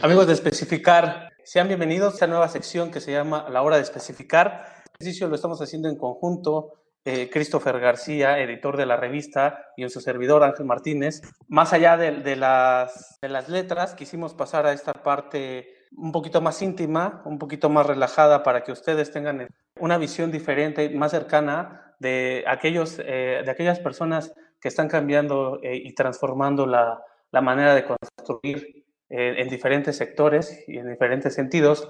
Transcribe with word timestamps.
Amigos 0.00 0.28
de 0.28 0.32
Especificar, 0.32 1.32
sean 1.42 1.66
bienvenidos 1.66 2.12
a 2.12 2.14
esta 2.14 2.26
nueva 2.28 2.48
sección 2.48 2.92
que 2.92 3.00
se 3.00 3.10
llama 3.10 3.48
La 3.50 3.62
Hora 3.62 3.76
de 3.76 3.82
Especificar. 3.82 4.66
El 4.84 4.92
ejercicio 5.00 5.26
lo 5.26 5.34
estamos 5.34 5.60
haciendo 5.60 5.88
en 5.88 5.96
conjunto 5.96 6.74
eh, 7.04 7.28
Christopher 7.28 7.80
García, 7.80 8.38
editor 8.38 8.76
de 8.76 8.86
la 8.86 8.96
revista, 8.96 9.66
y 9.76 9.82
en 9.82 9.90
su 9.90 10.00
servidor 10.00 10.44
Ángel 10.44 10.66
Martínez. 10.66 11.22
Más 11.48 11.72
allá 11.72 11.96
de, 11.96 12.12
de, 12.12 12.36
las, 12.36 13.18
de 13.20 13.28
las 13.28 13.48
letras, 13.48 13.96
quisimos 13.96 14.34
pasar 14.34 14.64
a 14.66 14.72
esta 14.72 14.92
parte 14.92 15.66
un 15.96 16.12
poquito 16.12 16.40
más 16.40 16.62
íntima, 16.62 17.22
un 17.24 17.38
poquito 17.38 17.68
más 17.68 17.84
relajada 17.84 18.44
para 18.44 18.62
que 18.62 18.70
ustedes 18.70 19.10
tengan 19.10 19.48
una 19.80 19.98
visión 19.98 20.30
diferente, 20.30 20.88
más 20.90 21.10
cercana 21.10 21.94
de, 21.98 22.44
aquellos, 22.46 23.00
eh, 23.00 23.42
de 23.44 23.50
aquellas 23.50 23.80
personas 23.80 24.32
que 24.60 24.68
están 24.68 24.88
cambiando 24.88 25.60
eh, 25.62 25.76
y 25.76 25.94
transformando 25.94 26.66
la, 26.66 27.00
la, 27.30 27.40
manera 27.40 27.74
de 27.74 27.84
construir 27.84 28.84
eh, 29.10 29.34
en 29.38 29.48
diferentes 29.48 29.96
sectores 29.96 30.64
y 30.66 30.78
en 30.78 30.90
diferentes 30.90 31.34
sentidos. 31.34 31.88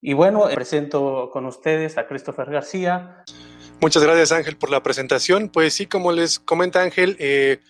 Y 0.00 0.14
bueno, 0.14 0.48
presento 0.54 1.28
con 1.30 1.44
ustedes 1.46 1.98
a 1.98 2.06
Christopher 2.06 2.50
García. 2.50 3.24
Muchas 3.80 4.02
gracias 4.02 4.32
Ángel 4.32 4.56
por 4.56 4.70
la 4.70 4.82
presentación. 4.82 5.48
Pues 5.48 5.74
sí, 5.74 5.86
como 5.86 6.12
les 6.12 6.38
comenta 6.38 6.82
Ángel, 6.82 7.16
eh, 7.18 7.60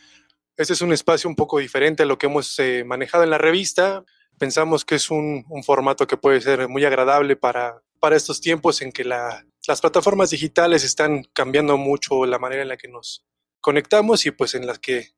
este 0.57 0.75
es 0.75 0.83
un 0.83 0.93
espacio 0.93 1.31
un 1.31 1.37
poco 1.37 1.59
diferente 1.59 2.03
a 2.03 2.07
lo 2.07 2.19
que 2.19 2.27
hemos 2.27 2.59
eh, 2.59 2.85
manejado 2.85 3.25
en 3.25 3.31
la 3.31 3.39
revista. 3.39 4.05
Pensamos 4.39 4.85
que 4.85 4.97
es 4.97 5.11
un, 5.11 5.45
un, 5.49 5.65
formato 5.65 6.07
que 6.07 6.17
puede 6.17 6.41
ser 6.41 6.69
muy 6.69 6.85
agradable 6.85 7.37
para, 7.37 7.83
para 7.99 8.17
estos 8.17 8.41
tiempos 8.41 8.83
en 8.83 8.93
que 8.93 9.05
la, 9.05 9.45
las 9.67 9.81
plataformas 9.81 10.31
digitales 10.31 10.85
están 10.85 11.25
cambiando 11.33 11.77
mucho 11.77 12.27
la 12.27 12.39
manera 12.39 12.63
en 12.63 12.69
la 12.69 12.77
que 12.77 12.89
nos 12.89 13.25
conectamos 13.61 14.27
y 14.27 14.31
pues 14.31 14.55
en 14.55 14.67
las 14.67 14.79
que 14.79 15.11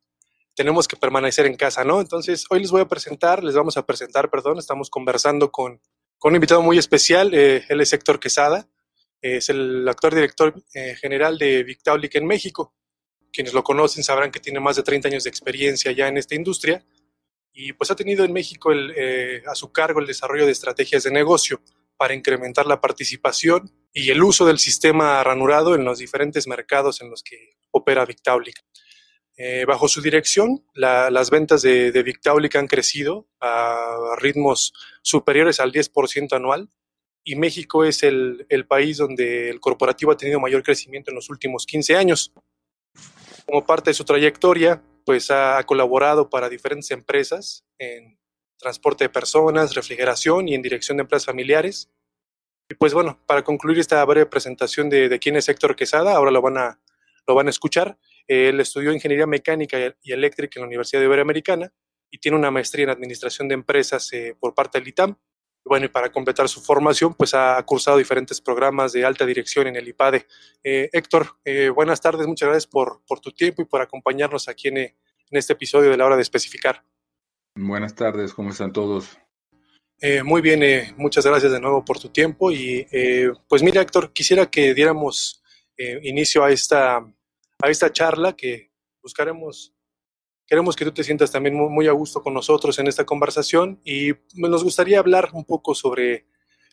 tenemos 0.55 0.87
que 0.87 0.97
permanecer 0.97 1.47
en 1.47 1.57
casa, 1.57 1.85
¿no? 1.85 2.01
Entonces, 2.01 2.45
hoy 2.51 2.61
les 2.61 2.71
voy 2.71 2.83
a 2.83 2.89
presentar, 2.89 3.43
les 3.43 3.55
vamos 3.55 3.77
a 3.77 3.87
presentar, 3.87 4.31
perdón, 4.31 4.59
estamos 4.59 4.91
conversando 4.91 5.51
con, 5.51 5.81
con 6.19 6.31
un 6.31 6.37
invitado 6.37 6.63
muy 6.63 6.79
especial, 6.79 7.33
eh, 7.33 7.65
él 7.69 7.81
es 7.81 7.93
Héctor 7.93 8.21
Quesada, 8.21 8.69
es 9.23 9.49
el 9.49 9.89
actor 9.89 10.15
director 10.15 10.55
eh, 10.75 10.97
general 11.01 11.39
de 11.39 11.63
Victaulic 11.63 12.17
en 12.17 12.27
México. 12.27 12.75
Quienes 13.33 13.55
lo 13.55 13.63
conocen 13.63 14.03
sabrán 14.03 14.33
que 14.33 14.41
tiene 14.41 14.61
más 14.61 14.77
de 14.77 14.83
30 14.83 15.09
años 15.09 15.25
de 15.25 15.31
experiencia 15.31 15.93
ya 15.93 16.09
en 16.09 16.19
esta 16.19 16.35
industria 16.35 16.85
y 17.53 17.73
pues 17.73 17.91
ha 17.91 17.97
tenido 17.97 18.25
en 18.25 18.33
México 18.33 18.73
el, 18.73 18.93
eh, 18.97 19.43
a 19.47 19.55
su 19.55 19.73
cargo 19.73 20.01
el 20.01 20.07
desarrollo 20.07 20.45
de 20.45 20.53
estrategias 20.53 21.05
de 21.05 21.13
negocio 21.13 21.63
para 21.97 22.15
incrementar 22.15 22.67
la 22.67 22.81
participación 22.81 23.71
y 23.93 24.11
el 24.11 24.23
uso 24.23 24.45
del 24.45 24.59
sistema 24.59 25.23
ranurado 25.23 25.75
en 25.75 25.85
los 25.85 25.99
diferentes 25.99 26.47
mercados 26.47 27.01
en 27.01 27.11
los 27.11 27.23
que 27.23 27.57
opera 27.73 28.07
Victaulic. 28.07 28.65
Eh, 29.37 29.65
bajo 29.67 29.89
su 29.89 30.01
dirección, 30.01 30.65
la, 30.75 31.11
las 31.11 31.31
ventas 31.31 31.63
de, 31.63 31.91
de 31.91 32.19
han 32.55 32.69
crecido 32.69 33.29
a 33.41 34.15
ritmos 34.19 34.73
superiores 35.03 35.59
al 35.59 35.73
10% 35.73 36.35
anual 36.35 36.69
y 37.25 37.37
México 37.37 37.85
es 37.85 38.03
el, 38.03 38.47
país 38.69 38.97
donde 38.99 39.49
el 39.51 39.61
corporativo 39.61 40.13
ha 40.13 40.17
tenido 40.17 40.41
mayor 40.41 40.63
crecimiento 40.63 41.11
en 41.11 41.15
los 41.15 41.31
últimos 41.31 41.67
15 41.67 41.97
años. 41.97 42.33
Como 43.47 43.65
parte 43.65 43.91
de 43.91 43.95
su 43.95 44.05
trayectoria, 44.05 44.83
pues 45.05 45.31
ha 45.31 45.63
colaborado 45.65 46.29
para 46.29 46.49
diferentes 46.49 46.91
empresas 46.91 47.65
en 47.79 48.19
transporte 48.59 49.05
de 49.05 49.09
personas, 49.09 49.75
refrigeración 49.75 50.49
y 50.49 50.55
en 50.55 50.63
dirección 50.63 50.97
de 50.97 51.03
empresas 51.03 51.27
familiares. 51.27 51.91
Y 52.69 52.75
pues 52.75 52.95
bueno, 52.95 53.21
para 53.27 53.43
concluir 53.43 53.79
esta 53.79 54.05
breve 54.05 54.27
presentación 54.27 54.89
de, 54.89 55.09
de 55.09 55.19
quién 55.19 55.37
es 55.37 55.49
Héctor 55.49 55.77
Quesada, 55.77 56.15
ahora 56.15 56.31
lo 56.31 56.43
van 56.43 56.59
a, 56.59 56.81
lo 57.27 57.35
van 57.35 57.47
a 57.47 57.51
escuchar. 57.51 57.99
Él 58.27 58.61
estudió 58.61 58.93
ingeniería 58.93 59.27
mecánica 59.27 59.79
y 60.03 60.13
eléctrica 60.13 60.59
en 60.59 60.63
la 60.63 60.69
Universidad 60.69 61.03
Iberoamericana 61.03 61.73
y 62.11 62.19
tiene 62.19 62.37
una 62.37 62.51
maestría 62.51 62.85
en 62.85 62.91
administración 62.91 63.49
de 63.49 63.55
empresas 63.55 64.13
eh, 64.13 64.37
por 64.39 64.55
parte 64.55 64.79
del 64.79 64.89
ITAM. 64.89 65.17
Bueno, 65.65 65.87
y 65.87 65.89
para 65.89 66.11
completar 66.11 66.49
su 66.49 66.61
formación, 66.61 67.15
pues 67.15 67.35
ha 67.35 67.63
cursado 67.65 67.97
diferentes 67.97 68.41
programas 68.41 68.93
de 68.93 69.05
alta 69.05 69.25
dirección 69.25 69.69
en 69.69 69.77
el 69.77 69.87
IPADE. 69.89 70.27
Eh, 70.63 70.91
Héctor, 70.93 71.39
eh, 71.45 71.69
buenas 71.69 72.01
tardes, 72.01 72.27
muchas 72.27 72.49
gracias 72.49 72.67
por, 72.67 73.03
por, 73.07 73.21
tu 73.21 73.31
tiempo 73.31 73.63
y 73.63 73.65
por 73.65 73.81
acompañarnos 73.81 74.49
aquí 74.49 74.69
en, 74.69 74.79
en, 74.79 74.95
este 75.31 75.53
episodio 75.53 75.91
de 75.91 75.97
la 75.97 76.05
hora 76.05 76.17
de 76.17 76.23
especificar. 76.23 76.85
Buenas 77.55 77.95
tardes, 77.95 78.35
¿cómo 78.35 78.51
están 78.51 78.73
todos? 78.73 79.17
Eh, 80.01 80.25
muy 80.25 80.43
bien, 80.43 80.65
eh, 80.65 80.93
muchas 80.97 81.25
gracias 81.25 81.53
de 81.53 81.61
nuevo 81.61 81.85
por 81.85 82.01
tu 82.01 82.09
tiempo. 82.09 82.51
Y 82.51 82.85
pues 83.49 83.63
mira, 83.63 83.81
Héctor, 83.81 84.13
quisiera 84.13 84.51
que 84.51 84.75
diéramos 84.75 85.42
inicio 86.03 86.45
a 86.45 86.51
esta, 86.51 86.97
a 86.97 87.71
esta 87.71 87.93
charla 87.93 88.35
que 88.35 88.73
buscaremos 89.03 89.75
Queremos 90.53 90.77
que 90.77 90.85
tú 90.85 90.93
te 90.93 91.03
sientas 91.03 91.33
también 91.33 91.55
muy, 91.55 91.71
muy, 91.71 91.89
a 91.89 91.93
gusto 91.93 92.23
con 92.23 92.35
nosotros 92.35 92.79
en 92.79 92.87
esta 92.87 93.07
conversación 93.07 93.81
y 93.85 94.13
nos 94.35 94.63
gustaría 94.63 94.99
hablar 94.99 95.31
un 95.33 95.47
poco 95.47 95.75
sobre 95.75 96.27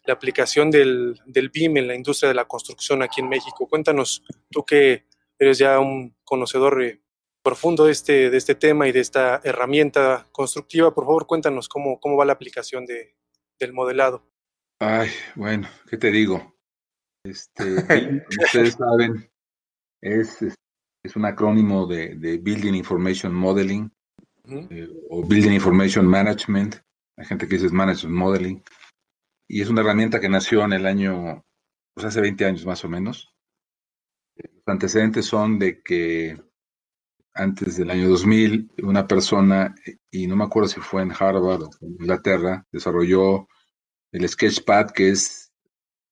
la 0.06 0.14
aplicación 0.14 0.70
del, 0.70 1.18
del 1.26 1.50
BIM 1.50 1.78
en 1.78 1.88
la 1.88 1.96
industria 1.96 2.28
de 2.28 2.36
la 2.36 2.44
construcción 2.44 3.02
aquí 3.04 3.22
en 3.22 3.30
México. 3.30 3.68
Cuéntanos, 3.70 4.22
tú 4.50 4.66
que 4.66 5.06
eres 5.38 5.60
ya 5.60 5.80
un 5.80 6.14
conocedor 6.26 6.84
eh, 6.84 7.02
profundo 7.42 7.86
de 7.86 7.94
este, 7.94 8.30
de 8.30 8.38
este 8.38 8.56
tema 8.56 8.88
y 8.88 8.92
de 8.92 9.00
esta 9.00 9.40
herramienta 9.46 10.28
constructiva, 10.34 10.94
por 10.94 11.06
favor, 11.06 11.26
cuéntanos 11.26 11.70
cómo, 11.70 12.02
cómo 12.02 12.18
va 12.18 12.26
la 12.26 12.34
aplicación 12.34 12.86
de, 12.86 13.16
del 13.60 13.72
modelado. 13.72 14.30
Ay, 14.80 15.10
bueno, 15.36 15.70
¿qué 15.90 15.96
te 15.96 16.12
digo? 16.12 16.59
Este, 17.24 17.64
ustedes 18.30 18.74
saben, 18.74 19.30
es, 20.02 20.42
es 21.04 21.16
un 21.16 21.26
acrónimo 21.26 21.86
de, 21.86 22.16
de 22.16 22.38
Building 22.38 22.74
Information 22.74 23.34
Modeling 23.34 23.92
eh, 24.46 24.90
o 25.10 25.24
Building 25.26 25.54
Information 25.54 26.08
Management. 26.08 26.76
Hay 27.18 27.26
gente 27.26 27.48
que 27.48 27.58
dice 27.58 27.70
Management 27.70 28.16
Modeling. 28.16 28.64
Y 29.48 29.62
es 29.62 29.70
una 29.70 29.82
herramienta 29.82 30.20
que 30.20 30.30
nació 30.30 30.64
en 30.64 30.74
el 30.74 30.86
año, 30.86 31.44
pues 31.94 32.06
hace 32.06 32.22
20 32.22 32.46
años 32.46 32.66
más 32.66 32.84
o 32.86 32.90
menos. 32.90 33.34
Los 34.36 34.68
antecedentes 34.68 35.26
son 35.26 35.60
de 35.60 35.82
que 35.82 36.42
antes 37.34 37.78
del 37.78 37.90
año 37.90 38.10
2000, 38.10 38.72
una 38.84 39.08
persona, 39.08 39.74
y 40.12 40.28
no 40.28 40.36
me 40.36 40.46
acuerdo 40.46 40.70
si 40.70 40.80
fue 40.80 41.02
en 41.02 41.12
Harvard 41.12 41.64
o 41.64 41.70
en 41.82 41.92
Inglaterra, 41.92 42.66
desarrolló 42.72 43.48
el 44.12 44.28
Sketchpad, 44.28 44.92
que 44.92 45.10
es 45.10 45.49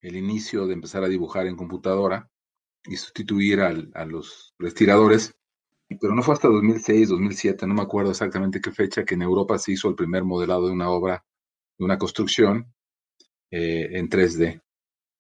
el 0.02 0.16
inicio 0.16 0.68
de 0.68 0.74
empezar 0.74 1.04
a 1.04 1.08
dibujar 1.08 1.48
en 1.48 1.56
computadora 1.56 2.30
y 2.86 2.96
sustituir 2.98 3.62
al, 3.62 3.92
a 3.94 4.06
los 4.06 4.54
respiradores, 4.60 5.36
pero 6.02 6.14
no 6.14 6.22
fue 6.22 6.34
hasta 6.34 6.48
2006, 6.48 7.10
2007, 7.10 7.66
no 7.66 7.74
me 7.74 7.82
acuerdo 7.82 8.12
exactamente 8.12 8.62
qué 8.62 8.72
fecha, 8.72 9.06
que 9.06 9.16
en 9.16 9.22
Europa 9.22 9.58
se 9.58 9.74
hizo 9.74 9.90
el 9.90 9.96
primer 9.96 10.24
modelado 10.24 10.68
de 10.68 10.74
una 10.74 10.90
obra, 10.90 11.26
de 11.78 11.86
una 11.86 11.98
construcción 11.98 12.74
eh, 13.52 13.90
en 13.92 14.10
3D. 14.10 14.62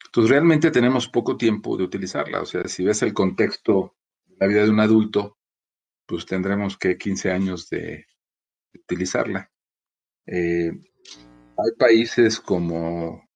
Entonces 0.06 0.30
realmente 0.30 0.72
tenemos 0.72 1.08
poco 1.08 1.38
tiempo 1.38 1.78
de 1.78 1.84
utilizarla, 1.84 2.42
o 2.42 2.46
sea, 2.46 2.68
si 2.68 2.84
ves 2.84 3.02
el 3.02 3.14
contexto 3.14 3.96
de 4.26 4.36
la 4.40 4.48
vida 4.48 4.64
de 4.64 4.70
un 4.70 4.80
adulto, 4.80 5.38
pues 6.06 6.26
tendremos 6.26 6.78
que 6.78 6.98
15 6.98 7.32
años 7.32 7.70
de, 7.70 8.06
de 8.74 8.80
utilizarla. 8.80 9.52
Eh, 10.26 10.72
hay 11.58 11.72
países 11.78 12.40
como 12.40 13.27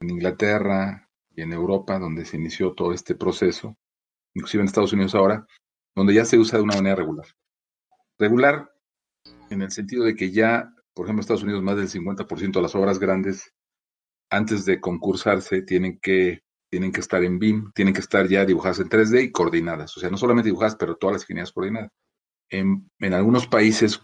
en 0.00 0.10
Inglaterra, 0.10 1.10
y 1.34 1.42
en 1.42 1.52
Europa, 1.52 1.98
donde 1.98 2.24
se 2.24 2.36
inició 2.36 2.74
todo 2.74 2.92
este 2.92 3.14
proceso, 3.14 3.76
inclusive 4.34 4.62
en 4.62 4.68
Estados 4.68 4.92
Unidos 4.92 5.14
ahora, 5.14 5.46
donde 5.94 6.14
ya 6.14 6.24
se 6.24 6.38
usa 6.38 6.58
de 6.58 6.64
una 6.64 6.74
manera 6.74 6.96
regular. 6.96 7.26
Regular 8.18 8.70
en 9.50 9.62
el 9.62 9.70
sentido 9.70 10.04
de 10.04 10.14
que 10.14 10.30
ya, 10.30 10.72
por 10.94 11.06
ejemplo, 11.06 11.20
en 11.20 11.24
Estados 11.24 11.42
Unidos 11.42 11.62
más 11.62 11.76
del 11.76 11.88
50% 11.88 12.52
de 12.52 12.62
las 12.62 12.74
obras 12.74 12.98
grandes, 12.98 13.54
antes 14.30 14.64
de 14.64 14.80
concursarse, 14.80 15.62
tienen 15.62 15.98
que, 16.00 16.42
tienen 16.70 16.92
que 16.92 17.00
estar 17.00 17.22
en 17.24 17.38
BIM, 17.38 17.72
tienen 17.72 17.94
que 17.94 18.00
estar 18.00 18.28
ya 18.28 18.44
dibujadas 18.44 18.80
en 18.80 18.88
3D 18.88 19.24
y 19.24 19.32
coordinadas. 19.32 19.96
O 19.96 20.00
sea, 20.00 20.10
no 20.10 20.16
solamente 20.16 20.48
dibujadas, 20.48 20.76
pero 20.76 20.96
todas 20.96 21.14
las 21.14 21.22
ingenierías 21.22 21.52
coordinadas. 21.52 21.90
En, 22.48 22.90
en 22.98 23.14
algunos 23.14 23.46
países, 23.46 24.00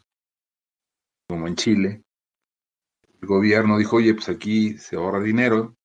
como 1.29 1.47
en 1.47 1.57
Chile, 1.57 2.03
el 3.21 3.29
gobierno 3.29 3.79
dijo, 3.79 3.97
oye, 3.97 4.15
pues 4.15 4.29
aquí 4.29 4.79
se 4.79 4.97
ahorra 4.97 5.21
dinero, 5.21 5.76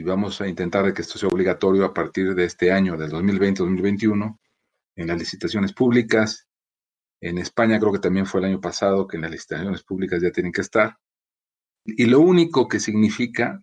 y 0.00 0.02
vamos 0.02 0.40
a 0.40 0.48
intentar 0.48 0.94
que 0.94 1.02
esto 1.02 1.18
sea 1.18 1.28
obligatorio 1.28 1.84
a 1.84 1.92
partir 1.92 2.34
de 2.34 2.44
este 2.44 2.72
año, 2.72 2.96
del 2.96 3.10
2020-2021, 3.10 4.38
en 4.96 5.06
las 5.06 5.18
licitaciones 5.18 5.74
públicas. 5.74 6.48
En 7.20 7.36
España 7.36 7.78
creo 7.78 7.92
que 7.92 7.98
también 7.98 8.24
fue 8.24 8.40
el 8.40 8.46
año 8.46 8.62
pasado 8.62 9.06
que 9.06 9.18
en 9.18 9.22
las 9.24 9.30
licitaciones 9.30 9.82
públicas 9.82 10.22
ya 10.22 10.32
tienen 10.32 10.52
que 10.52 10.62
estar. 10.62 10.96
Y 11.84 12.06
lo 12.06 12.20
único 12.20 12.66
que 12.66 12.80
significa, 12.80 13.60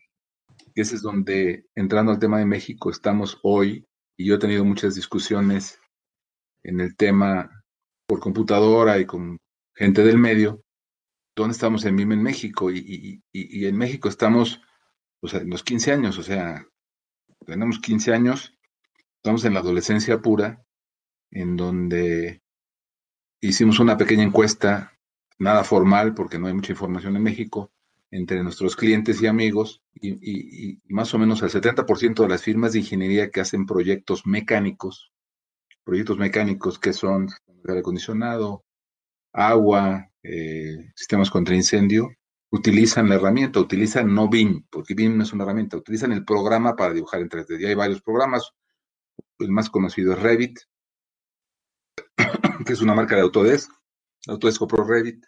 que 0.75 0.81
ese 0.81 0.98
es 0.98 1.01
donde, 1.01 1.66
entrando 1.74 2.12
al 2.12 2.19
tema 2.19 2.38
de 2.38 2.45
México, 2.45 2.92
estamos 2.92 3.39
hoy, 3.42 3.88
y 4.16 4.28
yo 4.28 4.36
he 4.36 4.39
tenido 4.39 4.63
muchas 4.63 4.94
discusiones 4.94 5.80
en 6.62 6.81
el 6.81 6.95
tema 6.95 7.50
por 8.06 8.19
computadora 8.19 9.00
y 9.00 9.07
con 9.07 9.39
gente 9.75 10.04
del 10.04 10.19
medio, 10.19 10.62
¿dónde 11.36 11.54
estamos 11.54 11.84
en 11.86 11.95
MIM 11.95 12.12
en 12.12 12.22
México? 12.22 12.69
Y, 12.69 13.24
y 13.31 13.66
en 13.66 13.75
México 13.75 14.07
estamos 14.07 14.62
los 15.45 15.63
15 15.63 15.91
años, 15.91 16.18
o 16.18 16.24
sea, 16.24 16.65
tenemos 17.45 17.79
15 17.79 18.13
años, 18.13 18.57
estamos 19.18 19.45
en 19.45 19.53
la 19.53 19.62
adolescencia 19.62 20.19
pura, 20.19 20.63
en 21.31 21.56
donde 21.56 22.41
hicimos 23.41 23.79
una 23.79 23.97
pequeña 23.97 24.24
encuesta, 24.24 24.97
nada 25.39 25.63
formal 25.63 26.13
porque 26.13 26.39
no 26.39 26.47
hay 26.47 26.53
mucha 26.53 26.71
información 26.71 27.15
en 27.15 27.24
México, 27.24 27.71
entre 28.12 28.41
nuestros 28.44 28.75
clientes 28.75 29.21
y 29.21 29.27
amigos, 29.27 29.81
y, 29.94 30.79
más 30.85 31.13
o 31.13 31.19
menos 31.19 31.41
el 31.41 31.50
70% 31.50 32.24
de 32.24 32.29
las 32.29 32.41
firmas 32.41 32.74
de 32.74 32.79
ingeniería 32.79 33.29
que 33.29 33.41
hacen 33.41 33.65
proyectos 33.65 34.25
mecánicos, 34.25 35.12
proyectos 35.83 36.18
mecánicos 36.18 36.79
que 36.79 36.94
son 36.94 37.29
aire 37.68 37.79
acondicionado, 37.79 38.63
agua, 39.33 40.09
eh, 40.24 40.91
sistemas 40.95 41.29
contra 41.29 41.56
incendio, 41.56 42.12
utilizan 42.50 43.10
la 43.10 43.16
herramienta, 43.16 43.60
utilizan 43.60 44.14
no 44.14 44.30
BIM, 44.30 44.66
porque 44.70 44.94
BIM 44.94 45.18
no 45.18 45.24
es 45.24 45.34
una 45.34 45.44
herramienta, 45.44 45.78
utilizan 45.78 46.12
el 46.12 46.26
programa 46.26 46.76
para 46.76 46.94
dibujar 46.94 47.22
en 47.22 47.30
3D. 47.30 47.60
Ya 47.60 47.70
hay 47.70 47.76
varios 47.76 48.02
programas, 48.02 48.52
el 49.40 49.52
más 49.52 49.70
conocido 49.70 50.14
es 50.14 50.20
Revit, 50.20 50.60
que 52.66 52.74
es 52.74 52.82
una 52.82 52.94
marca 52.94 53.16
de 53.16 53.22
Autodesk, 53.22 53.72
Autodesk 54.28 54.60
compró 54.60 54.84
Revit, 54.84 55.26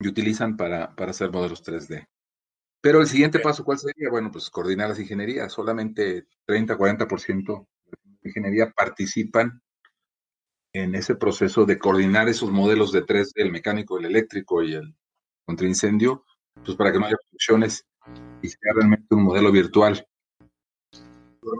y 0.00 0.08
utilizan 0.08 0.56
para, 0.56 0.94
para 0.94 1.10
hacer 1.12 1.30
modelos 1.30 1.64
3D. 1.64 2.06
Pero 2.80 3.00
el 3.00 3.06
siguiente 3.06 3.38
paso, 3.38 3.64
¿cuál 3.64 3.78
sería? 3.78 4.10
Bueno, 4.10 4.30
pues 4.30 4.50
coordinar 4.50 4.90
las 4.90 5.00
ingenierías. 5.00 5.50
Solamente 5.50 6.26
30-40% 6.46 7.66
de 8.20 8.28
ingeniería 8.28 8.70
participan 8.70 9.62
en 10.74 10.94
ese 10.94 11.14
proceso 11.14 11.64
de 11.64 11.78
coordinar 11.78 12.28
esos 12.28 12.50
modelos 12.50 12.92
de 12.92 13.06
3D, 13.06 13.32
el 13.36 13.52
mecánico, 13.52 13.98
el 13.98 14.04
eléctrico 14.04 14.62
y 14.62 14.74
el 14.74 14.94
contra 15.44 15.66
incendio, 15.66 16.24
pues 16.64 16.76
para 16.76 16.92
que 16.92 16.98
no 16.98 17.06
haya 17.06 17.16
funciones 17.30 17.86
y 18.42 18.48
sea 18.48 18.72
realmente 18.74 19.14
un 19.14 19.24
modelo 19.24 19.50
virtual. 19.52 20.06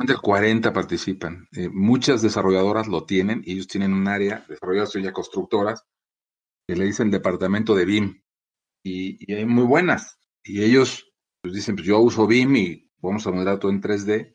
El 0.06 0.20
40 0.20 0.72
participan. 0.72 1.46
Eh, 1.52 1.68
muchas 1.70 2.22
desarrolladoras 2.22 2.88
lo 2.88 3.04
tienen 3.04 3.42
y 3.44 3.52
ellos 3.52 3.68
tienen 3.68 3.92
un 3.92 4.08
área, 4.08 4.44
desarrolladoras 4.48 4.94
ya 4.94 5.12
constructoras, 5.12 5.84
que 6.66 6.76
le 6.76 6.84
dicen 6.84 7.10
departamento 7.10 7.74
de 7.74 7.84
BIM 7.84 8.22
y, 8.84 9.32
hay 9.32 9.46
muy 9.46 9.64
buenas. 9.64 10.18
Y 10.42 10.62
ellos 10.62 11.12
pues, 11.42 11.54
dicen, 11.54 11.76
pues 11.76 11.86
yo 11.86 11.98
uso 12.00 12.26
BIM 12.26 12.56
y 12.56 12.90
vamos 13.00 13.26
a 13.26 13.30
modelar 13.30 13.58
todo 13.58 13.70
en 13.70 13.82
3D. 13.82 14.34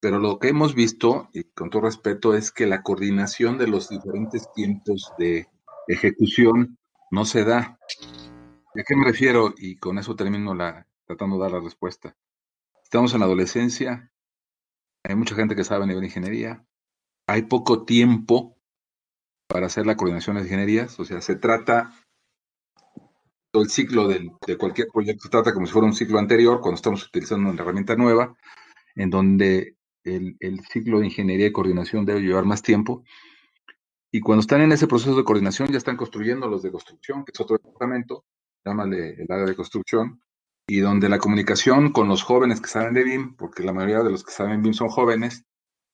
Pero 0.00 0.18
lo 0.18 0.38
que 0.38 0.48
hemos 0.48 0.74
visto, 0.74 1.28
y 1.32 1.44
con 1.44 1.68
todo 1.68 1.82
respeto, 1.82 2.34
es 2.34 2.50
que 2.50 2.66
la 2.66 2.82
coordinación 2.82 3.58
de 3.58 3.66
los 3.66 3.90
diferentes 3.90 4.50
tiempos 4.54 5.12
de 5.18 5.46
ejecución 5.88 6.78
no 7.10 7.26
se 7.26 7.44
da. 7.44 7.78
¿A 8.74 8.82
qué 8.86 8.94
me 8.94 9.04
refiero? 9.04 9.52
Y 9.56 9.76
con 9.76 9.98
eso 9.98 10.14
termino 10.14 10.56
tratando 11.04 11.36
de 11.36 11.42
dar 11.42 11.52
la 11.52 11.60
respuesta. 11.60 12.16
Estamos 12.84 13.12
en 13.14 13.20
la 13.20 13.26
adolescencia, 13.26 14.12
hay 15.02 15.16
mucha 15.16 15.34
gente 15.34 15.56
que 15.56 15.64
sabe 15.64 15.84
a 15.84 15.86
nivel 15.86 16.02
de 16.02 16.06
ingeniería, 16.06 16.64
hay 17.26 17.42
poco 17.42 17.84
tiempo 17.84 18.56
para 19.48 19.66
hacer 19.66 19.86
la 19.86 19.96
coordinación 19.96 20.36
de 20.36 20.42
ingenierías, 20.42 20.98
o 21.00 21.04
sea, 21.04 21.20
se 21.20 21.36
trata 21.36 21.92
todo 23.50 23.64
el 23.64 23.70
ciclo 23.70 24.06
de, 24.06 24.30
cualquier 24.56 24.88
proyecto 24.92 25.24
se 25.24 25.28
trata 25.28 25.52
como 25.52 25.66
si 25.66 25.72
fuera 25.72 25.86
un 25.86 25.94
ciclo 25.94 26.18
anterior, 26.18 26.60
cuando 26.60 26.76
estamos 26.76 27.04
utilizando 27.04 27.50
una 27.50 27.60
herramienta 27.60 27.96
nueva, 27.96 28.36
en 28.94 29.10
donde 29.10 29.76
el, 30.04 30.36
ciclo 30.70 31.00
de 31.00 31.06
ingeniería 31.06 31.48
y 31.48 31.52
coordinación 31.52 32.04
debe 32.04 32.20
llevar 32.20 32.44
más 32.44 32.62
tiempo. 32.62 33.02
Y 34.12 34.20
cuando 34.20 34.40
están 34.40 34.60
en 34.60 34.72
ese 34.72 34.86
proceso 34.86 35.16
de 35.16 35.24
coordinación, 35.24 35.68
ya 35.68 35.78
están 35.78 35.96
construyendo 35.96 36.48
los 36.48 36.62
de 36.62 36.70
construcción, 36.70 37.24
que 37.24 37.32
es 37.32 37.40
otro 37.40 37.56
departamento, 37.56 38.24
llámale 38.64 39.14
el 39.22 39.26
área 39.30 39.46
de 39.46 39.56
construcción, 39.56 40.22
y 40.66 40.80
donde 40.80 41.08
la 41.08 41.18
comunicación 41.18 41.92
con 41.92 42.08
los 42.08 42.22
jóvenes 42.22 42.60
que 42.60 42.68
saben 42.68 42.94
de 42.94 43.04
BIM, 43.04 43.36
porque 43.36 43.62
la 43.62 43.72
mayoría 43.72 44.02
de 44.02 44.10
los 44.10 44.24
que 44.24 44.32
saben 44.32 44.62
BIM 44.62 44.74
son 44.74 44.88
jóvenes, 44.88 45.44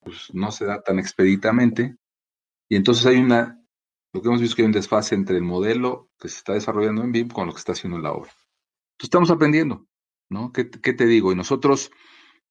pues 0.00 0.28
no 0.34 0.50
se 0.50 0.66
da 0.66 0.82
tan 0.82 0.98
expeditamente. 0.98 1.96
Y 2.68 2.76
entonces 2.76 3.06
hay 3.06 3.16
una 3.16 3.66
lo 4.16 4.22
que 4.22 4.28
hemos 4.28 4.40
visto 4.40 4.52
es 4.52 4.56
que 4.56 4.62
hay 4.62 4.66
un 4.66 4.72
desfase 4.72 5.14
entre 5.14 5.36
el 5.36 5.42
modelo 5.42 6.08
que 6.18 6.28
se 6.28 6.38
está 6.38 6.54
desarrollando 6.54 7.02
en 7.02 7.12
BIM 7.12 7.28
con 7.28 7.46
lo 7.46 7.52
que 7.52 7.58
está 7.58 7.72
haciendo 7.72 7.98
en 7.98 8.02
la 8.02 8.12
obra. 8.12 8.30
Entonces 8.30 9.02
estamos 9.02 9.30
aprendiendo, 9.30 9.86
¿no? 10.30 10.52
¿Qué, 10.54 10.64
te 10.64 11.04
digo? 11.04 11.32
Y 11.32 11.34
nosotros 11.34 11.90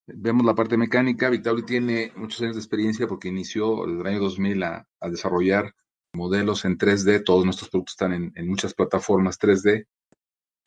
vemos 0.06 0.46
la 0.46 0.54
parte 0.54 0.76
mecánica. 0.76 1.28
Victoria 1.28 1.66
tiene 1.66 2.12
muchos 2.14 2.40
años 2.42 2.54
de 2.54 2.60
experiencia 2.60 3.08
porque 3.08 3.26
inició 3.26 3.84
desde 3.84 4.00
el 4.00 4.06
año 4.06 4.20
2000 4.20 4.62
a, 4.62 4.88
desarrollar 5.10 5.74
modelos 6.12 6.64
en 6.64 6.78
3D. 6.78 7.24
Todos 7.24 7.44
nuestros 7.44 7.68
productos 7.68 7.94
están 7.94 8.12
en, 8.12 8.32
en, 8.36 8.46
muchas 8.46 8.72
plataformas 8.72 9.36
3D. 9.40 9.88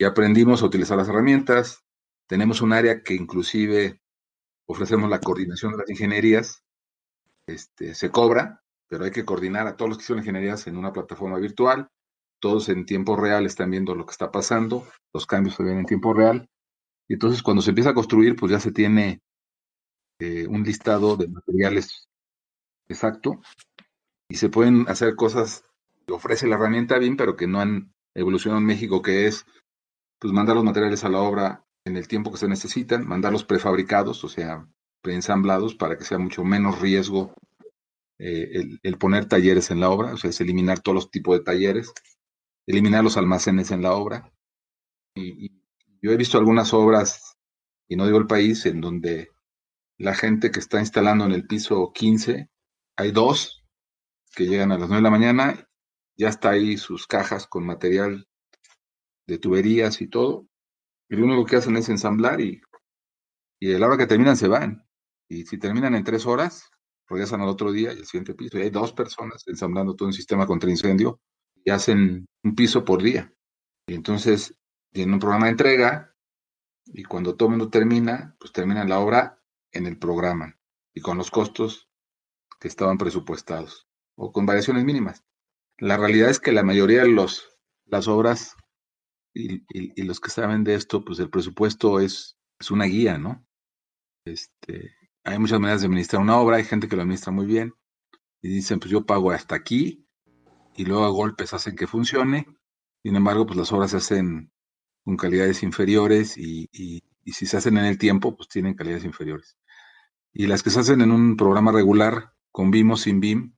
Y 0.00 0.04
aprendimos 0.04 0.62
a 0.62 0.64
utilizar 0.64 0.96
las 0.96 1.10
herramientas. 1.10 1.84
Tenemos 2.26 2.62
un 2.62 2.72
área 2.72 3.02
que 3.02 3.12
inclusive 3.12 4.00
ofrecemos 4.66 5.10
la 5.10 5.20
coordinación 5.20 5.72
de 5.72 5.78
las 5.78 5.90
ingenierías. 5.90 6.64
Este, 7.46 7.94
se 7.94 8.10
cobra, 8.10 8.62
pero 8.88 9.04
hay 9.04 9.10
que 9.10 9.26
coordinar 9.26 9.66
a 9.66 9.76
todos 9.76 9.90
los 9.90 9.98
que 9.98 10.04
hicieron 10.04 10.22
ingenierías 10.22 10.66
en 10.66 10.78
una 10.78 10.94
plataforma 10.94 11.36
virtual. 11.36 11.90
Todos 12.40 12.70
en 12.70 12.86
tiempo 12.86 13.14
real 13.14 13.44
están 13.44 13.70
viendo 13.70 13.94
lo 13.94 14.06
que 14.06 14.12
está 14.12 14.32
pasando, 14.32 14.88
los 15.12 15.26
cambios 15.26 15.56
se 15.56 15.64
ven 15.64 15.80
en 15.80 15.84
tiempo 15.84 16.14
real. 16.14 16.48
Y 17.06 17.12
entonces 17.12 17.42
cuando 17.42 17.60
se 17.60 17.72
empieza 17.72 17.90
a 17.90 17.94
construir, 17.94 18.36
pues 18.36 18.50
ya 18.52 18.58
se 18.58 18.72
tiene 18.72 19.20
eh, 20.18 20.46
un 20.46 20.62
listado 20.62 21.18
de 21.18 21.28
materiales 21.28 22.08
exacto 22.88 23.42
y 24.30 24.36
se 24.36 24.48
pueden 24.48 24.88
hacer 24.88 25.14
cosas 25.14 25.62
que 26.06 26.14
ofrece 26.14 26.46
la 26.46 26.54
herramienta 26.56 26.96
BIM, 26.96 27.18
pero 27.18 27.36
que 27.36 27.46
no 27.46 27.60
han 27.60 27.92
evolucionado 28.14 28.60
en 28.60 28.66
México, 28.66 29.02
que 29.02 29.26
es 29.26 29.44
pues 30.20 30.32
mandar 30.34 30.54
los 30.54 30.64
materiales 30.64 31.02
a 31.02 31.08
la 31.08 31.20
obra 31.20 31.64
en 31.84 31.96
el 31.96 32.06
tiempo 32.06 32.30
que 32.30 32.38
se 32.38 32.46
necesitan, 32.46 33.08
mandarlos 33.08 33.44
prefabricados, 33.44 34.22
o 34.22 34.28
sea, 34.28 34.68
preensamblados 35.02 35.74
para 35.74 35.96
que 35.96 36.04
sea 36.04 36.18
mucho 36.18 36.44
menos 36.44 36.80
riesgo 36.80 37.34
eh, 38.18 38.78
el, 38.82 38.98
poner 38.98 39.24
talleres 39.26 39.70
en 39.70 39.80
la 39.80 39.88
obra, 39.88 40.12
o 40.12 40.18
sea, 40.18 40.28
es 40.28 40.40
eliminar 40.42 40.80
todos 40.80 40.94
los 40.94 41.10
tipos 41.10 41.38
de 41.38 41.44
talleres, 41.44 41.92
eliminar 42.66 43.02
los 43.02 43.16
almacenes 43.16 43.70
en 43.70 43.80
la 43.80 43.94
obra. 43.94 44.30
Y, 45.14 45.58
yo 46.02 46.12
he 46.12 46.16
visto 46.16 46.38
algunas 46.38 46.72
obras, 46.72 47.36
y 47.88 47.96
no 47.96 48.06
digo 48.06 48.18
el 48.18 48.26
país, 48.26 48.64
en 48.66 48.80
donde 48.80 49.30
la 49.98 50.14
gente 50.14 50.50
que 50.50 50.60
está 50.60 50.80
instalando 50.80 51.24
en 51.24 51.32
el 51.32 51.46
piso 51.46 51.92
15, 51.94 52.48
hay 52.96 53.10
dos 53.10 53.64
que 54.34 54.46
llegan 54.46 54.72
a 54.72 54.78
las 54.78 54.88
9 54.88 54.96
de 54.96 55.02
la 55.02 55.10
mañana, 55.10 55.68
ya 56.16 56.28
está 56.28 56.50
ahí 56.50 56.76
sus 56.76 57.06
cajas 57.06 57.46
con 57.46 57.66
material 57.66 58.29
de 59.30 59.38
tuberías 59.38 60.00
y 60.00 60.08
todo, 60.08 60.46
y 61.08 61.16
lo 61.16 61.24
único 61.24 61.46
que 61.46 61.56
hacen 61.56 61.76
es 61.76 61.88
ensamblar 61.88 62.40
y, 62.40 62.60
y 63.60 63.74
a 63.74 63.78
la 63.78 63.86
hora 63.86 63.96
que 63.96 64.06
terminan 64.06 64.36
se 64.36 64.48
van. 64.48 64.86
Y 65.28 65.46
si 65.46 65.58
terminan 65.58 65.94
en 65.94 66.04
tres 66.04 66.26
horas, 66.26 66.70
regresan 67.08 67.40
al 67.40 67.48
otro 67.48 67.72
día 67.72 67.92
y 67.92 67.98
el 67.98 68.06
siguiente 68.06 68.34
piso. 68.34 68.58
Y 68.58 68.62
hay 68.62 68.70
dos 68.70 68.92
personas 68.92 69.42
ensamblando 69.46 69.94
todo 69.94 70.06
un 70.06 70.12
sistema 70.12 70.46
contra 70.46 70.70
incendio 70.70 71.20
y 71.64 71.70
hacen 71.70 72.26
un 72.42 72.54
piso 72.54 72.84
por 72.84 73.02
día. 73.02 73.32
Y 73.86 73.94
entonces 73.94 74.56
tienen 74.92 75.14
un 75.14 75.20
programa 75.20 75.46
de 75.46 75.52
entrega 75.52 76.14
y 76.86 77.04
cuando 77.04 77.36
todo 77.36 77.48
el 77.48 77.56
mundo 77.56 77.70
termina, 77.70 78.36
pues 78.38 78.52
terminan 78.52 78.88
la 78.88 79.00
obra 79.00 79.42
en 79.72 79.86
el 79.86 79.98
programa 79.98 80.58
y 80.94 81.00
con 81.00 81.18
los 81.18 81.30
costos 81.30 81.88
que 82.58 82.68
estaban 82.68 82.98
presupuestados 82.98 83.88
o 84.16 84.32
con 84.32 84.46
variaciones 84.46 84.84
mínimas. 84.84 85.24
La 85.78 85.96
realidad 85.96 86.30
es 86.30 86.40
que 86.40 86.52
la 86.52 86.62
mayoría 86.62 87.02
de 87.02 87.08
los, 87.08 87.58
las 87.86 88.06
obras 88.06 88.56
y, 89.34 89.62
y, 89.72 90.02
los 90.02 90.20
que 90.20 90.30
saben 90.30 90.64
de 90.64 90.74
esto, 90.74 91.04
pues 91.04 91.18
el 91.20 91.30
presupuesto 91.30 92.00
es, 92.00 92.36
es 92.58 92.70
una 92.70 92.86
guía, 92.86 93.18
¿no? 93.18 93.46
Este, 94.24 94.94
hay 95.24 95.38
muchas 95.38 95.60
maneras 95.60 95.80
de 95.80 95.86
administrar 95.86 96.22
una 96.22 96.38
obra, 96.38 96.56
hay 96.56 96.64
gente 96.64 96.88
que 96.88 96.96
lo 96.96 97.02
administra 97.02 97.32
muy 97.32 97.46
bien 97.46 97.74
y 98.42 98.48
dicen, 98.48 98.80
pues 98.80 98.90
yo 98.90 99.04
pago 99.04 99.30
hasta 99.30 99.54
aquí 99.54 100.06
y 100.76 100.84
luego 100.84 101.04
a 101.04 101.10
golpes 101.10 101.52
hacen 101.52 101.76
que 101.76 101.86
funcione. 101.86 102.46
Sin 103.02 103.16
embargo, 103.16 103.46
pues 103.46 103.58
las 103.58 103.72
obras 103.72 103.92
se 103.92 103.98
hacen 103.98 104.52
con 105.04 105.16
calidades 105.16 105.62
inferiores 105.62 106.36
y, 106.36 106.68
si 107.26 107.46
se 107.46 107.56
hacen 107.56 107.78
en 107.78 107.84
el 107.84 107.98
tiempo, 107.98 108.36
pues 108.36 108.48
tienen 108.48 108.74
calidades 108.74 109.04
inferiores. 109.04 109.56
Y 110.32 110.46
las 110.46 110.62
que 110.62 110.70
se 110.70 110.80
hacen 110.80 111.00
en 111.00 111.10
un 111.12 111.36
programa 111.36 111.72
regular, 111.72 112.34
con 112.50 112.70
BIM 112.70 112.92
o 112.92 112.96
sin 112.96 113.20
BIM, 113.20 113.54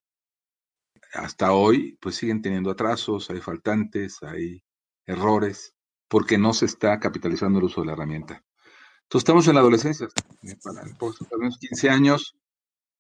hasta 1.15 1.53
hoy, 1.53 1.99
pues 2.01 2.17
siguen 2.17 2.43
teniendo 2.43 2.71
atrasos, 2.71 3.31
hay 3.31 3.41
faltantes, 3.41 4.23
hay 4.23 4.63
errores, 5.07 5.75
porque 6.09 6.39
no 6.39 6.53
se 6.53 6.67
está 6.67 6.99
capitalizando 7.01 7.59
el 7.59 7.67
uso 7.67 7.81
de 7.81 7.87
la 7.89 7.93
herramienta. 7.93 8.45
Entonces 9.05 9.29
estamos 9.29 9.49
en 9.49 9.55
la 9.55 9.61
adolescencia, 9.61 10.09
para 10.63 10.87
unos 11.39 11.59
15 11.59 11.91
años, 11.91 12.37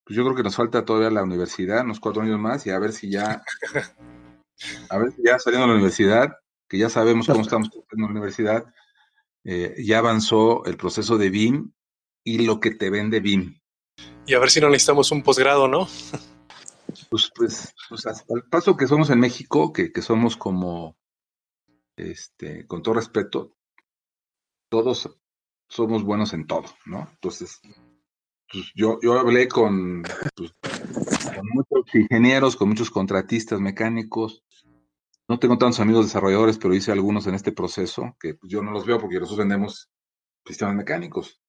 pues 0.04 0.16
yo 0.16 0.25
creo 0.25 0.37
que 0.37 0.42
nos 0.42 0.56
falta 0.56 0.85
todavía 0.85 1.11
la 1.11 1.23
universidad, 1.23 1.85
unos 1.85 2.00
cuatro 2.00 2.23
años 2.23 2.38
más, 2.38 2.66
y 2.66 2.71
a 2.71 2.78
ver 2.78 2.92
si 2.92 3.11
ya, 3.11 3.42
a 4.90 4.99
ver 4.99 5.12
si 5.12 5.23
ya 5.25 5.38
saliendo 5.38 5.66
de 5.66 5.73
la 5.73 5.78
universidad, 5.78 6.32
que 6.68 6.78
ya 6.78 6.88
sabemos 6.88 7.26
cómo 7.26 7.42
estamos 7.42 7.71
en 7.92 8.02
la 8.02 8.09
universidad, 8.09 8.64
eh, 9.44 9.75
ya 9.85 9.99
avanzó 9.99 10.64
el 10.64 10.76
proceso 10.76 11.18
de 11.18 11.30
BIM 11.30 11.73
y 12.25 12.47
lo 12.47 12.61
que 12.61 12.71
te 12.71 12.90
vende 12.90 13.21
BIM. 13.21 13.59
Y 14.26 14.35
a 14.35 14.38
ver 14.38 14.50
si 14.50 14.61
no 14.61 14.68
necesitamos 14.68 15.11
un 15.12 15.23
posgrado, 15.23 15.68
¿no? 15.68 15.88
Pues, 17.09 17.30
pues, 17.35 17.75
pues 17.88 18.06
hasta 18.06 18.35
el 18.35 18.42
paso 18.44 18.76
que 18.76 18.87
somos 18.87 19.09
en 19.11 19.21
México, 19.21 19.73
que, 19.73 19.92
que 19.92 20.02
somos 20.02 20.37
como, 20.37 20.97
este, 22.11 22.66
con 22.66 22.82
todo 22.82 22.94
respeto, 22.94 23.56
todos 24.68 25.11
somos 25.68 26.02
buenos 26.02 26.32
en 26.32 26.47
todo, 26.47 26.64
¿no? 26.87 27.09
Entonces, 27.11 27.61
pues 28.50 28.73
yo, 28.75 28.99
yo 29.00 29.18
hablé 29.18 29.49
con, 29.49 30.02
pues, 30.37 30.52
con 30.62 31.47
muchos 31.54 31.94
ingenieros, 31.94 32.56
con 32.56 32.68
muchos 32.68 32.90
contratistas 32.90 33.61
mecánicos. 33.61 34.44
No 35.28 35.38
tengo 35.38 35.56
tantos 35.56 35.80
amigos 35.80 36.06
desarrolladores, 36.06 36.59
pero 36.59 36.75
hice 36.75 36.92
algunos 36.92 37.26
en 37.26 37.35
este 37.35 37.52
proceso, 37.52 38.16
que 38.21 38.35
pues, 38.35 38.52
yo 38.52 38.62
no 38.62 38.73
los 38.73 38.85
veo 38.85 38.99
porque 38.99 39.21
nosotros 39.21 39.38
vendemos 39.38 39.88
sistemas 40.44 40.75
mecánicos. 40.75 41.40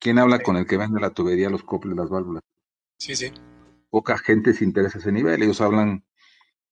¿Quién 0.00 0.18
habla 0.18 0.40
con 0.40 0.56
el 0.56 0.66
que 0.66 0.78
vende 0.78 1.00
la 1.00 1.10
tubería, 1.10 1.50
los 1.50 1.62
coples, 1.62 1.94
las 1.94 2.08
válvulas? 2.08 2.42
Sí, 2.98 3.14
sí. 3.14 3.30
Poca 3.90 4.16
gente 4.18 4.54
se 4.54 4.64
interesa 4.64 4.98
a 4.98 5.00
ese 5.00 5.12
nivel. 5.12 5.42
Ellos 5.42 5.60
hablan 5.60 6.04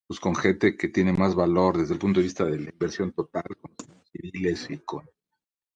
pues, 0.09 0.21
con 0.21 0.35
gente 0.35 0.77
que 0.77 0.88
tiene 0.88 1.12
más 1.12 1.35
valor 1.35 1.77
desde 1.77 1.93
el 1.93 2.00
punto 2.00 2.19
de 2.19 2.25
vista 2.25 2.45
de 2.47 2.59
la 2.59 2.71
inversión 2.71 3.12
total, 3.12 3.45
con 3.61 3.73
los 3.79 4.11
civiles 4.11 4.67
y 4.71 4.79
con 4.79 5.09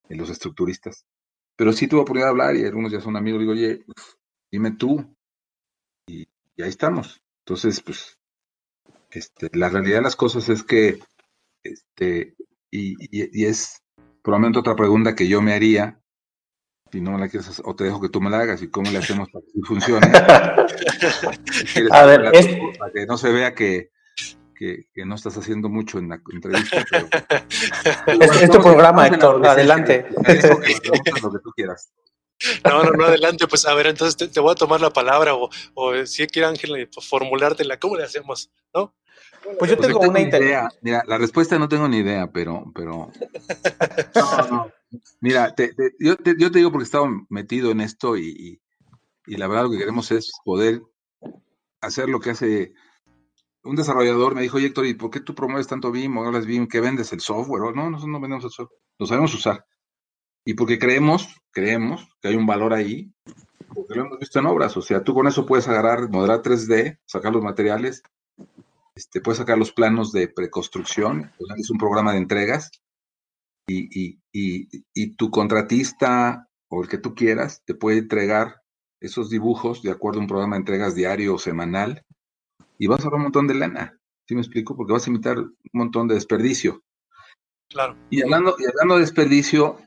los 0.09 0.29
estructuristas. 0.29 1.05
Pero 1.55 1.71
sí 1.71 1.87
tuve 1.87 2.01
oportunidad 2.01 2.27
de 2.27 2.31
hablar 2.31 2.55
y 2.55 2.65
algunos 2.65 2.91
ya 2.91 2.99
son 2.99 3.15
amigos. 3.15 3.39
Digo, 3.39 3.51
oye, 3.51 3.85
dime 4.51 4.71
tú. 4.71 5.15
Y, 6.07 6.27
ahí 6.57 6.69
estamos. 6.69 7.21
Entonces, 7.45 7.79
pues, 7.81 8.17
este, 9.11 9.49
la 9.53 9.69
realidad 9.69 9.97
de 9.97 10.03
las 10.03 10.15
cosas 10.15 10.49
es 10.49 10.63
que, 10.63 10.99
este, 11.63 12.35
y, 12.71 12.95
y, 13.11 13.45
es 13.45 13.83
probablemente 14.23 14.59
otra 14.59 14.75
pregunta 14.75 15.15
que 15.15 15.27
yo 15.27 15.43
me 15.43 15.53
haría, 15.53 16.01
si 16.91 17.01
no 17.01 17.11
me 17.11 17.19
la 17.19 17.29
quieres 17.29 17.49
hacer, 17.49 17.65
o 17.67 17.75
te 17.75 17.83
dejo 17.83 18.01
que 18.01 18.09
tú 18.09 18.19
me 18.19 18.31
la 18.31 18.39
hagas, 18.39 18.63
y 18.63 18.69
cómo 18.69 18.89
le 18.89 18.97
hacemos 18.97 19.29
para 19.29 19.45
que 19.45 19.61
funcione. 19.63 20.07
a 21.91 22.05
ver, 22.05 22.31
es... 22.33 22.57
para 22.79 22.91
que 22.91 23.05
no 23.05 23.17
se 23.17 23.31
vea 23.31 23.53
que, 23.53 23.91
que, 24.53 24.87
no 25.05 25.15
estás 25.15 25.37
haciendo 25.37 25.69
mucho 25.69 25.99
en 25.99 26.09
la 26.09 26.21
entrevista. 26.31 26.85
Pero, 28.05 28.21
es, 28.21 28.49
tu 28.49 28.61
programa, 28.61 29.07
Héctor, 29.07 29.45
adelante. 29.45 30.05
lo 30.15 31.31
que 31.31 31.39
tú 31.43 31.51
quieras. 31.55 31.91
No, 32.63 32.83
no, 32.83 32.91
no, 32.91 33.05
adelante. 33.05 33.47
Pues 33.47 33.65
a 33.65 33.73
ver, 33.73 33.87
entonces 33.87 34.31
te, 34.31 34.39
voy 34.39 34.51
a 34.51 34.55
tomar 34.55 34.81
la 34.81 34.91
palabra 34.91 35.35
o, 35.35 35.49
o 35.75 36.05
si 36.05 36.27
quiere 36.27 36.47
Ángel 36.47 36.89
pues, 36.93 37.07
formulártela, 37.07 37.79
¿cómo 37.79 37.95
le 37.95 38.03
hacemos? 38.03 38.51
¿No? 38.73 38.93
Pues 39.59 39.71
yo 39.71 39.77
pues 39.77 39.87
tengo 39.87 39.99
una 39.99 40.21
idea. 40.21 40.69
Mira, 40.81 41.03
la 41.05 41.17
respuesta 41.17 41.59
no 41.59 41.67
tengo 41.67 41.87
ni 41.87 41.97
idea, 41.97 42.31
pero, 42.31 42.71
pero. 42.73 43.11
No, 44.15 44.47
no. 44.49 44.71
Mira, 45.19 45.53
yo, 45.99 46.15
te, 46.15 46.35
yo, 46.37 46.51
te, 46.51 46.59
digo 46.59 46.71
porque 46.71 46.83
he 46.83 46.85
estado 46.85 47.07
metido 47.29 47.71
en 47.71 47.81
esto 47.81 48.15
y, 48.15 48.61
y, 49.25 49.35
la 49.35 49.47
verdad 49.47 49.63
lo 49.63 49.71
que 49.71 49.79
queremos 49.79 50.11
es 50.11 50.31
poder 50.45 50.81
hacer 51.81 52.07
lo 52.09 52.19
que 52.19 52.29
hace 52.29 52.73
un 53.63 53.75
desarrollador. 53.75 54.35
Me 54.35 54.41
dijo, 54.41 54.57
oye, 54.57 54.67
Héctor, 54.67 54.85
¿y 54.85 54.93
por 54.93 55.09
qué 55.09 55.19
tú 55.19 55.33
promueves 55.35 55.67
tanto 55.67 55.91
BIM 55.91 56.17
o 56.17 56.25
hablas 56.25 56.45
BIM? 56.45 56.67
¿Qué 56.67 56.81
vendes? 56.81 57.11
¿El 57.13 57.21
software? 57.21 57.75
No, 57.75 57.89
nosotros 57.89 58.11
no 58.11 58.19
vendemos 58.19 58.45
el 58.45 58.51
software. 58.51 58.79
Lo 58.99 59.05
sabemos 59.05 59.33
usar. 59.33 59.65
Y 60.45 60.53
porque 60.55 60.77
creemos, 60.77 61.35
creemos 61.51 62.07
que 62.21 62.29
hay 62.29 62.35
un 62.35 62.45
valor 62.45 62.73
ahí, 62.73 63.13
porque 63.73 63.95
lo 63.95 64.05
hemos 64.05 64.19
visto 64.19 64.39
en 64.39 64.45
obras. 64.45 64.75
O 64.75 64.81
sea, 64.81 65.03
tú 65.03 65.13
con 65.13 65.27
eso 65.27 65.45
puedes 65.45 65.67
agarrar, 65.67 66.09
modelar 66.09 66.41
3D, 66.41 66.99
sacar 67.05 67.31
los 67.31 67.43
materiales, 67.43 68.03
este, 68.95 69.21
puedes 69.21 69.39
sacar 69.39 69.57
los 69.57 69.71
planos 69.71 70.11
de 70.11 70.27
preconstrucción, 70.27 71.31
es 71.57 71.69
un 71.69 71.77
programa 71.77 72.11
de 72.11 72.19
entregas, 72.19 72.69
y, 73.67 74.19
y, 74.33 75.15
tu 75.15 75.31
contratista 75.31 76.49
o 76.69 76.83
el 76.83 76.89
que 76.89 76.97
tú 76.97 77.15
quieras 77.15 77.61
te 77.65 77.75
puede 77.75 77.99
entregar 77.99 78.61
esos 78.99 79.29
dibujos 79.29 79.81
de 79.81 79.91
acuerdo 79.91 80.19
a 80.19 80.23
un 80.23 80.27
programa 80.27 80.55
de 80.55 80.61
entregas 80.61 80.95
diario 80.95 81.35
o 81.35 81.39
semanal, 81.39 82.03
y 82.77 82.87
vas 82.87 82.99
a 82.99 83.03
ahorrar 83.03 83.17
un 83.17 83.23
montón 83.23 83.47
de 83.47 83.55
lana. 83.55 83.99
¿Sí 84.27 84.35
me 84.35 84.41
explico? 84.41 84.75
Porque 84.75 84.93
vas 84.93 85.05
a 85.05 85.09
imitar 85.09 85.37
un 85.37 85.55
montón 85.73 86.07
de 86.07 86.15
desperdicio. 86.15 86.83
Claro. 87.69 87.97
Y 88.09 88.21
hablando, 88.21 88.55
y 88.57 88.65
hablando 88.65 88.95
de 88.95 89.01
desperdicio, 89.01 89.77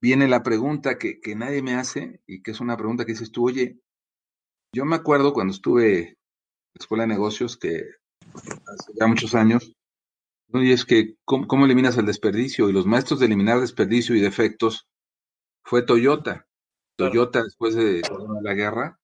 viene 0.00 0.28
la 0.28 0.42
pregunta 0.42 0.98
que, 0.98 1.20
nadie 1.34 1.62
me 1.62 1.74
hace 1.74 2.20
y 2.26 2.42
que 2.42 2.52
es 2.52 2.60
una 2.60 2.76
pregunta 2.76 3.04
que 3.04 3.12
dices 3.12 3.32
tú, 3.32 3.46
oye, 3.46 3.80
yo 4.74 4.84
me 4.84 4.96
acuerdo 4.96 5.32
cuando 5.32 5.52
estuve 5.52 5.98
en 6.00 6.16
la 6.74 6.80
escuela 6.80 7.02
de 7.04 7.08
negocios, 7.08 7.56
que 7.56 7.84
hace 8.34 8.92
ya 8.98 9.06
muchos 9.06 9.34
años, 9.34 9.72
y 10.52 10.72
es 10.72 10.84
que, 10.84 11.16
¿cómo, 11.24 11.66
eliminas 11.66 11.98
el 11.98 12.06
desperdicio? 12.06 12.68
Y 12.68 12.72
los 12.72 12.86
maestros 12.86 13.20
de 13.20 13.26
eliminar 13.26 13.60
desperdicio 13.60 14.14
y 14.14 14.20
defectos 14.20 14.88
fue 15.62 15.82
Toyota. 15.82 16.46
Toyota, 16.96 17.42
después 17.42 17.74
de 17.74 18.02
la 18.42 18.54
guerra, 18.54 18.98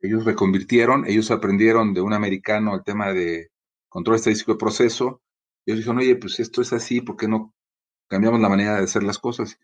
ellos 0.00 0.24
reconvirtieron, 0.24 1.06
ellos 1.06 1.30
aprendieron 1.30 1.94
de 1.94 2.00
un 2.00 2.12
americano 2.12 2.74
el 2.74 2.82
tema 2.84 3.12
de 3.12 3.50
control 3.88 4.16
estadístico 4.16 4.52
de 4.52 4.58
proceso. 4.58 5.22
Ellos 5.66 5.80
dijeron, 5.80 5.98
oye, 5.98 6.16
pues 6.16 6.40
esto 6.40 6.62
es 6.62 6.72
así, 6.72 7.00
¿por 7.00 7.16
qué 7.16 7.28
no 7.28 7.54
cambiamos 8.08 8.40
la 8.40 8.48
manera 8.48 8.76
de 8.76 8.84
hacer 8.84 9.02
las 9.02 9.18
cosas? 9.18 9.58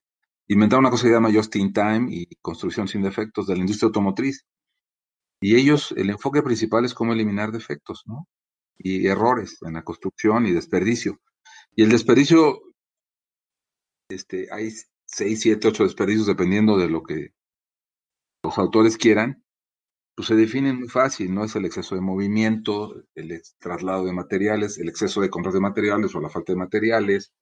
inventaron 0.48 0.84
una 0.84 0.90
cosa 0.90 1.04
que 1.04 1.08
se 1.08 1.14
llama 1.14 1.32
Just 1.32 1.56
in 1.56 1.72
Time 1.72 2.08
y 2.10 2.26
construcción 2.36 2.88
sin 2.88 3.02
defectos 3.02 3.46
de 3.46 3.54
la 3.54 3.60
industria 3.60 3.88
automotriz. 3.88 4.44
Y 5.40 5.56
ellos, 5.56 5.92
el 5.96 6.10
enfoque 6.10 6.42
principal 6.42 6.84
es 6.84 6.94
cómo 6.94 7.12
eliminar 7.12 7.52
defectos, 7.52 8.02
¿no? 8.06 8.28
Y 8.78 9.06
errores 9.06 9.58
en 9.62 9.74
la 9.74 9.82
construcción 9.82 10.46
y 10.46 10.52
desperdicio. 10.52 11.20
Y 11.74 11.82
el 11.82 11.90
desperdicio, 11.90 12.62
este, 14.08 14.48
hay 14.52 14.70
seis, 15.04 15.40
siete, 15.40 15.68
ocho 15.68 15.84
desperdicios 15.84 16.26
dependiendo 16.26 16.78
de 16.78 16.88
lo 16.88 17.02
que 17.02 17.30
los 18.42 18.56
autores 18.58 18.96
quieran, 18.96 19.44
pues 20.16 20.28
se 20.28 20.34
definen 20.34 20.78
muy 20.80 20.88
fácil, 20.88 21.34
¿no? 21.34 21.44
Es 21.44 21.54
el 21.56 21.66
exceso 21.66 21.94
de 21.94 22.00
movimiento, 22.00 23.04
el 23.14 23.42
traslado 23.58 24.06
de 24.06 24.14
materiales, 24.14 24.78
el 24.78 24.88
exceso 24.88 25.20
de 25.20 25.30
compras 25.30 25.54
de 25.54 25.60
materiales 25.60 26.14
o 26.14 26.20
la 26.20 26.30
falta 26.30 26.52
de 26.52 26.58
materiales, 26.58 27.32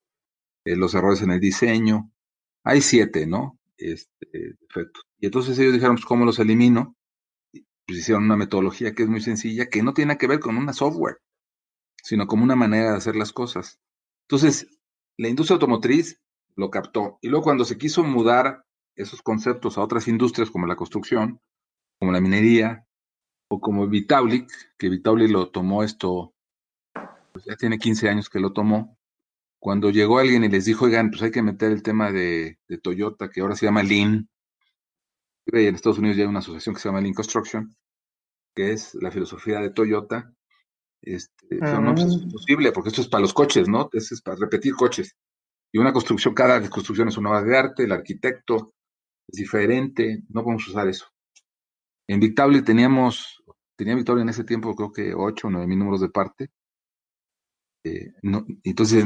eh, 0.64 0.76
los 0.76 0.94
errores 0.94 1.22
en 1.22 1.30
el 1.30 1.40
diseño, 1.40 2.10
hay 2.64 2.80
siete, 2.80 3.26
¿no? 3.26 3.58
Este, 3.76 4.56
Y 5.20 5.26
entonces 5.26 5.58
ellos 5.58 5.74
dijeron, 5.74 5.96
pues, 5.96 6.06
¿cómo 6.06 6.24
los 6.24 6.38
elimino? 6.40 6.96
Pues 7.86 8.00
hicieron 8.00 8.24
una 8.24 8.36
metodología 8.36 8.94
que 8.94 9.04
es 9.04 9.08
muy 9.08 9.20
sencilla, 9.20 9.66
que 9.70 9.82
no 9.82 9.94
tiene 9.94 10.18
que 10.18 10.26
ver 10.26 10.40
con 10.40 10.56
una 10.56 10.72
software, 10.72 11.18
sino 12.02 12.26
como 12.26 12.44
una 12.44 12.56
manera 12.56 12.92
de 12.92 12.96
hacer 12.96 13.16
las 13.16 13.32
cosas. 13.32 13.78
Entonces, 14.22 14.66
la 15.16 15.28
industria 15.28 15.54
automotriz 15.54 16.20
lo 16.56 16.70
captó. 16.70 17.18
Y 17.22 17.28
luego 17.28 17.44
cuando 17.44 17.64
se 17.64 17.78
quiso 17.78 18.02
mudar 18.04 18.64
esos 18.96 19.22
conceptos 19.22 19.78
a 19.78 19.82
otras 19.82 20.08
industrias 20.08 20.50
como 20.50 20.66
la 20.66 20.76
construcción, 20.76 21.40
como 22.04 22.12
la 22.12 22.20
minería, 22.20 22.86
o 23.48 23.58
como 23.60 23.88
Vitaulic, 23.88 24.50
que 24.76 24.90
Vitaulic 24.90 25.30
lo 25.30 25.50
tomó 25.50 25.82
esto, 25.82 26.34
pues 27.32 27.46
ya 27.46 27.56
tiene 27.56 27.78
15 27.78 28.10
años 28.10 28.28
que 28.28 28.40
lo 28.40 28.52
tomó, 28.52 28.98
cuando 29.58 29.88
llegó 29.88 30.18
alguien 30.18 30.44
y 30.44 30.50
les 30.50 30.66
dijo, 30.66 30.84
oigan, 30.84 31.10
pues 31.10 31.22
hay 31.22 31.30
que 31.30 31.40
meter 31.40 31.72
el 31.72 31.82
tema 31.82 32.12
de, 32.12 32.58
Toyota, 32.82 33.30
que 33.30 33.40
ahora 33.40 33.56
se 33.56 33.64
llama 33.64 33.82
Lean, 33.82 34.28
y 35.46 35.66
en 35.66 35.74
Estados 35.74 35.98
Unidos 35.98 36.18
ya 36.18 36.24
hay 36.24 36.28
una 36.28 36.40
asociación 36.40 36.74
que 36.74 36.82
se 36.82 36.88
llama 36.90 37.00
Lean 37.00 37.14
Construction, 37.14 37.74
que 38.54 38.72
es 38.72 38.94
la 38.96 39.10
filosofía 39.10 39.60
de 39.60 39.70
Toyota. 39.70 40.30
Este, 41.00 41.56
no, 41.56 41.94
pues 41.94 42.06
es 42.06 42.16
ah. 42.16 42.22
imposible, 42.22 42.72
porque 42.72 42.90
esto 42.90 43.00
es 43.00 43.08
para 43.08 43.22
los 43.22 43.32
coches, 43.32 43.66
¿no? 43.66 43.88
es 43.94 44.20
para 44.22 44.36
repetir 44.36 44.74
coches. 44.74 45.16
Y 45.72 45.78
una 45.78 45.94
construcción, 45.94 46.34
cada 46.34 46.60
construcción 46.68 47.08
es 47.08 47.16
una 47.16 47.30
obra 47.30 47.42
de 47.42 47.56
arte, 47.56 47.84
el 47.84 47.92
arquitecto 47.92 48.74
es 49.26 49.38
diferente, 49.38 50.22
no 50.28 50.42
podemos 50.42 50.68
usar 50.68 50.86
eso. 50.86 51.13
En 52.08 52.20
Victable 52.20 52.62
teníamos, 52.62 53.42
tenía 53.76 53.94
Victoria 53.94 54.22
en 54.22 54.28
ese 54.28 54.44
tiempo 54.44 54.74
creo 54.74 54.92
que 54.92 55.14
8 55.14 55.46
o 55.46 55.50
9 55.50 55.66
mil 55.66 55.78
números 55.78 56.00
de 56.00 56.10
parte, 56.10 56.50
eh, 57.84 58.12
entonces 58.64 59.04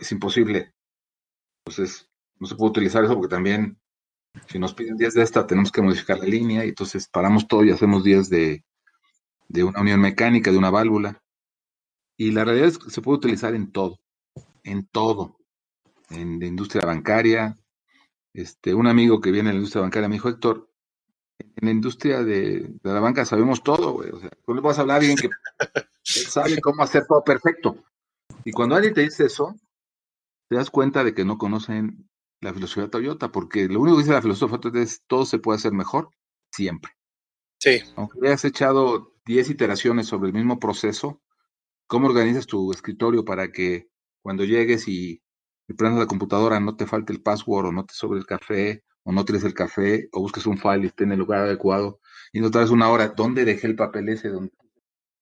es 0.00 0.12
imposible. 0.12 0.72
Entonces, 1.64 2.08
no 2.38 2.46
se 2.46 2.54
puede 2.54 2.70
utilizar 2.70 3.04
eso 3.04 3.14
porque 3.14 3.34
también, 3.34 3.78
si 4.48 4.58
nos 4.58 4.74
piden 4.74 4.96
10 4.96 5.14
de 5.14 5.22
esta, 5.22 5.46
tenemos 5.46 5.72
que 5.72 5.82
modificar 5.82 6.18
la 6.18 6.24
línea 6.24 6.64
y 6.64 6.68
entonces 6.70 7.08
paramos 7.08 7.46
todo 7.48 7.64
y 7.64 7.70
hacemos 7.70 8.04
10 8.04 8.30
de, 8.30 8.64
de 9.48 9.64
una 9.64 9.80
unión 9.80 10.00
mecánica, 10.00 10.50
de 10.50 10.58
una 10.58 10.70
válvula. 10.70 11.22
Y 12.16 12.30
la 12.30 12.44
realidad 12.44 12.68
es 12.68 12.78
que 12.78 12.90
se 12.90 13.02
puede 13.02 13.18
utilizar 13.18 13.54
en 13.54 13.72
todo, 13.72 13.98
en 14.62 14.86
todo. 14.86 15.38
En 16.10 16.38
la 16.38 16.46
industria 16.46 16.84
bancaria. 16.84 17.56
Este, 18.32 18.74
un 18.74 18.86
amigo 18.86 19.20
que 19.20 19.32
viene 19.32 19.48
de 19.48 19.54
la 19.54 19.58
industria 19.58 19.82
bancaria 19.82 20.08
me 20.08 20.14
dijo, 20.14 20.28
Héctor, 20.28 20.69
en 21.56 21.66
la 21.66 21.70
industria 21.70 22.22
de, 22.22 22.70
la 22.82 23.00
banca 23.00 23.24
sabemos 23.24 23.62
todo, 23.62 23.92
güey. 23.92 24.10
O 24.10 24.20
sea, 24.20 24.30
tú 24.44 24.54
le 24.54 24.60
vas 24.60 24.78
a 24.78 24.82
hablar 24.82 24.96
a 24.96 25.00
alguien 25.00 25.16
que 25.16 25.28
sabe 26.02 26.60
cómo 26.60 26.82
hacer 26.82 27.06
todo 27.06 27.22
perfecto. 27.24 27.84
Y 28.44 28.52
cuando 28.52 28.74
alguien 28.74 28.94
te 28.94 29.02
dice 29.02 29.26
eso, 29.26 29.54
te 30.48 30.56
das 30.56 30.70
cuenta 30.70 31.04
de 31.04 31.14
que 31.14 31.24
no 31.24 31.38
conocen 31.38 32.08
la 32.40 32.54
filosofía 32.54 32.84
de 32.84 32.90
Toyota, 32.90 33.30
porque 33.30 33.68
lo 33.68 33.80
único 33.80 33.96
que 33.96 34.02
dice 34.02 34.14
la 34.14 34.22
filosofía 34.22 34.56
de 34.56 34.62
Toyota 34.62 34.80
es 34.80 35.02
todo 35.06 35.26
se 35.26 35.38
puede 35.38 35.58
hacer 35.58 35.72
mejor 35.72 36.10
siempre. 36.50 36.92
Sí. 37.58 37.82
Aunque 37.96 38.18
hayas 38.26 38.44
echado 38.44 39.14
10 39.26 39.50
iteraciones 39.50 40.06
sobre 40.06 40.28
el 40.28 40.34
mismo 40.34 40.58
proceso, 40.58 41.20
¿cómo 41.86 42.08
organizas 42.08 42.46
tu 42.46 42.72
escritorio 42.72 43.24
para 43.24 43.52
que 43.52 43.90
cuando 44.22 44.44
llegues 44.44 44.88
y, 44.88 45.22
prendas 45.76 46.00
la 46.00 46.06
computadora 46.06 46.58
no 46.58 46.74
te 46.74 46.86
falte 46.86 47.12
el 47.12 47.22
password 47.22 47.66
o 47.66 47.72
no 47.72 47.84
te 47.84 47.94
sobre 47.94 48.18
el 48.18 48.26
café 48.26 48.82
o 49.04 49.12
no 49.12 49.24
tires 49.24 49.44
el 49.44 49.54
café 49.54 50.08
o 50.12 50.20
busques 50.20 50.46
un 50.46 50.58
file 50.58 50.84
y 50.84 50.86
esté 50.86 51.04
en 51.04 51.12
el 51.12 51.18
lugar 51.18 51.40
adecuado 51.40 52.00
y 52.32 52.40
no 52.40 52.50
traes 52.50 52.70
una 52.70 52.88
hora, 52.90 53.08
¿dónde 53.08 53.44
dejé 53.44 53.66
el 53.66 53.76
papel 53.76 54.08
ese? 54.08 54.30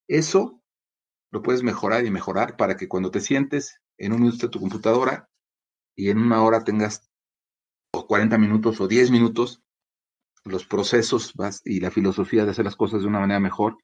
Eso 0.09 0.63
lo 1.31 1.43
puedes 1.43 1.63
mejorar 1.63 2.05
y 2.07 2.11
mejorar 2.11 2.57
para 2.57 2.77
que 2.77 2.89
cuando 2.89 3.11
te 3.11 3.21
sientes 3.21 3.81
en 3.99 4.13
un 4.13 4.23
minuto 4.23 4.47
de 4.47 4.51
tu 4.51 4.61
computadora 4.61 5.29
y 5.95 6.11
en 6.11 6.19
una 6.19 6.43
hora 6.43 6.65
tengas 6.65 7.11
o 7.93 8.07
40 8.07 8.39
minutos 8.39 8.81
o 8.81 8.89
10 8.89 9.11
minutos, 9.11 9.63
los 10.45 10.67
procesos 10.67 11.35
y 11.65 11.81
la 11.81 11.91
filosofía 11.91 12.45
de 12.45 12.51
hacer 12.51 12.65
las 12.65 12.77
cosas 12.77 13.03
de 13.03 13.09
una 13.09 13.21
manera 13.21 13.41
mejor 13.41 13.79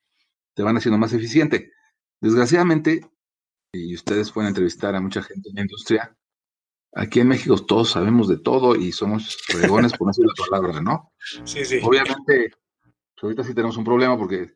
te 0.54 0.62
van 0.62 0.76
haciendo 0.76 0.98
más 0.98 1.12
eficiente. 1.12 1.72
Desgraciadamente, 2.20 3.00
y 3.72 3.94
ustedes 3.94 4.30
pueden 4.30 4.48
entrevistar 4.48 4.94
a 4.94 5.00
mucha 5.00 5.22
gente 5.22 5.50
en 5.50 5.56
la 5.56 5.62
industria, 5.62 6.16
aquí 6.94 7.20
en 7.20 7.28
México 7.28 7.56
todos 7.58 7.90
sabemos 7.90 8.28
de 8.28 8.38
todo 8.38 8.76
y 8.76 8.92
somos 8.92 9.36
fregones 9.46 9.92
por 9.92 10.06
no 10.06 10.10
decir 10.10 10.26
la 10.26 10.44
palabra, 10.44 10.80
¿no? 10.80 11.12
Sí, 11.44 11.64
sí. 11.64 11.80
Obviamente, 11.82 12.52
pues, 13.14 13.22
ahorita 13.22 13.44
sí 13.44 13.54
tenemos 13.54 13.76
un 13.76 13.84
problema 13.84 14.18
porque 14.18 14.54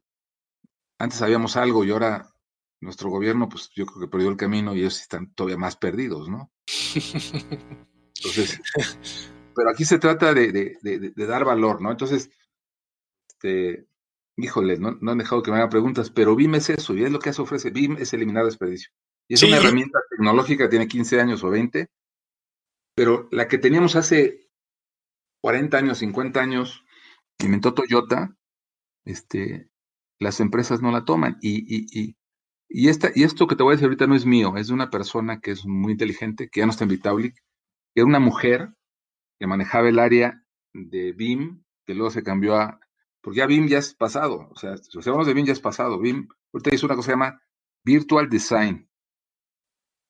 antes 0.99 1.19
sabíamos 1.19 1.57
algo 1.57 1.85
y 1.85 1.91
ahora 1.91 2.31
nuestro 2.81 3.11
gobierno, 3.11 3.49
pues 3.49 3.71
yo 3.75 3.87
creo 3.87 4.01
que 4.01 4.09
perdió 4.09 4.29
el 4.29 4.37
camino 4.37 4.75
y 4.75 4.81
ellos 4.81 5.01
están 5.01 5.33
todavía 5.35 5.57
más 5.57 5.77
perdidos, 5.77 6.29
¿no? 6.29 6.53
Entonces, 6.95 8.61
pero 9.55 9.71
aquí 9.71 9.85
se 9.85 9.99
trata 9.99 10.35
de, 10.35 10.79
dar 11.17 11.45
valor, 11.45 11.81
¿no? 11.81 11.91
Entonces, 11.91 12.31
este, 13.29 13.89
híjole, 14.37 14.79
no, 14.79 14.97
han 15.11 15.19
dejado 15.19 15.43
que 15.43 15.51
me 15.51 15.57
hagan 15.57 15.71
preguntas, 15.71 16.11
pero 16.11 16.37
BIM 16.37 16.57
es 16.57 16.71
eso, 16.71 16.95
y 16.95 17.05
es 17.05 17.11
lo 17.11 17.19
que 17.19 17.31
hace 17.31 17.43
ofrece. 17.43 17.71
BIM 17.71 17.97
es 17.99 18.13
eliminar 18.13 18.45
desperdicio. 18.45 18.91
Y 19.27 19.35
es 19.35 19.43
una 19.43 19.57
herramienta 19.57 19.99
tecnológica, 20.11 20.69
tiene 20.69 20.89
15 20.89 21.21
años 21.21 21.43
o 21.45 21.51
20, 21.51 21.89
pero 22.99 23.29
la 23.31 23.47
que 23.47 23.59
teníamos 23.59 23.95
hace 23.95 24.51
40 25.41 25.79
años, 25.79 25.99
50 25.99 26.41
años, 26.41 26.85
inventó 27.39 27.73
Toyota, 27.73 28.37
este, 29.05 29.71
las 30.19 30.41
empresas 30.41 30.83
no 30.83 30.91
la 30.91 31.05
toman. 31.05 31.39
Y, 31.41 31.59
y, 31.61 31.87
y, 31.93 32.17
y, 32.69 32.89
esta, 32.89 33.13
y 33.15 33.23
esto 33.23 33.47
que 33.47 33.55
te 33.55 33.63
voy 33.63 33.75
a 33.75 33.77
decir 33.77 33.87
ahorita 33.87 34.09
no 34.09 34.17
es 34.17 34.27
mío, 34.27 34.57
es 34.57 34.67
de 34.67 34.75
una 34.75 34.91
persona 34.91 35.41
que 35.41 35.53
es 35.53 35.65
muy 35.65 35.93
inteligente, 35.93 36.49
que 36.51 36.59
ya 36.59 36.67
no 36.67 36.73
está 36.73 36.87
en 36.87 36.91
que 36.99 37.33
era 37.95 38.07
una 38.07 38.19
mujer 38.19 38.71
que 39.39 39.47
manejaba 39.47 39.89
el 39.89 40.01
área 40.01 40.43
de 40.75 41.13
BIM, 41.13 41.63
que 41.87 41.95
luego 41.95 42.11
se 42.11 42.25
cambió 42.25 42.57
a, 42.57 42.81
porque 43.21 43.39
ya 43.39 43.47
BIM 43.47 43.69
ya 43.69 43.79
es 43.79 43.95
pasado, 43.95 44.49
o 44.51 44.57
sea, 44.57 44.77
si 44.77 44.99
hablamos 44.99 45.29
de 45.29 45.35
BIM 45.35 45.47
ya 45.47 45.53
es 45.53 45.61
pasado, 45.61 46.01
BIM, 46.01 46.29
ahorita 46.53 46.75
hizo 46.75 46.87
una 46.87 46.97
cosa 46.97 47.07
que 47.07 47.13
se 47.13 47.19
llama 47.19 47.43
Virtual 47.85 48.29
Design. 48.29 48.88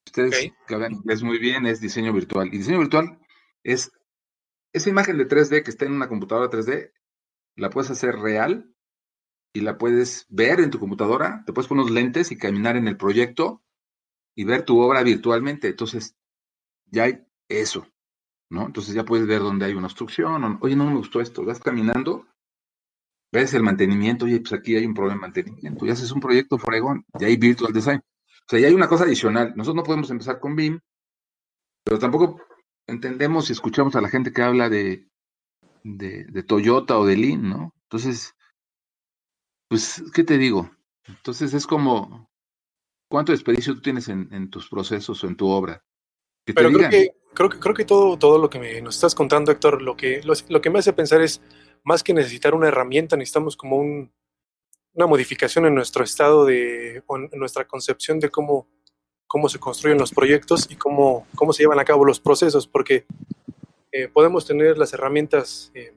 Ustedes 0.09 0.53
que 0.67 0.73
hablan 0.73 0.93
inglés 0.93 1.21
muy 1.21 1.37
bien, 1.37 1.67
es 1.67 1.79
diseño 1.79 2.11
virtual. 2.11 2.47
Y 2.47 2.57
diseño 2.57 2.79
virtual 2.79 3.19
es 3.63 3.91
esa 4.73 4.89
imagen 4.89 5.17
de 5.17 5.27
3D 5.27 5.63
que 5.63 5.69
está 5.69 5.85
en 5.85 5.93
una 5.93 6.07
computadora 6.07 6.49
3D, 6.49 6.91
la 7.55 7.69
puedes 7.69 7.91
hacer 7.91 8.15
real 8.15 8.73
y 9.53 9.61
la 9.61 9.77
puedes 9.77 10.25
ver 10.29 10.59
en 10.61 10.71
tu 10.71 10.79
computadora, 10.79 11.43
te 11.45 11.53
puedes 11.53 11.67
poner 11.67 11.83
unos 11.83 11.93
lentes 11.93 12.31
y 12.31 12.37
caminar 12.37 12.75
en 12.75 12.87
el 12.87 12.97
proyecto 12.97 13.63
y 14.35 14.45
ver 14.45 14.63
tu 14.63 14.79
obra 14.79 15.03
virtualmente. 15.03 15.67
Entonces, 15.67 16.15
ya 16.85 17.03
hay 17.03 17.23
eso, 17.47 17.87
¿no? 18.49 18.65
Entonces 18.65 18.95
ya 18.95 19.05
puedes 19.05 19.27
ver 19.27 19.41
dónde 19.41 19.65
hay 19.65 19.73
una 19.73 19.87
obstrucción, 19.87 20.57
oye, 20.61 20.75
no 20.75 20.85
me 20.85 20.95
gustó 20.95 21.21
esto, 21.21 21.45
vas 21.45 21.59
caminando, 21.59 22.25
ves 23.31 23.53
el 23.53 23.61
mantenimiento, 23.63 24.25
oye, 24.25 24.39
pues 24.39 24.53
aquí 24.53 24.75
hay 24.75 24.85
un 24.87 24.95
problema 24.95 25.15
de 25.15 25.21
mantenimiento, 25.21 25.85
ya 25.85 25.93
haces 25.93 26.11
un 26.11 26.19
proyecto 26.19 26.57
fregón, 26.57 27.05
ya 27.19 27.27
hay 27.27 27.37
virtual 27.37 27.73
design. 27.73 28.01
O 28.41 28.49
sea, 28.49 28.59
ya 28.59 28.67
hay 28.67 28.73
una 28.73 28.87
cosa 28.87 29.03
adicional. 29.03 29.53
Nosotros 29.55 29.75
no 29.75 29.83
podemos 29.83 30.09
empezar 30.09 30.39
con 30.39 30.55
BIM, 30.55 30.79
pero 31.83 31.99
tampoco 31.99 32.41
entendemos 32.87 33.49
y 33.49 33.53
escuchamos 33.53 33.95
a 33.95 34.01
la 34.01 34.09
gente 34.09 34.31
que 34.31 34.41
habla 34.41 34.69
de, 34.69 35.07
de, 35.83 36.25
de 36.25 36.43
Toyota 36.43 36.97
o 36.97 37.05
de 37.05 37.17
Lean, 37.17 37.49
¿no? 37.49 37.73
Entonces, 37.83 38.35
pues, 39.67 40.03
¿qué 40.13 40.23
te 40.23 40.37
digo? 40.37 40.71
Entonces 41.07 41.53
es 41.53 41.65
como, 41.65 42.29
¿cuánto 43.09 43.31
desperdicio 43.31 43.75
tú 43.75 43.81
tienes 43.81 44.07
en, 44.09 44.49
tus 44.49 44.69
procesos 44.69 45.23
o 45.23 45.27
en 45.27 45.35
tu 45.35 45.47
obra? 45.47 45.83
Pero 46.45 46.71
creo 46.71 46.89
que, 46.89 47.11
creo 47.33 47.49
que, 47.49 47.59
creo 47.59 47.75
que 47.75 47.85
todo, 47.85 48.17
todo 48.17 48.39
lo 48.39 48.49
que 48.49 48.59
me, 48.59 48.81
nos 48.81 48.95
estás 48.95 49.15
contando, 49.15 49.51
Héctor, 49.51 49.81
lo 49.81 49.95
que, 49.95 50.21
lo, 50.23 50.61
que 50.61 50.69
me 50.69 50.79
hace 50.79 50.93
pensar 50.93 51.21
es, 51.21 51.41
más 51.83 52.03
que 52.03 52.13
necesitar 52.13 52.53
una 52.53 52.67
herramienta, 52.67 53.15
necesitamos 53.15 53.55
como 53.55 53.77
un, 53.77 54.11
una 54.93 55.07
modificación 55.07 55.65
en 55.65 55.75
nuestro 55.75 56.03
estado 56.03 56.45
de, 56.45 56.97
en 56.97 57.39
nuestra 57.39 57.67
concepción 57.67 58.19
de 58.19 58.29
cómo, 58.29 58.67
cómo 59.27 59.49
se 59.49 59.59
construyen 59.59 59.97
los 59.97 60.11
proyectos 60.11 60.67
y 60.69 60.75
cómo, 60.75 61.27
cómo 61.35 61.53
se 61.53 61.63
llevan 61.63 61.79
a 61.79 61.85
cabo 61.85 62.05
los 62.05 62.19
procesos, 62.19 62.67
porque 62.67 63.05
eh, 63.91 64.07
podemos 64.07 64.45
tener 64.45 64.77
las 64.77 64.93
herramientas 64.93 65.71
eh, 65.73 65.93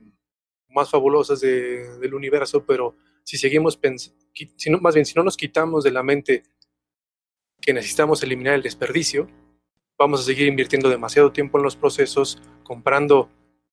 más 0.68 0.90
fabulosas 0.90 1.40
del 1.40 2.14
universo, 2.14 2.64
pero 2.64 2.94
si 3.24 3.36
seguimos 3.36 3.76
pensando, 3.76 4.16
más 4.80 4.94
bien 4.94 5.06
si 5.06 5.14
no 5.14 5.22
nos 5.22 5.36
quitamos 5.36 5.84
de 5.84 5.90
la 5.90 6.02
mente 6.02 6.42
que 7.60 7.72
necesitamos 7.72 8.22
eliminar 8.22 8.54
el 8.54 8.62
desperdicio, 8.62 9.28
vamos 9.98 10.20
a 10.20 10.24
seguir 10.24 10.48
invirtiendo 10.48 10.88
demasiado 10.88 11.30
tiempo 11.32 11.58
en 11.58 11.64
los 11.64 11.76
procesos, 11.76 12.40
comprando 12.64 13.30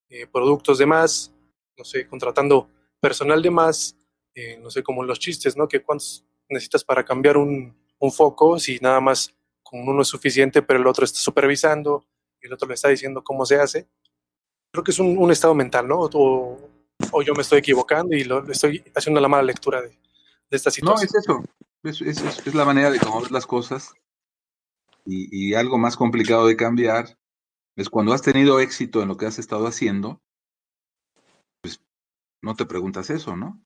eh, 0.09 0.27
productos 0.27 0.77
de 0.77 0.85
más, 0.85 1.33
no 1.77 1.83
sé, 1.83 2.07
contratando 2.07 2.69
personal 2.99 3.41
de 3.41 3.49
más, 3.49 3.95
eh, 4.39 4.57
no 4.61 4.69
sé, 4.69 4.83
como 4.83 5.03
los 5.03 5.19
chistes, 5.19 5.57
¿no? 5.57 5.67
Que 5.67 5.81
cuántos 5.81 6.25
necesitas 6.47 6.83
para 6.85 7.03
cambiar 7.03 7.35
un, 7.35 7.75
un, 7.99 8.11
foco 8.11 8.57
si 8.57 8.79
nada 8.79 9.01
más 9.01 9.35
con 9.63 9.87
uno 9.87 10.01
es 10.01 10.07
suficiente, 10.07 10.61
pero 10.61 10.79
el 10.79 10.87
otro 10.87 11.03
está 11.03 11.19
supervisando 11.19 12.05
y 12.41 12.47
el 12.47 12.53
otro 12.53 12.67
le 12.67 12.75
está 12.75 12.87
diciendo 12.87 13.21
cómo 13.21 13.45
se 13.45 13.57
hace. 13.59 13.87
Creo 14.71 14.83
que 14.83 14.91
es 14.91 14.99
un, 14.99 15.17
un 15.17 15.29
estado 15.29 15.53
mental, 15.53 15.87
¿no? 15.87 15.99
O, 15.99 16.57
o 17.11 17.21
yo 17.21 17.33
me 17.33 17.41
estoy 17.41 17.59
equivocando 17.59 18.15
y 18.15 18.23
lo, 18.23 18.49
estoy 18.49 18.81
haciendo 18.95 19.19
la 19.19 19.27
mala 19.27 19.43
lectura 19.43 19.81
de, 19.81 19.97
esta 20.49 20.71
situación. 20.71 20.95
No, 20.95 21.03
es 21.03 21.15
eso. 21.15 21.43
Es, 21.83 22.45
es, 22.47 22.55
la 22.55 22.65
manera 22.65 22.89
de 22.91 22.99
cómo 22.99 23.21
ves 23.21 23.31
las 23.31 23.45
cosas. 23.45 23.93
Y, 25.05 25.27
y, 25.31 25.53
algo 25.53 25.77
más 25.77 25.97
complicado 25.97 26.47
de 26.47 26.55
cambiar 26.55 27.17
es 27.75 27.89
cuando 27.89 28.13
has 28.13 28.21
tenido 28.21 28.59
éxito 28.59 29.01
en 29.01 29.09
lo 29.09 29.17
que 29.17 29.25
has 29.25 29.37
estado 29.37 29.67
haciendo, 29.67 30.21
pues 31.61 31.81
no 32.41 32.55
te 32.55 32.65
preguntas 32.65 33.09
eso, 33.09 33.35
¿no? 33.35 33.61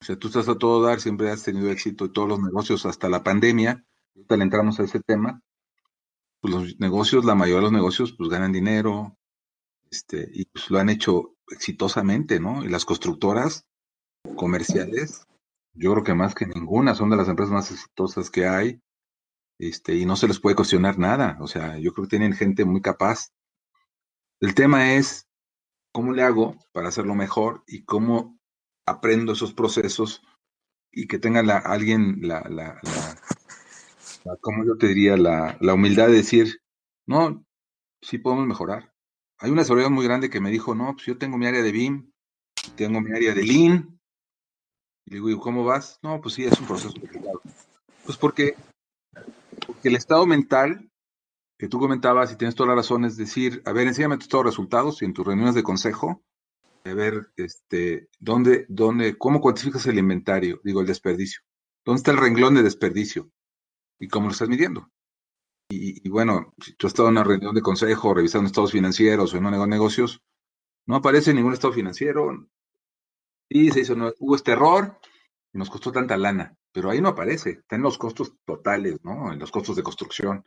O 0.00 0.04
sea, 0.04 0.16
tú 0.16 0.28
estás 0.28 0.48
a 0.48 0.56
todo 0.56 0.82
dar, 0.82 1.00
siempre 1.00 1.30
has 1.30 1.42
tenido 1.42 1.70
éxito 1.70 2.06
en 2.06 2.12
todos 2.12 2.28
los 2.28 2.40
negocios 2.40 2.86
hasta 2.86 3.08
la 3.08 3.22
pandemia. 3.22 3.84
Ahorita 4.14 4.36
le 4.36 4.44
entramos 4.44 4.78
a 4.78 4.84
ese 4.84 5.00
tema. 5.00 5.42
Pues 6.40 6.54
los 6.54 6.80
negocios, 6.80 7.24
la 7.24 7.34
mayoría 7.34 7.56
de 7.56 7.62
los 7.62 7.72
negocios, 7.72 8.12
pues 8.12 8.30
ganan 8.30 8.52
dinero, 8.52 9.18
este, 9.90 10.28
y 10.32 10.44
pues 10.46 10.70
lo 10.70 10.78
han 10.78 10.88
hecho 10.88 11.34
exitosamente, 11.50 12.38
¿no? 12.38 12.64
Y 12.64 12.68
las 12.68 12.84
constructoras 12.84 13.66
comerciales, 14.36 15.26
yo 15.74 15.92
creo 15.92 16.04
que 16.04 16.14
más 16.14 16.34
que 16.34 16.46
ninguna, 16.46 16.94
son 16.94 17.10
de 17.10 17.16
las 17.16 17.28
empresas 17.28 17.52
más 17.52 17.70
exitosas 17.70 18.30
que 18.30 18.46
hay, 18.46 18.80
este, 19.58 19.96
y 19.96 20.06
no 20.06 20.16
se 20.16 20.28
les 20.28 20.38
puede 20.38 20.56
cuestionar 20.56 20.98
nada, 20.98 21.36
o 21.40 21.46
sea, 21.46 21.78
yo 21.78 21.92
creo 21.92 22.04
que 22.04 22.10
tienen 22.10 22.32
gente 22.32 22.64
muy 22.64 22.80
capaz. 22.80 23.32
El 24.40 24.54
tema 24.54 24.94
es 24.94 25.26
cómo 25.92 26.12
le 26.12 26.22
hago 26.22 26.56
para 26.72 26.88
hacerlo 26.88 27.14
mejor 27.14 27.64
y 27.66 27.84
cómo 27.84 28.37
aprendo 28.88 29.32
esos 29.32 29.54
procesos 29.54 30.22
y 30.92 31.06
que 31.06 31.18
tenga 31.18 31.42
la, 31.42 31.58
alguien 31.58 32.18
la, 32.22 32.40
la, 32.48 32.80
la, 34.24 34.36
¿cómo 34.40 34.64
yo 34.64 34.76
te 34.76 34.88
diría? 34.88 35.16
La, 35.16 35.74
humildad 35.74 36.08
de 36.08 36.14
decir, 36.14 36.60
no, 37.06 37.44
sí 38.02 38.18
podemos 38.18 38.46
mejorar 38.46 38.92
hay 39.38 39.50
una 39.50 39.64
seguridad 39.64 39.90
muy 39.90 40.04
grande 40.04 40.30
que 40.30 40.40
me 40.40 40.50
dijo, 40.50 40.74
no, 40.74 40.92
pues 40.94 41.06
yo 41.06 41.16
tengo 41.16 41.38
mi 41.38 41.46
área 41.46 41.62
de 41.62 41.72
BIM, 41.72 42.10
tengo 42.76 43.00
mi 43.00 43.12
área 43.12 43.34
de 43.34 43.44
Lean. 43.44 44.00
Y 45.06 45.10
le 45.12 45.20
digo, 45.20 45.40
¿cómo 45.40 45.64
vas? 45.64 45.98
No, 46.02 46.20
pues 46.20 46.34
sí, 46.34 46.44
es 46.44 46.58
un 46.60 46.66
proceso 46.66 46.92
complicado. 46.92 47.40
Pues 48.04 48.18
porque, 48.18 48.56
porque 49.66 49.88
el 49.88 49.96
estado 49.96 50.26
mental 50.26 50.90
que 51.56 51.68
tú 51.68 51.78
comentabas 51.78 52.32
y 52.32 52.36
tienes 52.36 52.54
toda 52.54 52.68
la 52.70 52.76
razón 52.76 53.04
es 53.04 53.16
decir, 53.16 53.62
a 53.64 53.72
ver, 53.72 53.86
enséñame 53.86 54.18
tus 54.18 54.44
resultados 54.44 55.02
y 55.02 55.04
en 55.04 55.12
tus 55.12 55.26
reuniones 55.26 55.54
de 55.54 55.62
consejo, 55.62 56.22
a 56.90 56.94
ver, 56.94 57.32
este, 57.36 58.08
¿dónde, 58.18 58.66
dónde, 58.68 59.16
cómo 59.16 59.40
cuantificas 59.40 59.86
el 59.86 59.98
inventario, 59.98 60.60
digo, 60.64 60.80
el 60.80 60.86
desperdicio? 60.86 61.40
¿Dónde 61.84 61.98
está 61.98 62.10
el 62.10 62.18
renglón 62.18 62.54
de 62.54 62.62
desperdicio? 62.62 63.30
¿Y 63.98 64.08
cómo 64.08 64.26
lo 64.26 64.32
estás 64.32 64.48
midiendo? 64.48 64.90
Y, 65.70 66.08
bueno, 66.08 66.54
si 66.64 66.74
tú 66.74 66.86
has 66.86 66.92
estado 66.92 67.08
en 67.08 67.12
una 67.12 67.24
reunión 67.24 67.54
de 67.54 67.60
consejo, 67.60 68.14
revisando 68.14 68.46
estados 68.46 68.72
financieros 68.72 69.34
o 69.34 69.36
en 69.36 69.46
un 69.46 69.68
negocios, 69.68 70.22
no 70.86 70.96
aparece 70.96 71.34
ningún 71.34 71.52
estado 71.52 71.74
financiero. 71.74 72.48
Y 73.50 73.70
se 73.70 73.80
hizo, 73.80 73.94
no, 73.94 74.12
hubo 74.18 74.36
este 74.36 74.52
error 74.52 74.98
nos 75.52 75.70
costó 75.70 75.92
tanta 75.92 76.16
lana, 76.16 76.56
pero 76.72 76.90
ahí 76.90 77.00
no 77.00 77.08
aparece, 77.08 77.50
está 77.50 77.76
en 77.76 77.82
los 77.82 77.98
costos 77.98 78.34
totales, 78.44 78.98
¿no? 79.02 79.32
En 79.32 79.38
los 79.38 79.50
costos 79.50 79.76
de 79.76 79.82
construcción. 79.82 80.44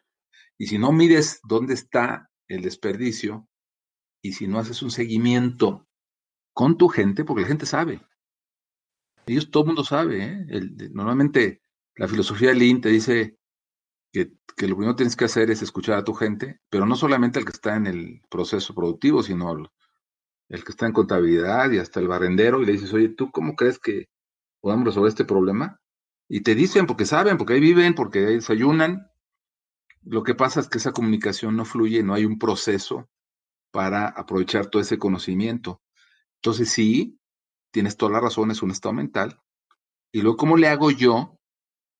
Y 0.57 0.67
si 0.67 0.77
no 0.77 0.91
mides 0.91 1.39
dónde 1.43 1.73
está 1.73 2.29
el 2.47 2.61
desperdicio 2.61 3.47
y 4.23 4.33
si 4.33 4.47
no 4.47 4.59
haces 4.59 4.81
un 4.81 4.91
seguimiento 4.91 5.87
con 6.53 6.77
tu 6.77 6.87
gente, 6.87 7.23
porque 7.23 7.43
la 7.43 7.47
gente 7.47 7.65
sabe. 7.65 8.01
Ellos, 9.25 9.51
todo 9.51 9.63
el 9.63 9.67
mundo 9.67 9.83
sabe, 9.83 10.23
¿eh? 10.23 10.45
normalmente 10.91 11.61
la 11.95 12.07
filosofía 12.07 12.49
de 12.49 12.55
Lean 12.55 12.81
te 12.81 12.89
dice, 12.89 13.37
que, 14.11 14.31
lo 14.67 14.75
primero 14.75 14.93
que 14.93 14.97
tienes 14.97 15.15
que 15.15 15.25
hacer 15.25 15.49
es 15.51 15.61
escuchar 15.61 15.97
a 15.97 16.03
tu 16.03 16.13
gente, 16.13 16.59
pero 16.69 16.85
no 16.85 16.95
solamente 16.95 17.39
el 17.39 17.45
que 17.45 17.51
está 17.51 17.75
en 17.75 17.87
el 17.87 18.21
proceso 18.29 18.73
productivo, 18.75 19.23
sino 19.23 19.51
el, 20.49 20.63
que 20.63 20.71
está 20.71 20.85
en 20.85 20.93
contabilidad 20.93 21.71
y 21.71 21.79
hasta 21.79 21.99
el 21.99 22.07
barrendero, 22.07 22.61
y 22.61 22.65
le 22.65 22.73
dices, 22.73 22.93
oye, 22.93 23.09
¿tú 23.09 23.31
cómo 23.31 23.55
crees 23.55 23.79
que 23.79 24.09
podamos 24.59 24.85
resolver 24.85 25.09
este 25.09 25.25
problema? 25.25 25.79
Y 26.27 26.41
te 26.41 26.55
dicen, 26.55 26.85
porque 26.85 27.05
saben, 27.05 27.37
porque 27.37 27.53
ahí 27.53 27.59
viven, 27.59 27.95
porque 27.95 28.19
ahí 28.25 28.35
desayunan. 28.35 29.07
Lo 30.03 30.23
que 30.23 30.35
pasa 30.35 30.59
es 30.59 30.69
que 30.69 30.77
esa 30.77 30.93
comunicación 30.93 31.55
no 31.55 31.65
fluye, 31.65 32.03
no 32.03 32.13
hay 32.13 32.25
un 32.25 32.39
proceso 32.39 33.09
para 33.71 34.07
aprovechar 34.07 34.67
todo 34.67 34.81
ese 34.81 34.97
conocimiento. 34.97 35.81
Entonces, 36.43 36.71
sí, 36.71 37.19
tienes 37.71 37.97
toda 37.97 38.13
la 38.13 38.19
razón, 38.19 38.49
es 38.49 38.63
un 38.63 38.71
estado 38.71 38.93
mental, 38.93 39.39
Y 40.11 40.21
luego, 40.21 40.37
¿cómo 40.37 40.57
le 40.57 40.67
hago 40.67 40.89
yo? 40.89 41.37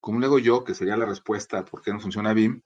¿Cómo 0.00 0.18
le 0.18 0.26
hago 0.26 0.40
yo? 0.40 0.64
Que 0.64 0.74
sería 0.74 0.96
la 0.96 1.06
respuesta 1.06 1.64
por 1.64 1.80
qué 1.80 1.92
no 1.92 2.00
funciona 2.00 2.34
BIM. 2.34 2.60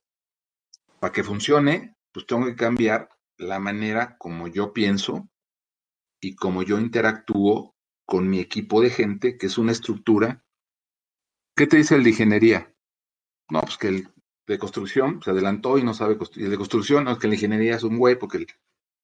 Para 0.98 1.12
que 1.12 1.22
funcione, 1.22 1.94
pues 2.12 2.26
tengo 2.26 2.46
que 2.46 2.56
cambiar 2.56 3.10
la 3.36 3.58
manera 3.58 4.16
como 4.16 4.48
yo 4.48 4.72
pienso 4.72 5.28
y 6.18 6.34
como 6.34 6.62
yo 6.62 6.80
interactúo 6.80 7.74
con 8.06 8.28
mi 8.28 8.40
equipo 8.40 8.80
de 8.80 8.88
gente, 8.88 9.36
que 9.36 9.46
es 9.46 9.58
una 9.58 9.72
estructura. 9.72 10.42
¿Qué 11.54 11.66
te 11.66 11.76
dice 11.76 11.96
el 11.96 12.04
de 12.04 12.10
ingeniería? 12.10 12.74
No, 13.50 13.60
pues 13.60 13.76
que 13.76 13.88
el 13.88 14.08
de 14.46 14.58
construcción 14.58 15.20
se 15.22 15.30
adelantó 15.30 15.76
y 15.76 15.84
no 15.84 15.92
sabe 15.92 16.16
construir. 16.16 16.46
El 16.46 16.52
de 16.52 16.56
construcción, 16.56 17.04
no, 17.04 17.12
es 17.12 17.18
que 17.18 17.28
la 17.28 17.34
ingeniería 17.34 17.76
es 17.76 17.82
un 17.82 17.98
güey, 17.98 18.18
porque 18.18 18.38
el, 18.38 18.46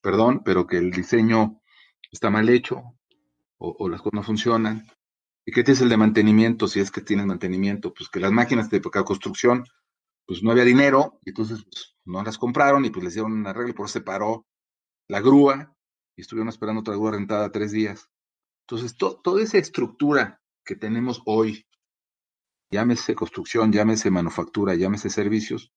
perdón, 0.00 0.42
pero 0.42 0.66
que 0.66 0.78
el 0.78 0.90
diseño 0.90 1.61
está 2.10 2.30
mal 2.30 2.48
hecho 2.48 2.82
o, 3.58 3.88
las 3.88 4.00
cosas 4.00 4.14
no 4.14 4.22
funcionan. 4.22 4.86
¿Y 5.44 5.52
qué 5.52 5.62
te 5.62 5.72
el 5.72 5.88
de 5.88 5.96
mantenimiento? 5.96 6.66
Si 6.66 6.80
es 6.80 6.90
que 6.90 7.00
tienes 7.00 7.26
mantenimiento, 7.26 7.94
pues 7.94 8.08
que 8.08 8.20
las 8.20 8.32
máquinas 8.32 8.70
de 8.70 8.80
construcción, 8.80 9.64
pues 10.26 10.42
no 10.42 10.50
había 10.50 10.64
dinero, 10.64 11.20
y 11.24 11.30
entonces 11.30 11.64
pues, 11.64 11.96
no 12.04 12.22
las 12.22 12.38
compraron 12.38 12.84
y 12.84 12.90
pues 12.90 13.04
les 13.04 13.14
dieron 13.14 13.32
un 13.32 13.46
arreglo 13.46 13.74
por 13.74 13.86
eso 13.86 13.94
se 13.94 14.04
paró 14.04 14.46
la 15.08 15.20
grúa 15.20 15.74
y 16.16 16.22
estuvieron 16.22 16.48
esperando 16.48 16.80
otra 16.80 16.94
grúa 16.94 17.12
rentada 17.12 17.52
tres 17.52 17.72
días. 17.72 18.08
Entonces, 18.66 18.96
toda 18.96 19.42
esa 19.42 19.58
estructura 19.58 20.40
que 20.64 20.76
tenemos 20.76 21.22
hoy, 21.26 21.66
llámese 22.70 23.14
construcción, 23.14 23.72
llámese 23.72 24.10
manufactura, 24.10 24.74
llámese 24.74 25.10
servicios, 25.10 25.72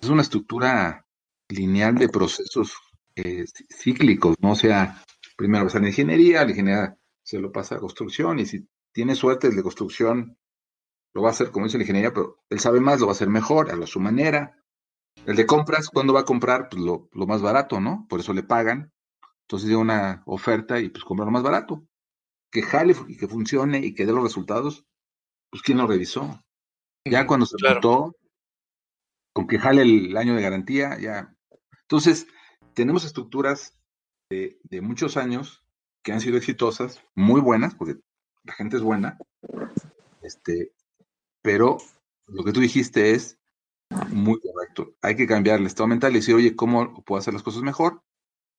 es 0.00 0.08
una 0.08 0.22
estructura 0.22 1.06
lineal 1.48 1.94
de 1.94 2.08
procesos 2.08 2.74
eh, 3.14 3.44
cíclicos, 3.70 4.36
¿no? 4.40 4.52
O 4.52 4.56
sea, 4.56 5.02
primero 5.36 5.66
va 5.66 5.70
a 5.72 5.80
la 5.80 5.88
ingeniería, 5.88 6.44
la 6.44 6.50
ingeniería 6.50 6.98
se 7.22 7.38
lo 7.38 7.52
pasa 7.52 7.76
a 7.76 7.80
construcción 7.80 8.38
y 8.38 8.46
si 8.46 8.68
tiene 8.92 9.14
suerte 9.14 9.48
el 9.48 9.56
de 9.56 9.62
construcción 9.62 10.36
lo 11.14 11.22
va 11.22 11.28
a 11.28 11.32
hacer 11.32 11.50
como 11.50 11.66
dice 11.66 11.78
la 11.78 11.84
ingeniería, 11.84 12.12
pero 12.12 12.42
él 12.48 12.60
sabe 12.60 12.80
más, 12.80 13.00
lo 13.00 13.06
va 13.06 13.12
a 13.12 13.14
hacer 13.14 13.28
mejor, 13.28 13.70
a 13.70 13.86
su 13.86 14.00
manera. 14.00 14.58
El 15.26 15.36
de 15.36 15.46
compras, 15.46 15.88
¿cuándo 15.88 16.14
va 16.14 16.20
a 16.20 16.24
comprar? 16.24 16.68
Pues 16.70 16.82
lo, 16.82 17.10
lo 17.12 17.26
más 17.26 17.42
barato, 17.42 17.80
¿no? 17.80 18.06
Por 18.08 18.20
eso 18.20 18.32
le 18.32 18.42
pagan. 18.42 18.92
Entonces 19.42 19.68
llega 19.68 19.80
una 19.80 20.22
oferta 20.24 20.80
y 20.80 20.88
pues 20.88 21.04
compra 21.04 21.26
lo 21.26 21.32
más 21.32 21.42
barato. 21.42 21.86
Que 22.50 22.62
jale 22.62 22.96
y 23.08 23.16
que 23.16 23.28
funcione 23.28 23.78
y 23.78 23.94
que 23.94 24.06
dé 24.06 24.12
los 24.12 24.22
resultados, 24.22 24.86
pues 25.50 25.62
¿quién 25.62 25.78
lo 25.78 25.86
revisó? 25.86 26.42
Ya 27.04 27.26
cuando 27.26 27.46
se 27.46 27.56
claro. 27.56 28.16
con 29.34 29.46
que 29.46 29.58
jale 29.58 29.82
el 29.82 30.16
año 30.16 30.34
de 30.34 30.42
garantía, 30.42 30.98
ya. 30.98 31.36
Entonces, 31.82 32.26
tenemos 32.74 33.04
estructuras 33.04 33.78
de, 34.32 34.58
de 34.62 34.80
muchos 34.80 35.16
años 35.16 35.62
que 36.02 36.12
han 36.12 36.20
sido 36.20 36.36
exitosas, 36.36 37.00
muy 37.14 37.40
buenas, 37.40 37.74
porque 37.74 37.96
la 38.44 38.54
gente 38.54 38.76
es 38.76 38.82
buena, 38.82 39.18
este, 40.22 40.72
pero 41.42 41.78
lo 42.26 42.44
que 42.44 42.52
tú 42.52 42.60
dijiste 42.60 43.12
es 43.12 43.38
muy 44.08 44.40
correcto. 44.40 44.94
Hay 45.02 45.16
que 45.16 45.26
cambiar 45.26 45.60
el 45.60 45.66
estado 45.66 45.86
mental 45.86 46.12
y 46.12 46.16
decir, 46.16 46.34
oye, 46.34 46.56
¿cómo 46.56 47.04
puedo 47.04 47.18
hacer 47.18 47.34
las 47.34 47.42
cosas 47.42 47.62
mejor? 47.62 48.02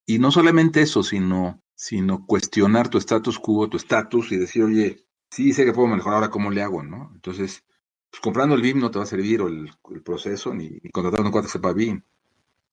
Y 0.06 0.18
no 0.18 0.30
solamente 0.30 0.80
eso, 0.80 1.02
sino, 1.02 1.62
sino 1.74 2.24
cuestionar 2.26 2.88
tu 2.88 2.98
status 2.98 3.38
quo, 3.38 3.68
tu 3.68 3.76
estatus 3.76 4.32
y 4.32 4.36
decir, 4.36 4.62
oye, 4.64 5.06
sí 5.30 5.52
sé 5.52 5.64
que 5.64 5.72
puedo 5.72 5.88
mejorar, 5.88 6.14
ahora 6.16 6.30
cómo 6.30 6.50
le 6.50 6.62
hago, 6.62 6.82
¿no? 6.82 7.10
Entonces, 7.14 7.64
pues 8.10 8.20
comprando 8.20 8.54
el 8.54 8.62
BIM 8.62 8.78
no 8.78 8.90
te 8.90 8.98
va 8.98 9.04
a 9.04 9.08
servir 9.08 9.42
o 9.42 9.48
el, 9.48 9.70
proceso, 10.04 10.54
ni, 10.54 10.68
ni, 10.68 10.90
contratando 10.90 11.28
un 11.28 11.32
cuate 11.32 11.46
que 11.46 11.52
sepa 11.52 11.72
BIM. 11.72 12.02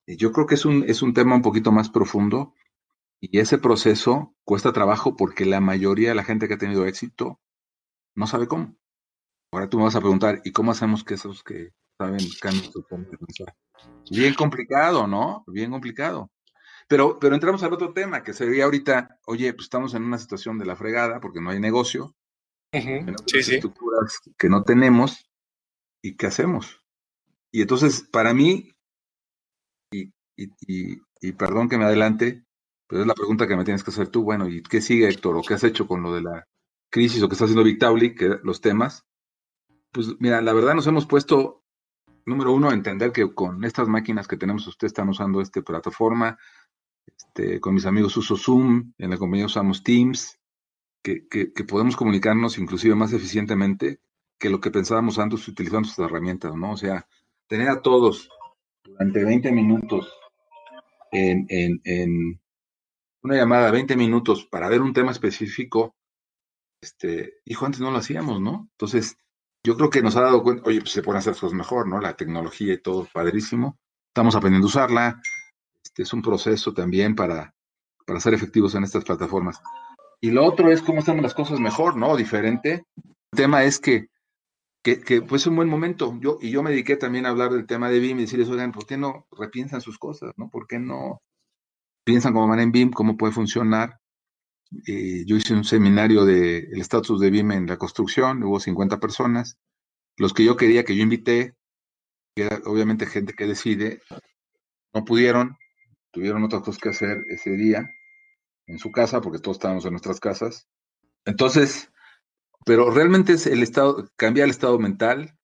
Y 0.06 0.18
yo 0.18 0.32
creo 0.32 0.46
que 0.46 0.56
es 0.56 0.66
un, 0.66 0.84
es 0.88 1.02
un 1.02 1.14
tema 1.14 1.36
un 1.36 1.42
poquito 1.42 1.72
más 1.72 1.90
profundo 1.90 2.54
y 3.22 3.40
ese 3.40 3.60
proceso 3.60 4.36
cuesta 4.44 4.74
trabajo 4.74 5.16
porque 5.16 5.46
la 5.46 5.62
mayoría 5.62 6.10
de 6.10 6.16
la 6.16 6.24
gente 6.24 6.48
que 6.48 6.56
ha 6.56 6.58
tenido 6.58 6.88
éxito 6.88 7.40
no 8.16 8.26
sabe 8.26 8.48
cómo. 8.48 8.76
Ahora 9.54 9.70
tú 9.70 9.78
me 9.78 9.84
vas 9.84 9.96
a 9.96 10.02
preguntar, 10.02 10.42
¿y 10.44 10.52
cómo 10.52 10.72
hacemos 10.72 11.04
que 11.04 11.14
esos 11.14 11.44
que 11.44 11.72
saben 11.98 12.18
Bien 14.10 14.34
complicado, 14.34 15.08
¿no? 15.08 15.44
Bien 15.48 15.70
complicado. 15.70 16.32
Pero, 16.88 17.20
pero 17.20 17.36
entramos 17.36 17.62
al 17.64 17.74
otro 17.74 17.94
tema, 17.94 18.24
que 18.24 18.34
sería 18.34 18.66
ahorita, 18.66 19.20
oye, 19.26 19.54
pues 19.54 19.66
estamos 19.66 19.94
en 19.94 20.04
una 20.04 20.18
situación 20.18 20.58
de 20.58 20.66
la 20.66 20.76
fregada 20.76 21.22
porque 21.22 21.40
no 21.40 21.52
hay 21.52 21.60
negocio, 21.60 22.16
sí, 22.74 23.44
sí. 23.44 23.56
estructuras 23.56 24.20
que 24.38 24.50
no 24.50 24.64
tenemos, 24.64 25.30
¿y 26.02 26.16
qué 26.16 26.28
hacemos? 26.28 26.84
Y 27.52 27.62
entonces, 27.62 28.02
para 28.02 28.34
mí, 28.34 28.72
y, 29.94 30.12
y, 30.38 31.02
y, 31.22 31.32
perdón 31.34 31.70
que 31.70 31.78
me 31.78 31.86
adelante, 31.86 32.44
pero 32.92 33.04
es 33.04 33.08
la 33.08 33.16
pregunta 33.16 33.48
que 33.48 33.56
me 33.56 33.64
tienes 33.64 33.86
que 33.86 33.92
hacer 33.92 34.10
tú, 34.10 34.22
bueno, 34.22 34.50
¿y 34.50 34.62
qué 34.62 34.82
sigue, 34.82 35.08
Héctor? 35.08 35.38
¿O 35.38 35.42
qué 35.42 35.54
has 35.54 35.64
hecho 35.64 35.88
con 35.88 36.04
lo 36.04 36.14
de 36.14 36.24
la 36.24 36.46
crisis 36.90 37.24
o 37.24 37.30
qué 37.30 37.36
está 37.36 37.46
haciendo 37.46 37.64
Victabli, 37.64 38.14
que 38.14 38.38
los 38.44 38.60
temas? 38.60 39.06
Pues 39.94 40.08
mira, 40.20 40.42
la 40.42 40.52
verdad 40.52 40.74
nos 40.74 40.88
hemos 40.88 41.06
puesto, 41.06 41.64
número 42.26 42.52
uno, 42.52 42.70
a 42.70 42.74
entender 42.74 43.14
que 43.14 43.34
con 43.34 43.64
estas 43.64 43.88
máquinas 43.88 44.28
que 44.28 44.36
tenemos, 44.36 44.68
ustedes 44.68 44.90
están 44.90 45.08
usando 45.08 45.40
esta 45.40 45.62
plataforma, 45.62 46.38
este, 47.06 47.62
con 47.62 47.76
mis 47.76 47.86
amigos 47.86 48.18
uso 48.18 48.36
Zoom, 48.36 48.92
en 48.98 49.10
la 49.10 49.18
compañía 49.18 49.46
usamos 49.46 49.84
Teams, 49.84 50.38
que, 51.02 51.24
podemos 51.66 51.96
comunicarnos 51.96 52.58
inclusive 52.58 52.96
más 52.96 53.14
eficientemente 53.14 54.02
que 54.38 54.50
lo 54.50 54.60
que 54.60 54.70
pensábamos 54.70 55.18
antes 55.18 55.48
utilizando 55.48 55.88
estas 55.88 56.10
herramientas, 56.10 56.54
¿no? 56.56 56.74
O 56.74 56.78
sea, 56.78 57.08
tener 57.48 57.70
a 57.70 57.82
todos 57.82 58.30
durante 58.84 59.24
20 59.24 59.50
minutos 59.54 60.14
en, 61.14 61.48
en, 61.50 62.41
una 63.24 63.36
llamada, 63.36 63.72
20 63.72 63.96
minutos 63.96 64.46
para 64.46 64.70
ver 64.70 64.82
un 64.82 64.94
tema 64.94 65.12
específico, 65.12 65.96
este, 66.82 67.36
hijo, 67.46 67.66
antes 67.66 67.82
no 67.82 67.92
lo 67.92 67.98
hacíamos, 67.98 68.42
¿no? 68.42 68.68
Entonces, 68.72 69.18
yo 69.64 69.78
creo 69.78 69.90
que 69.90 70.02
nos 70.02 70.16
ha 70.16 70.22
dado 70.22 70.42
cuenta, 70.42 70.64
oye, 70.66 70.80
pues 70.80 70.92
se 70.92 71.04
pueden 71.04 71.20
hacer 71.20 71.34
cosas 71.34 71.54
mejor, 71.54 71.88
¿no? 71.88 72.00
La 72.02 72.16
tecnología 72.16 72.74
y 72.74 72.82
todo, 72.82 73.08
padrísimo. 73.14 73.78
Estamos 74.10 74.36
aprendiendo 74.36 74.68
a 74.68 74.70
usarla, 74.70 75.22
este 75.84 76.04
es 76.04 76.14
un 76.14 76.22
proceso 76.22 76.74
también 76.74 77.16
para, 77.16 77.54
para 78.06 78.20
ser 78.20 78.34
efectivos 78.34 78.74
en 78.76 78.84
estas 78.84 79.04
plataformas. 79.04 79.62
Y 80.20 80.32
lo 80.32 80.46
otro 80.46 80.72
es 80.72 80.82
cómo 80.82 81.00
hacemos 81.00 81.22
las 81.22 81.34
cosas 81.34 81.60
mejor, 81.60 81.96
¿no? 81.96 82.16
Diferente. 82.16 82.86
El 82.96 83.38
tema 83.38 83.64
es 83.64 83.80
que, 83.80 84.08
que, 84.84 85.02
que 85.02 85.22
pues 85.22 85.44
es 85.44 85.48
un 85.48 85.56
buen 85.56 85.70
momento. 85.70 86.18
Yo, 86.20 86.38
y 86.42 86.52
yo 86.52 86.64
me 86.64 86.72
dediqué 86.72 86.96
también 86.98 87.26
a 87.26 87.30
hablar 87.30 87.52
del 87.52 87.68
tema 87.68 87.90
de 87.90 88.00
BIM 88.00 88.20
y 88.20 88.22
decirles, 88.22 88.50
oigan, 88.50 88.72
¿por 88.72 88.86
qué 88.86 88.98
no 88.98 89.28
repiensan 89.32 89.82
sus 89.82 89.98
cosas, 89.98 90.34
¿no? 90.38 90.50
¿Por 90.50 90.68
qué 90.68 90.80
no 90.80 91.22
piensan 92.04 92.34
cómo 92.34 92.48
van 92.48 92.60
en 92.60 92.72
BIM, 92.72 92.92
cómo 92.92 93.18
puede 93.18 93.34
funcionar? 93.34 94.00
Eh, 94.88 95.24
yo 95.26 95.36
hice 95.36 95.54
un 95.54 95.64
seminario 95.64 96.26
del 96.26 96.68
el 96.72 96.82
estatus 96.82 97.20
de 97.20 97.30
BIM 97.30 97.52
en 97.52 97.68
la 97.68 97.78
construcción, 97.78 98.44
hubo 98.44 98.60
50 98.60 99.00
personas. 99.00 99.58
Los 100.18 100.34
que 100.34 100.44
yo 100.44 100.56
quería 100.56 100.84
que 100.84 100.96
yo 100.96 101.04
invité, 101.04 101.56
que 102.36 102.44
era 102.44 102.62
obviamente 102.66 103.06
gente 103.06 103.34
que 103.34 103.48
decide, 103.48 104.02
no 104.94 105.06
pudieron, 105.06 105.58
tuvieron 106.12 106.44
otras 106.44 106.64
cosas 106.64 106.82
que 106.82 106.90
hacer 106.90 107.24
ese 107.30 107.52
día 107.52 107.90
en 108.68 108.80
su 108.80 108.92
casa, 108.92 109.22
porque 109.22 109.40
todos 109.40 109.58
estábamos 109.58 109.86
en 109.86 109.92
nuestras 109.92 110.20
casas. 110.20 110.68
Entonces, 111.26 111.92
pero 112.66 112.92
realmente 112.92 113.34
es 113.34 113.48
el 113.48 113.64
estado, 113.64 114.10
cambiar 114.16 114.46
el 114.46 114.52
estado 114.52 114.80
mental, 114.80 115.38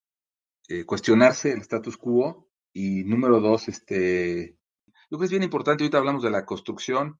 eh, 0.68 0.84
cuestionarse 0.84 1.52
el 1.52 1.60
status 1.60 1.96
quo 1.96 2.48
y 2.72 3.04
número 3.04 3.40
dos, 3.40 3.68
este, 3.68 4.57
yo 5.10 5.16
creo 5.16 5.20
que 5.20 5.24
es 5.26 5.30
bien 5.30 5.42
importante, 5.42 5.84
ahorita 5.84 5.98
hablamos 5.98 6.22
de 6.22 6.30
la 6.30 6.44
construcción, 6.44 7.18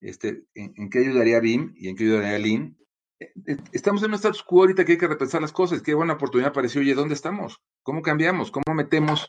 este, 0.00 0.44
en, 0.54 0.90
qué 0.90 1.00
ayudaría 1.00 1.40
BIM 1.40 1.74
y 1.76 1.88
en 1.88 1.96
qué 1.96 2.04
ayudaría 2.04 2.38
Lean. 2.38 2.76
Eh, 3.20 3.32
eh, 3.46 3.56
estamos 3.72 4.02
en 4.02 4.10
un 4.10 4.14
status 4.14 4.42
quo 4.42 4.60
ahorita 4.60 4.84
que 4.84 4.92
hay 4.92 4.98
que 4.98 5.08
repensar 5.08 5.40
las 5.40 5.52
cosas, 5.52 5.82
qué 5.82 5.94
buena 5.94 6.14
oportunidad 6.14 6.50
apareció, 6.50 6.80
oye, 6.80 6.94
¿dónde 6.94 7.14
estamos? 7.14 7.60
¿Cómo 7.82 8.02
cambiamos? 8.02 8.50
¿Cómo 8.50 8.74
metemos 8.74 9.26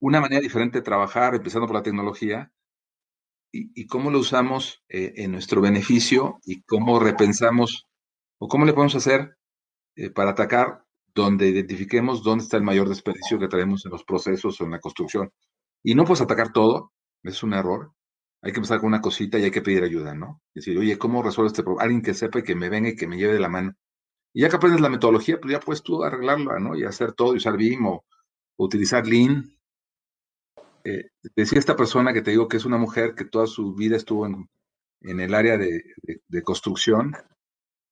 una 0.00 0.20
manera 0.20 0.40
diferente 0.40 0.78
de 0.78 0.84
trabajar, 0.84 1.34
empezando 1.34 1.66
por 1.66 1.76
la 1.76 1.82
tecnología, 1.82 2.52
y, 3.52 3.86
cómo 3.86 4.10
lo 4.10 4.18
usamos 4.18 4.82
eh, 4.88 5.14
en 5.16 5.32
nuestro 5.32 5.60
beneficio 5.60 6.40
y 6.44 6.62
cómo 6.62 6.98
repensamos 6.98 7.86
o 8.38 8.48
cómo 8.48 8.66
le 8.66 8.72
podemos 8.72 8.94
hacer 8.96 9.36
eh, 9.96 10.10
para 10.10 10.30
atacar 10.30 10.84
donde 11.14 11.48
identifiquemos 11.48 12.22
dónde 12.22 12.44
está 12.44 12.58
el 12.58 12.62
mayor 12.62 12.88
desperdicio 12.88 13.38
que 13.38 13.48
traemos 13.48 13.86
en 13.86 13.92
los 13.92 14.04
procesos 14.04 14.60
o 14.60 14.64
en 14.64 14.72
la 14.72 14.80
construcción. 14.80 15.30
Y 15.82 15.94
no 15.94 16.04
puedes 16.04 16.20
atacar 16.20 16.52
todo, 16.52 16.92
es 17.30 17.42
un 17.42 17.54
error. 17.54 17.92
Hay 18.42 18.52
que 18.52 18.58
empezar 18.58 18.78
con 18.78 18.88
una 18.88 19.00
cosita 19.00 19.38
y 19.38 19.44
hay 19.44 19.50
que 19.50 19.62
pedir 19.62 19.82
ayuda, 19.82 20.14
¿no? 20.14 20.42
Decir, 20.54 20.78
oye, 20.78 20.98
¿cómo 20.98 21.22
resuelvo 21.22 21.48
este 21.48 21.62
problema? 21.62 21.84
Alguien 21.84 22.02
que 22.02 22.14
sepa 22.14 22.40
y 22.40 22.42
que 22.42 22.54
me 22.54 22.68
venga 22.68 22.90
y 22.90 22.96
que 22.96 23.06
me 23.06 23.16
lleve 23.16 23.34
de 23.34 23.40
la 23.40 23.48
mano. 23.48 23.74
Y 24.32 24.42
ya 24.42 24.48
que 24.48 24.56
aprendes 24.56 24.80
la 24.80 24.90
metodología, 24.90 25.40
pues 25.40 25.52
ya 25.52 25.60
puedes 25.60 25.82
tú 25.82 26.04
arreglarla, 26.04 26.58
¿no? 26.58 26.76
Y 26.76 26.84
hacer 26.84 27.12
todo, 27.12 27.34
y 27.34 27.38
usar 27.38 27.56
BIM 27.56 27.86
o 27.86 28.04
utilizar 28.56 29.06
Lean 29.06 29.56
eh, 30.88 31.10
decía 31.34 31.58
esta 31.58 31.74
persona 31.74 32.12
que 32.12 32.22
te 32.22 32.30
digo 32.30 32.46
que 32.46 32.58
es 32.58 32.64
una 32.64 32.78
mujer 32.78 33.16
que 33.16 33.24
toda 33.24 33.48
su 33.48 33.74
vida 33.74 33.96
estuvo 33.96 34.24
en, 34.24 34.48
el 35.02 35.34
área 35.34 35.58
de, 35.58 35.82
construcción, 36.44 37.12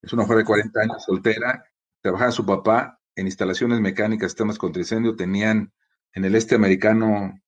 es 0.00 0.12
una 0.12 0.22
mujer 0.22 0.38
de 0.38 0.44
40 0.44 0.80
años, 0.80 1.04
soltera, 1.04 1.64
trabajaba 2.00 2.30
su 2.30 2.46
papá 2.46 3.00
en 3.16 3.26
instalaciones 3.26 3.80
mecánicas, 3.80 4.30
sistemas 4.30 4.58
contra 4.58 4.82
incendio, 4.82 5.16
tenían 5.16 5.72
en 6.12 6.24
el 6.24 6.36
este 6.36 6.54
americano, 6.54 7.40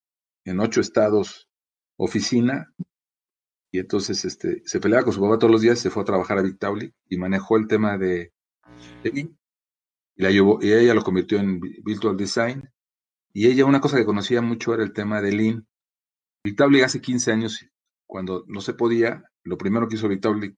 en 0.44 0.58
ocho 0.58 0.80
estados, 0.80 1.48
oficina, 1.96 2.72
y 3.70 3.78
entonces 3.78 4.24
este, 4.24 4.62
se 4.64 4.80
peleaba 4.80 5.04
con 5.04 5.12
su 5.12 5.20
papá 5.20 5.38
todos 5.38 5.50
los 5.50 5.60
días, 5.60 5.78
se 5.78 5.90
fue 5.90 6.02
a 6.02 6.06
trabajar 6.06 6.38
a 6.38 6.42
Victauli 6.42 6.92
y 7.08 7.16
manejó 7.16 7.56
el 7.56 7.66
tema 7.66 7.98
de, 7.98 8.32
y 9.04 9.36
la 10.16 10.30
llevó, 10.30 10.58
y 10.62 10.72
ella 10.72 10.94
lo 10.94 11.02
convirtió 11.02 11.38
en 11.38 11.60
Virtual 11.60 12.16
Design. 12.16 12.70
Y 13.32 13.48
ella, 13.48 13.66
una 13.66 13.80
cosa 13.80 13.98
que 13.98 14.06
conocía 14.06 14.40
mucho 14.40 14.72
era 14.72 14.82
el 14.82 14.94
tema 14.94 15.20
de 15.20 15.32
Lean. 15.32 15.66
Vitable 16.42 16.84
hace 16.84 17.00
15 17.00 17.32
años, 17.32 17.66
cuando 18.06 18.44
no 18.46 18.60
se 18.60 18.72
podía, 18.72 19.24
lo 19.42 19.58
primero 19.58 19.88
que 19.88 19.96
hizo 19.96 20.08
Vitable 20.08 20.56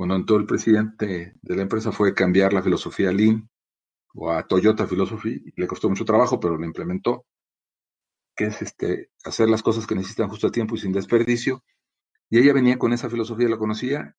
cuando 0.00 0.14
entró 0.14 0.36
el 0.38 0.46
presidente 0.46 1.34
de 1.42 1.56
la 1.56 1.60
empresa 1.60 1.92
fue 1.92 2.14
cambiar 2.14 2.54
la 2.54 2.62
filosofía 2.62 3.12
Lean 3.12 3.50
o 4.14 4.30
a 4.30 4.46
Toyota 4.46 4.86
Philosophy. 4.86 5.52
Le 5.56 5.66
costó 5.66 5.90
mucho 5.90 6.06
trabajo, 6.06 6.40
pero 6.40 6.56
lo 6.56 6.64
implementó, 6.64 7.26
que 8.36 8.46
es 8.46 8.62
este, 8.62 9.10
hacer 9.24 9.48
las 9.48 9.62
cosas 9.62 9.86
que 9.86 9.94
necesitan 9.94 10.28
justo 10.28 10.46
a 10.46 10.52
tiempo 10.52 10.74
y 10.74 10.78
sin 10.78 10.92
desperdicio. 10.92 11.62
Y 12.30 12.38
ella 12.38 12.52
venía 12.52 12.78
con 12.78 12.92
esa 12.92 13.10
filosofía, 13.10 13.48
la 13.48 13.58
conocía, 13.58 14.16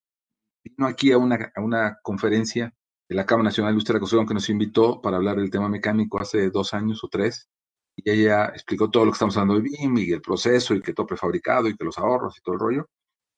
vino 0.64 0.86
aquí 0.86 1.12
a 1.12 1.18
una, 1.18 1.52
a 1.54 1.60
una 1.60 1.98
conferencia 2.02 2.74
de 3.08 3.16
la 3.16 3.26
Cámara 3.26 3.44
Nacional 3.44 3.72
de 3.72 3.74
Industria 3.74 3.94
de 3.94 3.98
la 3.98 4.00
Construcción 4.00 4.26
que 4.26 4.34
nos 4.34 4.48
invitó 4.48 5.00
para 5.00 5.16
hablar 5.16 5.36
del 5.36 5.50
tema 5.50 5.68
mecánico 5.68 6.20
hace 6.20 6.50
dos 6.50 6.74
años 6.74 7.02
o 7.04 7.08
tres. 7.08 7.48
Y 7.96 8.10
ella 8.10 8.46
explicó 8.46 8.90
todo 8.90 9.04
lo 9.04 9.10
que 9.10 9.16
estamos 9.16 9.36
hablando 9.36 9.60
de 9.60 9.68
BIM 9.68 9.98
y 9.98 10.12
el 10.12 10.22
proceso 10.22 10.74
y 10.74 10.80
que 10.80 10.94
todo 10.94 11.06
prefabricado 11.06 11.68
y 11.68 11.76
que 11.76 11.84
los 11.84 11.98
ahorros 11.98 12.38
y 12.38 12.42
todo 12.42 12.54
el 12.54 12.60
rollo. 12.60 12.90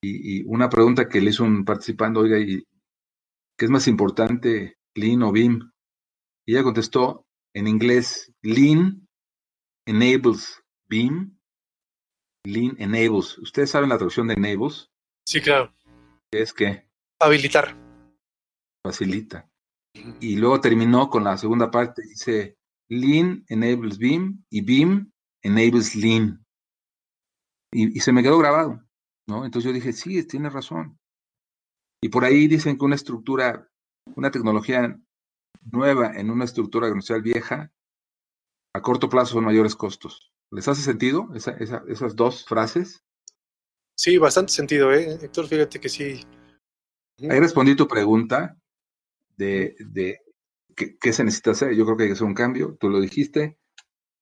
Y, 0.03 0.45
una 0.45 0.69
pregunta 0.69 1.09
que 1.09 1.21
le 1.21 1.31
hizo 1.31 1.45
un 1.45 1.65
participante, 1.65 2.21
oiga, 2.21 2.39
¿y 2.39 2.63
¿qué 3.57 3.65
es 3.65 3.71
más 3.71 3.89
importante, 3.89 4.77
Lean 4.95 5.23
o 5.23 5.33
BIM? 5.33 5.61
Y 6.47 6.53
ella 6.53 6.63
contestó 6.63 7.27
en 7.55 7.67
inglés, 7.69 8.33
Lean 8.43 9.09
enables 9.87 10.64
BIM, 10.95 11.37
Lean 12.47 12.77
enables. 12.79 13.37
¿Ustedes 13.39 13.71
saben 13.71 13.89
la 13.89 13.97
traducción 13.97 14.29
de 14.29 14.35
enables? 14.35 14.93
Sí, 15.27 15.41
claro. 15.41 15.75
¿Qué 16.31 16.41
es 16.43 16.55
qué? 16.55 16.89
Habilitar. 17.21 17.77
Facilita. 18.87 19.51
Y 20.21 20.37
luego 20.37 20.61
terminó 20.61 21.11
con 21.11 21.25
la 21.25 21.37
segunda 21.37 21.69
parte, 21.69 22.03
dice, 22.03 22.59
Lean 22.89 23.45
enables 23.49 23.99
BIM 23.99 24.45
y 24.51 24.61
BIM 24.61 25.11
enables 25.43 25.97
Lean. 25.97 26.45
y 27.73 27.99
se 27.99 28.13
me 28.13 28.23
quedó 28.23 28.39
grabado. 28.39 28.81
¿no? 29.27 29.45
Entonces 29.45 29.69
yo 29.69 29.75
dije, 29.75 29.93
sí, 29.93 30.25
tiene 30.29 30.49
razón. 30.49 30.97
Y 32.01 32.09
por 32.09 32.25
ahí 32.25 32.47
dicen 32.47 32.79
que 32.79 32.85
una 32.85 32.95
estructura, 32.95 33.69
una 34.15 34.31
tecnología 34.31 34.97
nueva 35.73 36.13
en 36.15 36.31
una 36.31 36.45
estructura 36.45 36.89
comercial 36.89 37.21
vieja, 37.21 37.73
a 38.77 38.81
corto 38.81 39.09
plazo 39.09 39.35
son 39.35 39.45
mayores 39.45 39.75
costos. 39.75 40.34
¿Les 40.55 40.69
hace 40.69 40.83
sentido 40.83 41.29
esas 41.35 42.15
dos 42.15 42.45
frases? 42.45 43.03
Sí, 43.97 44.19
bastante 44.19 44.53
sentido, 44.53 44.93
¿eh? 44.93 45.19
Héctor, 45.21 45.49
fíjate 45.49 45.81
que 45.81 45.89
sí. 45.89 46.25
Ahí 47.29 47.41
respondí 47.41 47.75
tu 47.75 47.89
pregunta 47.89 48.57
de, 49.37 49.75
de 49.81 50.21
qué, 50.77 50.97
qué, 50.97 51.13
se 51.13 51.25
necesita 51.25 51.51
hacer. 51.51 51.75
Yo 51.75 51.85
creo 51.85 51.97
que 51.97 52.05
hay 52.05 52.09
que 52.11 52.13
hacer 52.13 52.27
un 52.27 52.35
cambio, 52.35 52.77
tú 52.79 52.89
lo 52.89 53.01
dijiste, 53.01 53.59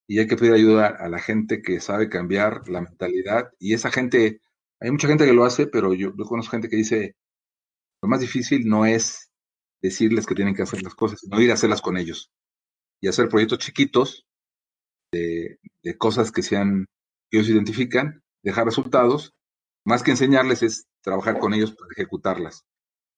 y 0.07 0.21
hay 0.21 0.27
que 0.27 0.37
pedir 0.37 0.55
ayuda 0.55 0.87
a 0.87 1.09
la 1.11 1.19
gente 1.19 1.61
que 1.61 1.81
sabe 1.81 2.09
cambiar 2.09 2.67
la 2.67 2.81
mentalidad. 2.81 3.51
Y 3.59 3.75
esa 3.75 3.91
gente 3.91 4.41
hay 4.81 4.91
mucha 4.91 5.09
gente 5.09 5.27
que 5.27 5.35
lo 5.35 5.45
hace, 5.45 5.67
pero 5.67 5.93
yo, 5.93 6.15
conozco 6.17 6.53
gente 6.53 6.71
que 6.71 6.77
dice, 6.77 7.15
lo 8.03 8.09
más 8.09 8.21
difícil 8.21 8.67
no 8.67 8.87
es 8.87 9.31
decirles 9.83 10.27
que 10.27 10.35
tienen 10.35 10.55
que 10.55 10.63
hacer 10.63 10.83
las 10.83 10.95
cosas, 10.95 11.21
sino 11.21 11.41
ir 11.43 11.51
a 11.51 11.55
hacerlas 11.55 11.83
con 11.83 11.99
ellos. 11.99 12.33
Y 13.03 13.09
hacer 13.09 13.29
proyectos 13.29 13.59
chiquitos 13.59 14.27
de, 15.13 15.59
cosas 15.99 16.33
que 16.33 16.43
sean, 16.43 16.87
que 17.31 17.39
ellos 17.39 17.51
identifican, 17.51 18.23
dejar 18.43 18.65
resultados, 18.65 19.33
más 19.85 20.03
que 20.03 20.13
enseñarles 20.13 20.63
es 20.63 20.87
trabajar 21.03 21.39
con 21.39 21.55
ellos 21.55 21.73
para 21.73 21.91
ejecutarlas. 21.97 22.65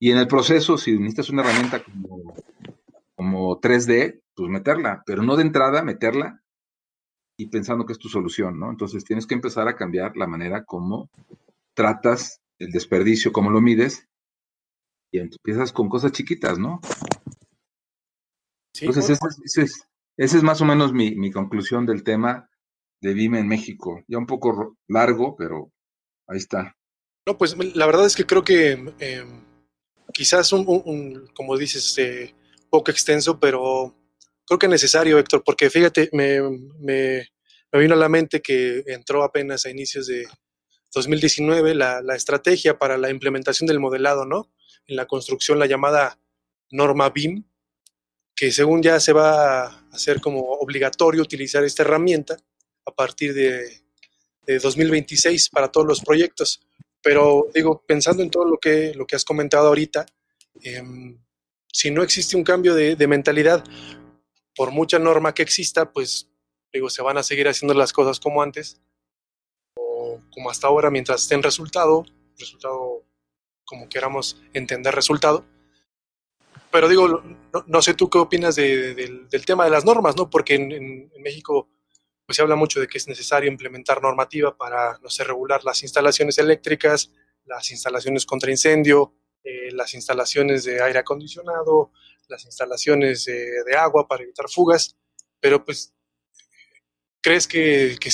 Y 0.01 0.11
en 0.11 0.19
el 0.19 0.27
proceso, 0.27 0.77
si 0.77 0.99
necesitas 0.99 1.31
una 1.31 1.43
herramienta 1.43 1.83
como, 1.83 2.35
como 3.15 3.61
3D, 3.61 4.21
pues 4.35 4.51
meterla, 4.51 5.03
pero 5.07 5.23
no 5.23 5.37
de 5.37 5.43
entrada 5.43 5.83
meterla 5.83 6.43
y 7.39 7.47
pensando 7.47 7.87
que 7.87 7.93
es 7.93 7.99
tu 7.99 8.09
solución, 8.09 8.59
¿no? 8.59 8.71
Entonces 8.71 9.05
tienes 9.05 9.27
que 9.27 9.35
empezar 9.35 9.69
a 9.69 9.77
cambiar 9.77 10.17
la 10.17 10.27
manera 10.27 10.65
como 10.65 11.11
tratas 11.75 12.41
el 12.59 12.71
desperdicio, 12.71 13.33
cómo 13.33 13.51
lo 13.51 13.61
mides, 13.61 14.09
y 15.13 15.19
empiezas 15.19 15.73
con 15.73 15.89
cosas 15.89 16.13
chiquitas, 16.13 16.59
¿no? 16.59 16.81
Entonces, 18.81 19.21
ese, 19.45 19.63
es, 19.63 19.87
ese, 20.17 20.37
es, 20.39 20.43
más 20.43 20.61
o 20.61 20.65
menos 20.65 20.93
mi, 20.93 21.31
conclusión 21.31 21.87
del 21.87 22.03
tema 22.03 22.49
de 23.01 23.15
Vime 23.15 23.41
en 23.41 23.49
México. 23.49 24.03
Ya 24.09 24.19
un 24.19 24.27
poco 24.27 24.77
largo, 24.89 25.37
pero 25.37 25.73
ahí 26.27 26.39
está. 26.39 26.77
No, 27.27 27.39
pues 27.39 27.57
la 27.75 27.87
verdad 27.87 28.07
es 28.07 28.17
que 28.17 28.27
creo 28.27 28.45
que 28.45 28.73
em, 28.99 29.45
quizás 30.13 30.53
un, 30.53 31.27
como 31.35 31.57
dices, 31.57 31.97
eh, 31.99 32.35
poco 32.71 32.91
extenso, 32.91 33.41
pero 33.41 33.95
creo 34.47 34.59
que 34.59 34.69
necesario, 34.69 35.19
Héctor, 35.19 35.43
porque 35.45 35.71
fíjate, 35.71 36.11
me, 36.13 36.41
me, 36.79 37.29
me, 37.73 37.81
vino 37.81 37.95
a 37.95 37.99
la 37.99 38.09
mente 38.09 38.41
que 38.41 38.83
entró 38.87 39.23
apenas 39.23 39.65
a 39.65 39.71
inicios 39.71 40.07
de, 40.07 40.27
2019 40.95 41.75
la, 41.75 42.01
estrategia 42.15 42.79
para 42.79 42.97
la 42.97 43.11
implementación 43.11 43.67
del 43.67 43.81
modelado, 43.81 44.25
¿no? 44.25 44.51
En 44.87 44.97
la 44.97 45.07
construcción, 45.07 45.59
la 45.59 45.67
llamada 45.67 46.19
norma 46.71 47.11
BIM, 47.11 47.45
que 48.35 48.53
según 48.53 48.83
ya 48.83 48.99
se 49.01 49.13
va 49.13 49.65
a 49.67 49.87
hacer 49.93 50.21
como 50.21 50.41
obligatorio 50.41 51.23
utilizar 51.23 51.65
esta 51.65 51.83
herramienta 51.83 52.37
a 52.85 52.91
partir 52.91 53.35
de, 53.35 53.83
2026 54.47 55.49
para 55.49 55.73
todos 55.73 55.87
los 55.87 56.03
proyectos. 56.03 56.61
Pero 57.03 57.47
digo, 57.55 57.83
pensando 57.87 58.23
en 58.23 58.31
todo 58.31 58.45
lo 58.45 58.59
que, 58.59 58.93
lo 58.95 59.07
que 59.07 59.17
has 59.17 59.25
comentado 59.25 59.69
ahorita, 59.69 60.05
em, 60.61 61.19
si 61.73 61.91
no 61.91 62.03
existe 62.03 62.37
un 62.37 62.45
cambio 62.45 62.75
de, 62.75 62.95
de, 62.95 63.07
mentalidad, 63.07 63.65
por 64.55 64.71
mucha 64.71 64.99
norma 64.99 65.33
que 65.33 65.43
exista, 65.43 65.93
pues 65.93 66.29
digo, 66.75 66.91
se 66.91 67.01
van 67.01 67.17
a 67.17 67.23
seguir 67.23 67.49
haciendo 67.49 67.73
las 67.73 67.95
cosas 67.95 68.21
como 68.21 68.43
antes 68.43 68.83
como 70.35 70.51
hasta 70.51 70.67
ahora 70.67 70.91
mientras 70.91 71.23
esté 71.23 71.35
en 71.35 71.43
resultado, 71.43 72.05
resultado 72.39 73.05
como 73.65 73.89
queramos 73.89 74.41
entender 74.53 74.95
resultado. 74.95 75.45
Pero 76.75 76.89
digo, 76.89 77.23
no, 77.69 77.83
sé 77.83 77.95
tú 77.95 78.11
qué 78.11 78.19
opinas 78.19 78.57
del 78.57 79.45
tema 79.47 79.63
de 79.63 79.71
las 79.71 79.85
normas, 79.85 80.17
¿no? 80.17 80.29
Porque 80.29 80.57
en, 80.57 81.09
México 81.23 81.69
pues, 82.27 82.35
se 82.35 82.43
habla 82.43 82.57
mucho 82.57 82.81
de 82.81 82.89
que 82.89 82.99
es 82.99 83.07
necesario 83.07 83.49
implementar 83.49 84.03
normativa 84.03 84.57
para, 84.57 84.99
no 84.99 85.09
sé, 85.09 85.23
regular 85.23 85.63
las 85.63 85.85
instalaciones 85.85 86.37
eléctricas, 86.39 87.13
las 87.45 87.71
instalaciones 87.71 88.27
contra 88.27 88.51
incendio, 88.51 89.15
eh, 89.45 89.71
las 89.71 89.95
instalaciones 89.95 90.65
de 90.65 90.83
aire 90.83 90.99
acondicionado, 90.99 91.93
las 92.27 92.45
instalaciones 92.45 93.25
de, 93.27 93.77
agua 93.79 94.09
para 94.09 94.25
evitar 94.25 94.47
fugas, 94.51 94.97
pero 95.39 95.65
pues, 95.65 95.95
¿crees 97.21 97.47
que, 97.47 97.97
que, 98.01 98.11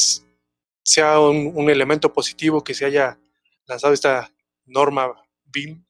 sea 0.82 1.18
un, 1.18 1.70
elemento 1.70 2.12
positivo 2.12 2.62
que 2.62 2.74
se 2.74 2.84
haya 2.84 3.18
lanzado 3.64 3.94
esta 3.94 4.30
norma 4.66 5.14
BIM? 5.46 5.82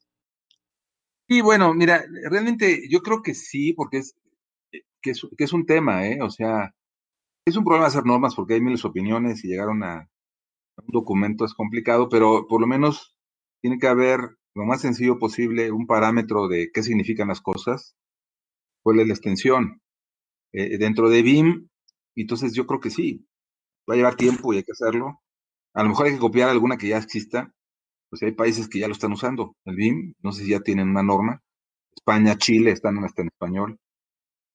Sí, 1.31 1.43
bueno, 1.43 1.75
mira, 1.75 2.05
realmente 2.29 2.89
yo 2.91 3.03
creo 3.03 3.23
que 3.23 3.35
sí, 3.35 3.73
porque 3.73 3.99
es 3.99 4.17
que 5.01 5.13
es, 5.13 5.53
un 5.53 5.65
tema, 5.65 6.07
¿eh? 6.09 6.21
O 6.23 6.31
sea, 6.31 6.75
es 7.47 7.57
un 7.57 7.65
problema 7.65 7.87
hacer 7.89 8.05
normas 8.07 8.35
porque 8.35 8.55
hay 8.55 8.61
miles 8.61 8.83
de 8.83 8.89
opiniones 8.89 9.45
y 9.45 9.49
llegar 9.49 9.69
a, 9.69 9.73
un 9.73 10.87
documento 10.89 11.45
es 11.45 11.55
complicado, 11.55 12.09
pero 12.09 12.47
por 12.49 12.61
lo 12.61 12.67
menos 12.67 13.17
tiene 13.63 13.79
que 13.79 13.87
haber 13.89 14.39
lo 14.55 14.65
más 14.67 14.81
sencillo 14.83 15.19
posible 15.21 15.71
un 15.73 15.87
parámetro 15.87 16.49
de 16.49 16.71
qué 16.73 16.83
significan 16.83 17.29
las 17.29 17.41
cosas, 17.41 17.97
cuál 18.83 19.01
es 19.01 19.07
la 19.09 19.15
extensión. 19.15 19.83
Eh, 20.53 20.79
dentro 20.79 21.11
de 21.11 21.23
BIM, 21.23 21.69
entonces 22.17 22.55
yo 22.55 22.67
creo 22.67 22.81
que 22.81 22.91
sí, 22.91 23.27
va 23.89 23.95
a 23.95 23.97
llevar 23.99 24.17
tiempo 24.17 24.53
y 24.53 24.59
hay 24.59 24.65
que 24.65 24.73
hacerlo. 24.73 25.23
A 25.75 25.85
lo 25.85 25.91
mejor 25.91 26.07
hay 26.07 26.15
que 26.15 26.19
copiar 26.19 26.51
alguna 26.51 26.77
que 26.79 26.89
ya 26.89 26.99
exista, 26.99 27.55
pues 28.11 28.23
hay 28.23 28.33
países 28.33 28.69
que 28.69 28.81
ya 28.81 28.89
lo 28.89 28.93
están 28.93 29.13
usando, 29.13 29.57
el 29.65 29.77
BIM, 29.77 30.15
no 30.23 30.33
sé 30.33 30.45
si 30.45 30.51
ya 30.51 30.61
tienen 30.61 30.89
una 30.91 31.03
norma. 31.03 31.41
España, 31.95 32.37
Chile 32.37 32.73
están 32.73 33.03
hasta 33.05 33.23
en 33.23 33.29
español. 33.29 33.79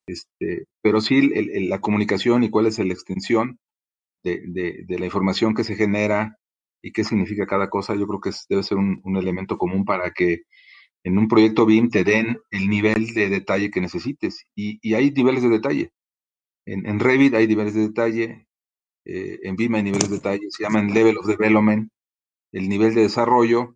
Este, 0.07 0.65
pero 0.81 1.01
sí 1.01 1.31
la 1.67 1.79
comunicación 1.81 2.43
y 2.43 2.49
cuál 2.49 2.67
es 2.67 2.77
la 2.77 2.93
extensión 2.93 3.59
de, 4.23 4.85
la 4.87 5.05
información 5.05 5.55
que 5.55 5.63
se 5.63 5.75
genera 5.75 6.37
y 6.81 6.91
qué 6.91 7.03
significa 7.03 7.47
cada 7.47 7.69
cosa, 7.69 7.95
yo 7.95 8.05
creo 8.07 8.19
que 8.21 8.31
debe 8.49 8.63
ser 8.63 8.77
un, 8.77 9.01
elemento 9.17 9.57
común 9.57 9.85
para 9.85 10.11
que 10.11 10.43
en 11.03 11.17
un 11.17 11.27
proyecto 11.27 11.65
BIM 11.65 11.89
te 11.89 12.03
den 12.03 12.37
el 12.51 12.69
nivel 12.69 13.13
de 13.13 13.29
detalle 13.29 13.71
que 13.71 13.81
necesites. 13.81 14.45
Y, 14.55 14.93
hay 14.93 15.11
niveles 15.11 15.43
de 15.43 15.49
detalle. 15.49 15.91
En, 16.65 16.99
Revit 16.99 17.35
hay 17.35 17.47
niveles 17.47 17.75
de 17.75 17.81
detalle, 17.81 18.47
eh, 19.05 19.39
en 19.43 19.55
BIM 19.55 19.75
hay 19.75 19.83
niveles 19.83 20.09
de 20.09 20.15
detalle, 20.15 20.47
se 20.49 20.63
llaman 20.63 20.93
level 20.93 21.17
of 21.17 21.27
development, 21.27 21.89
el 22.55 22.69
nivel 22.69 22.95
de 22.95 23.01
desarrollo, 23.01 23.75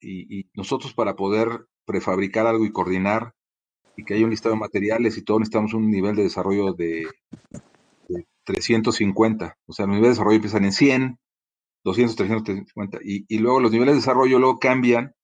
y, 0.00 0.50
nosotros 0.54 0.92
para 0.92 1.14
poder 1.14 1.66
prefabricar 1.84 2.46
algo 2.46 2.64
y 2.64 2.72
coordinar 2.72 3.32
y 3.96 4.04
que 4.04 4.14
haya 4.14 4.24
un 4.24 4.30
listado 4.30 4.54
de 4.54 4.60
materiales 4.60 5.16
y 5.16 5.22
todo 5.22 5.38
necesitamos 5.38 5.72
un 5.72 5.90
nivel 5.90 6.16
de 6.16 6.24
desarrollo 6.24 6.72
de, 6.72 7.06
350, 8.44 9.58
o 9.66 9.72
sea, 9.72 9.86
los 9.86 9.94
niveles 9.94 10.08
de 10.08 10.14
desarrollo 10.14 10.36
empiezan 10.36 10.64
en 10.64 10.72
100, 10.72 11.18
200, 11.84 12.16
350, 12.16 12.98
y, 13.04 13.24
y 13.28 13.38
luego 13.38 13.60
los 13.60 13.70
niveles 13.70 13.94
de 13.94 14.00
desarrollo 14.00 14.38
luego 14.38 14.58
cambian 14.58 15.14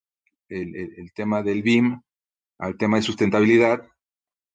el, 0.48 1.10
tema 1.14 1.42
del 1.42 1.62
BIM 1.62 2.00
al 2.58 2.76
tema 2.76 2.98
de 2.98 3.02
sustentabilidad, 3.02 3.88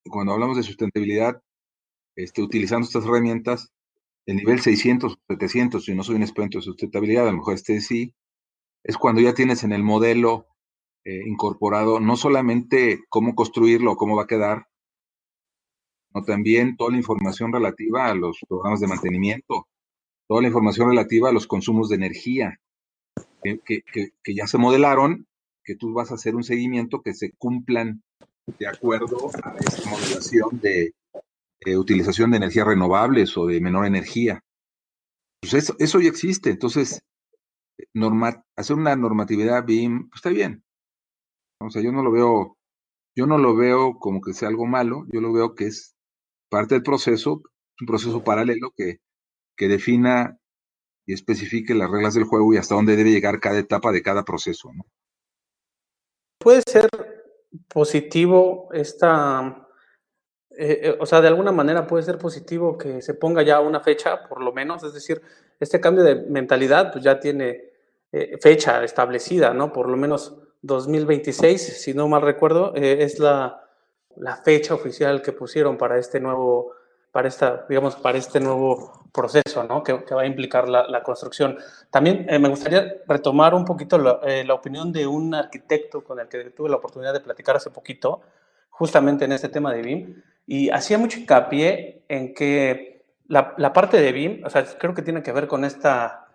cuando 0.03 0.33
hablamos 0.33 0.55
de 0.55 0.63
sustentabilidad, 0.63 1.41
este, 2.15 2.41
utilizando 2.41 2.85
estas 2.85 3.05
herramientas, 3.05 3.71
el 4.27 4.37
nivel 4.37 4.61
600 4.61 5.13
o 5.13 5.17
700, 5.27 5.83
si 5.83 5.95
no 5.95 6.03
soy 6.03 6.15
un 6.15 6.23
experto 6.23 6.59
de 6.59 6.63
sustentabilidad, 6.63 7.27
a 7.27 7.31
lo 7.31 7.37
mejor 7.37 7.55
este 7.55 7.81
sí, 7.81 8.13
es 8.83 8.97
cuando 8.97 9.21
ya 9.21 9.33
tienes 9.33 9.63
en 9.63 9.71
el 9.71 9.83
modelo 9.83 10.47
eh, 11.05 11.23
incorporado 11.25 11.99
no 11.99 12.17
solamente 12.17 13.01
cómo 13.09 13.35
construirlo 13.35 13.95
cómo 13.95 14.15
va 14.15 14.23
a 14.23 14.27
quedar, 14.27 14.67
sino 16.07 16.25
también 16.25 16.75
toda 16.75 16.91
la 16.91 16.97
información 16.97 17.53
relativa 17.53 18.07
a 18.07 18.15
los 18.15 18.39
programas 18.47 18.79
de 18.79 18.87
mantenimiento, 18.87 19.67
toda 20.27 20.41
la 20.41 20.47
información 20.47 20.89
relativa 20.89 21.29
a 21.29 21.33
los 21.33 21.47
consumos 21.47 21.89
de 21.89 21.95
energía, 21.95 22.59
que, 23.41 23.59
que 23.63 24.35
ya 24.35 24.47
se 24.47 24.57
modelaron, 24.57 25.27
que 25.63 25.75
tú 25.75 25.93
vas 25.93 26.11
a 26.11 26.15
hacer 26.15 26.35
un 26.35 26.43
seguimiento 26.43 27.01
que 27.01 27.13
se 27.13 27.31
cumplan 27.33 28.01
de 28.57 28.67
acuerdo 28.67 29.29
a 29.43 29.55
esa 29.57 29.89
modelación 29.89 30.59
de, 30.59 30.93
utilización 31.77 32.31
de 32.31 32.37
energías 32.37 32.65
renovables 32.65 33.37
o 33.37 33.45
de 33.45 33.61
menor 33.61 33.85
energía. 33.85 34.43
Pues 35.41 35.53
eso, 35.53 35.75
eso 35.79 35.99
ya 35.99 36.09
existe. 36.09 36.49
Entonces, 36.49 37.01
hacer 38.55 38.75
una 38.75 38.95
normatividad 38.95 39.65
BIM, 39.65 40.09
pues 40.09 40.19
está 40.19 40.29
bien. 40.29 40.63
O 41.61 41.69
sea, 41.69 41.81
yo 41.81 41.91
no 41.91 42.03
lo 42.03 42.11
veo, 42.11 42.57
yo 43.15 43.25
no 43.25 43.37
lo 43.37 43.55
veo 43.55 43.97
como 43.99 44.21
que 44.21 44.33
sea 44.33 44.49
algo 44.49 44.65
malo, 44.65 45.05
yo 45.11 45.21
lo 45.21 45.33
veo 45.33 45.55
que 45.55 45.67
es 45.67 45.95
parte 46.49 46.75
del 46.75 46.83
proceso, 46.83 47.41
un 47.81 47.87
proceso 47.87 48.23
paralelo 48.23 48.71
que, 48.75 48.99
que 49.57 49.67
defina 49.67 50.37
y 51.05 51.13
especifique 51.13 51.73
las 51.73 51.89
reglas 51.89 52.13
del 52.13 52.23
juego 52.23 52.53
y 52.53 52.57
hasta 52.57 52.75
dónde 52.75 52.95
debe 52.95 53.11
llegar 53.11 53.39
cada 53.39 53.59
etapa 53.59 53.91
de 53.91 54.01
cada 54.01 54.23
proceso. 54.23 54.69
Puede 56.39 56.61
ser 56.65 56.87
positivo 57.67 58.69
esta 58.71 59.69
eh, 60.61 60.89
eh, 60.89 60.97
o 60.99 61.05
sea, 61.05 61.21
de 61.21 61.29
alguna 61.29 61.53
manera 61.53 61.87
puede 61.87 62.03
ser 62.03 62.17
positivo 62.17 62.77
que 62.77 63.01
se 63.01 63.13
ponga 63.13 63.43
ya 63.43 63.61
una 63.61 63.79
fecha, 63.79 64.27
por 64.27 64.43
lo 64.43 64.51
menos, 64.51 64.83
es 64.83 64.93
decir, 64.93 65.21
este 65.57 65.79
cambio 65.79 66.03
de 66.03 66.15
mentalidad 66.15 66.91
pues 66.91 67.01
ya 67.01 67.17
tiene 67.17 67.68
eh, 68.11 68.37
fecha 68.41 68.83
establecida, 68.83 69.53
¿no? 69.53 69.71
Por 69.71 69.89
lo 69.89 69.97
menos 69.97 70.35
2026, 70.61 71.81
si 71.81 71.93
no 71.93 72.07
mal 72.07 72.21
recuerdo, 72.21 72.73
es 72.75 73.19
la, 73.19 73.63
la, 74.17 74.35
fecha 74.37 74.73
oficial 74.73 75.21
que 75.21 75.31
pusieron 75.31 75.77
para 75.77 75.97
este 75.97 76.19
nuevo, 76.19 76.73
para 77.11 77.27
esta, 77.27 77.65
digamos, 77.69 77.95
para 77.95 78.17
este 78.17 78.39
nuevo 78.39 79.07
proceso, 79.13 79.63
¿no? 79.63 79.83
Que, 79.83 79.93
va 79.93 80.23
a 80.23 80.25
implicar 80.25 80.67
la, 80.67 80.87
la 80.87 81.01
construcción. 81.01 81.57
También 81.89 82.27
me 82.41 82.49
gustaría 82.49 82.95
retomar 83.07 83.53
un 83.53 83.63
poquito 83.63 83.97
la, 83.97 84.19
la 84.43 84.53
opinión 84.53 84.91
de 84.91 85.07
un 85.07 85.33
arquitecto 85.33 86.03
con 86.03 86.19
el 86.19 86.27
que 86.27 86.43
tuve 86.49 86.69
la 86.69 86.75
oportunidad 86.75 87.13
de 87.13 87.21
platicar 87.21 87.55
hace 87.55 87.69
poquito, 87.69 88.21
justamente 88.69 89.25
en 89.25 89.31
este 89.31 89.49
tema 89.49 89.73
de 89.73 89.81
BIM, 89.81 90.23
y 90.45 90.69
hacía 90.71 90.97
mucho 90.97 91.19
hincapié 91.19 92.03
en 92.07 92.33
que 92.33 93.03
la, 93.29 93.73
parte 93.73 94.01
de 94.01 94.11
BIM, 94.11 94.43
o 94.43 94.49
sea, 94.49 94.65
creo 94.65 94.93
que 94.93 95.03
tiene 95.03 95.21
que 95.21 95.31
ver 95.31 95.47
con 95.47 95.63
esta, 95.63 96.27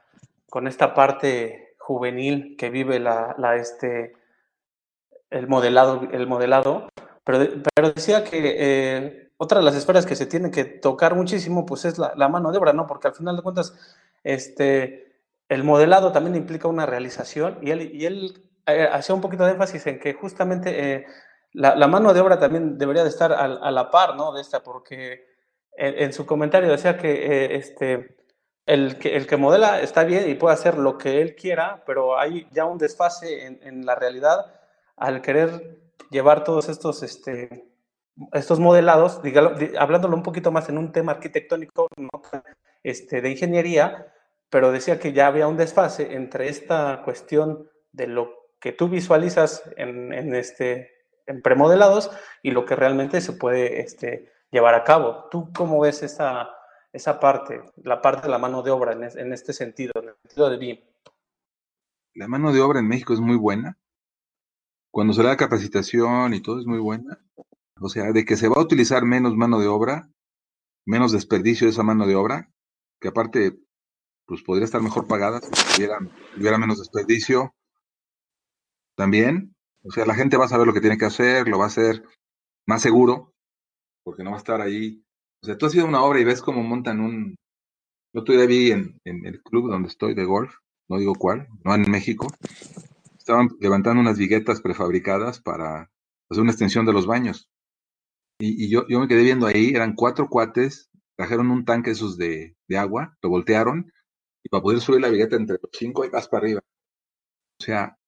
con 0.48 0.68
esta 0.68 0.94
parte 0.94 1.63
juvenil 1.84 2.56
que 2.56 2.70
vive 2.70 2.98
la, 2.98 3.56
este, 3.56 4.14
el 5.30 5.46
modelado, 5.48 6.08
el 6.12 6.26
modelado 6.26 6.88
pero, 7.24 7.62
pero 7.74 7.92
decía 7.92 8.24
que 8.24 8.56
eh, 8.58 9.30
otra 9.36 9.58
de 9.58 9.64
las 9.64 9.74
esferas 9.74 10.06
que 10.06 10.16
se 10.16 10.26
tiene 10.26 10.50
que 10.50 10.64
tocar 10.64 11.14
muchísimo, 11.14 11.66
pues 11.66 11.84
es 11.84 11.98
la, 11.98 12.14
la, 12.16 12.28
mano 12.28 12.52
de 12.52 12.58
obra, 12.58 12.72
¿no? 12.72 12.86
Porque 12.86 13.08
al 13.08 13.14
final 13.14 13.36
de 13.36 13.42
cuentas, 13.42 13.74
este, 14.22 15.20
el 15.48 15.62
modelado 15.64 16.12
también 16.12 16.36
implica 16.36 16.68
una 16.68 16.86
realización 16.86 17.58
y 17.60 17.70
él, 17.70 17.90
y 17.94 18.06
él 18.06 18.44
eh, 18.66 18.88
hacía 18.90 19.14
un 19.14 19.20
poquito 19.20 19.44
de 19.44 19.52
énfasis 19.52 19.86
en 19.86 20.00
que 20.00 20.14
justamente 20.14 20.94
eh, 20.94 21.06
la, 21.52 21.86
mano 21.86 22.14
de 22.14 22.20
obra 22.20 22.38
también 22.38 22.78
debería 22.78 23.02
de 23.02 23.10
estar 23.10 23.32
a, 23.32 23.70
la 23.70 23.90
par, 23.90 24.16
¿no? 24.16 24.32
De 24.32 24.40
esta, 24.40 24.62
porque 24.62 25.26
en, 25.76 26.12
su 26.12 26.24
comentario 26.24 26.70
decía 26.70 26.96
que, 26.96 27.56
este, 27.56 28.16
el 28.66 28.98
que 28.98 29.16
el 29.16 29.26
que 29.26 29.36
modela 29.36 29.80
está 29.80 30.04
bien 30.04 30.28
y 30.28 30.34
puede 30.34 30.54
hacer 30.54 30.78
lo 30.78 30.96
que 30.96 31.20
él 31.20 31.34
quiera, 31.34 31.82
pero 31.86 32.18
hay 32.18 32.46
ya 32.50 32.64
un 32.64 32.78
desfase 32.78 33.46
en, 33.46 33.84
la 33.84 33.94
realidad 33.94 34.46
al 34.96 35.20
querer 35.20 35.78
llevar 36.10 36.44
todos 36.44 36.68
estos, 36.68 37.02
este, 37.02 37.68
estos 38.32 38.60
modelados, 38.60 39.20
hablándolo 39.78 40.16
un 40.16 40.22
poquito 40.22 40.50
más 40.50 40.68
en 40.68 40.78
un 40.78 40.92
tema 40.92 41.12
arquitectónico, 41.12 41.88
este, 42.82 43.20
de 43.20 43.30
ingeniería, 43.30 44.12
pero 44.48 44.72
decía 44.72 44.98
que 44.98 45.12
ya 45.12 45.26
había 45.26 45.48
un 45.48 45.56
desfase 45.56 46.14
entre 46.14 46.48
esta 46.48 47.02
cuestión 47.04 47.68
de 47.92 48.06
lo 48.06 48.30
que 48.60 48.72
tú 48.72 48.88
visualizas 48.88 49.62
en, 49.76 50.12
en 50.12 50.34
este, 50.34 50.90
en 51.26 51.42
premodelados 51.42 52.10
y 52.42 52.52
lo 52.52 52.64
que 52.64 52.76
realmente 52.76 53.20
se 53.20 53.32
puede 53.32 53.80
este, 53.80 54.32
llevar 54.50 54.74
a 54.74 54.84
cabo. 54.84 55.28
¿Tú 55.30 55.52
cómo 55.52 55.80
ves 55.80 56.02
esa, 56.02 56.50
esa 56.94 57.18
parte, 57.18 57.60
la 57.82 58.00
parte 58.00 58.22
de 58.22 58.28
la 58.28 58.38
mano 58.38 58.62
de 58.62 58.70
obra 58.70 58.92
en, 58.92 59.32
este 59.32 59.52
sentido, 59.52 59.92
en 59.96 60.10
el 60.10 60.14
sentido 60.22 60.48
de 60.48 60.56
BIM? 60.56 60.78
La 62.14 62.28
mano 62.28 62.52
de 62.52 62.60
obra 62.60 62.78
en 62.78 62.86
México 62.86 63.12
es 63.12 63.20
muy 63.20 63.36
buena. 63.36 63.76
Cuando 64.92 65.12
se 65.12 65.24
da 65.24 65.36
capacitación 65.36 66.34
y 66.34 66.40
todo 66.40 66.60
es 66.60 66.66
muy 66.66 66.78
buena. 66.78 67.18
O 67.80 67.88
sea, 67.88 68.12
de 68.12 68.24
que 68.24 68.36
se 68.36 68.48
va 68.48 68.56
a 68.58 68.62
utilizar 68.62 69.04
menos 69.04 69.34
mano 69.34 69.58
de 69.58 69.66
obra, 69.66 70.08
menos 70.86 71.10
desperdicio 71.10 71.66
de 71.66 71.72
esa 71.72 71.82
mano 71.82 72.06
de 72.06 72.14
obra, 72.14 72.48
que 73.00 73.08
aparte, 73.08 73.58
pues 74.24 74.44
podría 74.44 74.64
estar 74.64 74.80
mejor 74.80 75.08
pagada 75.08 75.40
si 75.40 75.76
hubiera, 75.76 75.98
hubiera 76.38 76.58
menos 76.58 76.78
desperdicio. 76.78 77.52
También, 78.96 79.56
o 79.82 79.90
sea, 79.90 80.06
la 80.06 80.14
gente 80.14 80.36
va 80.36 80.44
a 80.44 80.48
saber 80.48 80.68
lo 80.68 80.72
que 80.72 80.80
tiene 80.80 80.96
que 80.96 81.06
hacer, 81.06 81.48
lo 81.48 81.58
va 81.58 81.64
a 81.64 81.68
hacer 81.68 82.04
más 82.68 82.82
seguro, 82.82 83.34
porque 84.04 84.22
no 84.22 84.30
va 84.30 84.36
a 84.36 84.38
estar 84.38 84.60
ahí. 84.60 85.03
O 85.44 85.46
sea, 85.46 85.58
tú 85.58 85.66
has 85.66 85.74
ido 85.74 85.84
a 85.84 85.88
una 85.88 86.02
obra 86.02 86.20
y 86.20 86.24
ves 86.24 86.40
cómo 86.40 86.62
montan 86.62 87.00
un... 87.00 87.36
Yo 88.14 88.24
todavía 88.24 88.46
vi 88.46 88.70
en, 88.70 88.98
el 89.04 89.42
club 89.42 89.70
donde 89.70 89.88
estoy 89.88 90.14
de 90.14 90.24
golf, 90.24 90.54
no 90.88 90.96
digo 90.98 91.14
cuál, 91.14 91.48
no 91.64 91.74
en 91.74 91.90
México, 91.90 92.32
estaban 93.18 93.50
levantando 93.60 94.00
unas 94.00 94.16
viguetas 94.16 94.62
prefabricadas 94.62 95.42
para 95.42 95.90
hacer 96.30 96.42
una 96.42 96.52
extensión 96.52 96.86
de 96.86 96.94
los 96.94 97.06
baños. 97.06 97.50
Y, 98.38 98.70
yo, 98.70 98.88
yo 98.88 99.00
me 99.00 99.06
quedé 99.06 99.22
viendo 99.22 99.46
ahí, 99.46 99.74
eran 99.74 99.94
cuatro 99.94 100.30
cuates, 100.30 100.88
trajeron 101.14 101.50
un 101.50 101.66
tanque 101.66 101.90
esos 101.90 102.16
de, 102.16 102.56
de 102.66 102.78
agua, 102.78 103.18
lo 103.20 103.28
voltearon, 103.28 103.92
y 104.42 104.48
para 104.48 104.62
poder 104.62 104.80
subir 104.80 105.02
la 105.02 105.10
vigueta 105.10 105.36
entre 105.36 105.58
los 105.60 105.70
cinco 105.72 106.06
y 106.06 106.10
más 106.10 106.26
para 106.26 106.44
arriba. 106.44 106.60
O 107.60 107.64
sea, 107.64 107.98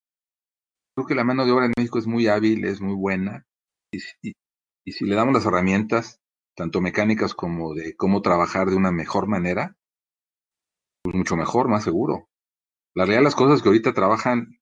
Creo 0.97 1.07
que 1.07 1.15
la 1.15 1.25
mano 1.25 1.45
de 1.45 1.53
obra 1.53 1.67
en 1.67 1.75
México 1.77 1.99
es 1.99 2.07
muy 2.07 2.27
hábil, 2.27 2.65
es 2.65 2.81
muy 2.81 2.95
buena, 2.95 3.47
y, 3.93 4.01
si 4.01 5.05
le 5.05 5.15
damos 5.15 5.35
las 5.35 5.45
herramientas, 5.45 6.23
tanto 6.57 6.81
mecánicas 6.81 7.35
como 7.35 7.75
de 7.75 7.95
cómo 7.95 8.23
trabajar 8.23 8.71
de 8.71 8.77
una 8.77 8.91
mejor 8.91 9.29
manera, 9.29 9.77
pues 11.03 11.15
mucho 11.15 11.37
mejor, 11.37 11.69
más 11.69 11.85
seguro. 11.85 12.29
La 12.95 13.05
realidad 13.05 13.25
las 13.25 13.37
cosas 13.37 13.63
que 13.63 13.69
ahorita 13.69 13.93
trabajan 13.93 14.59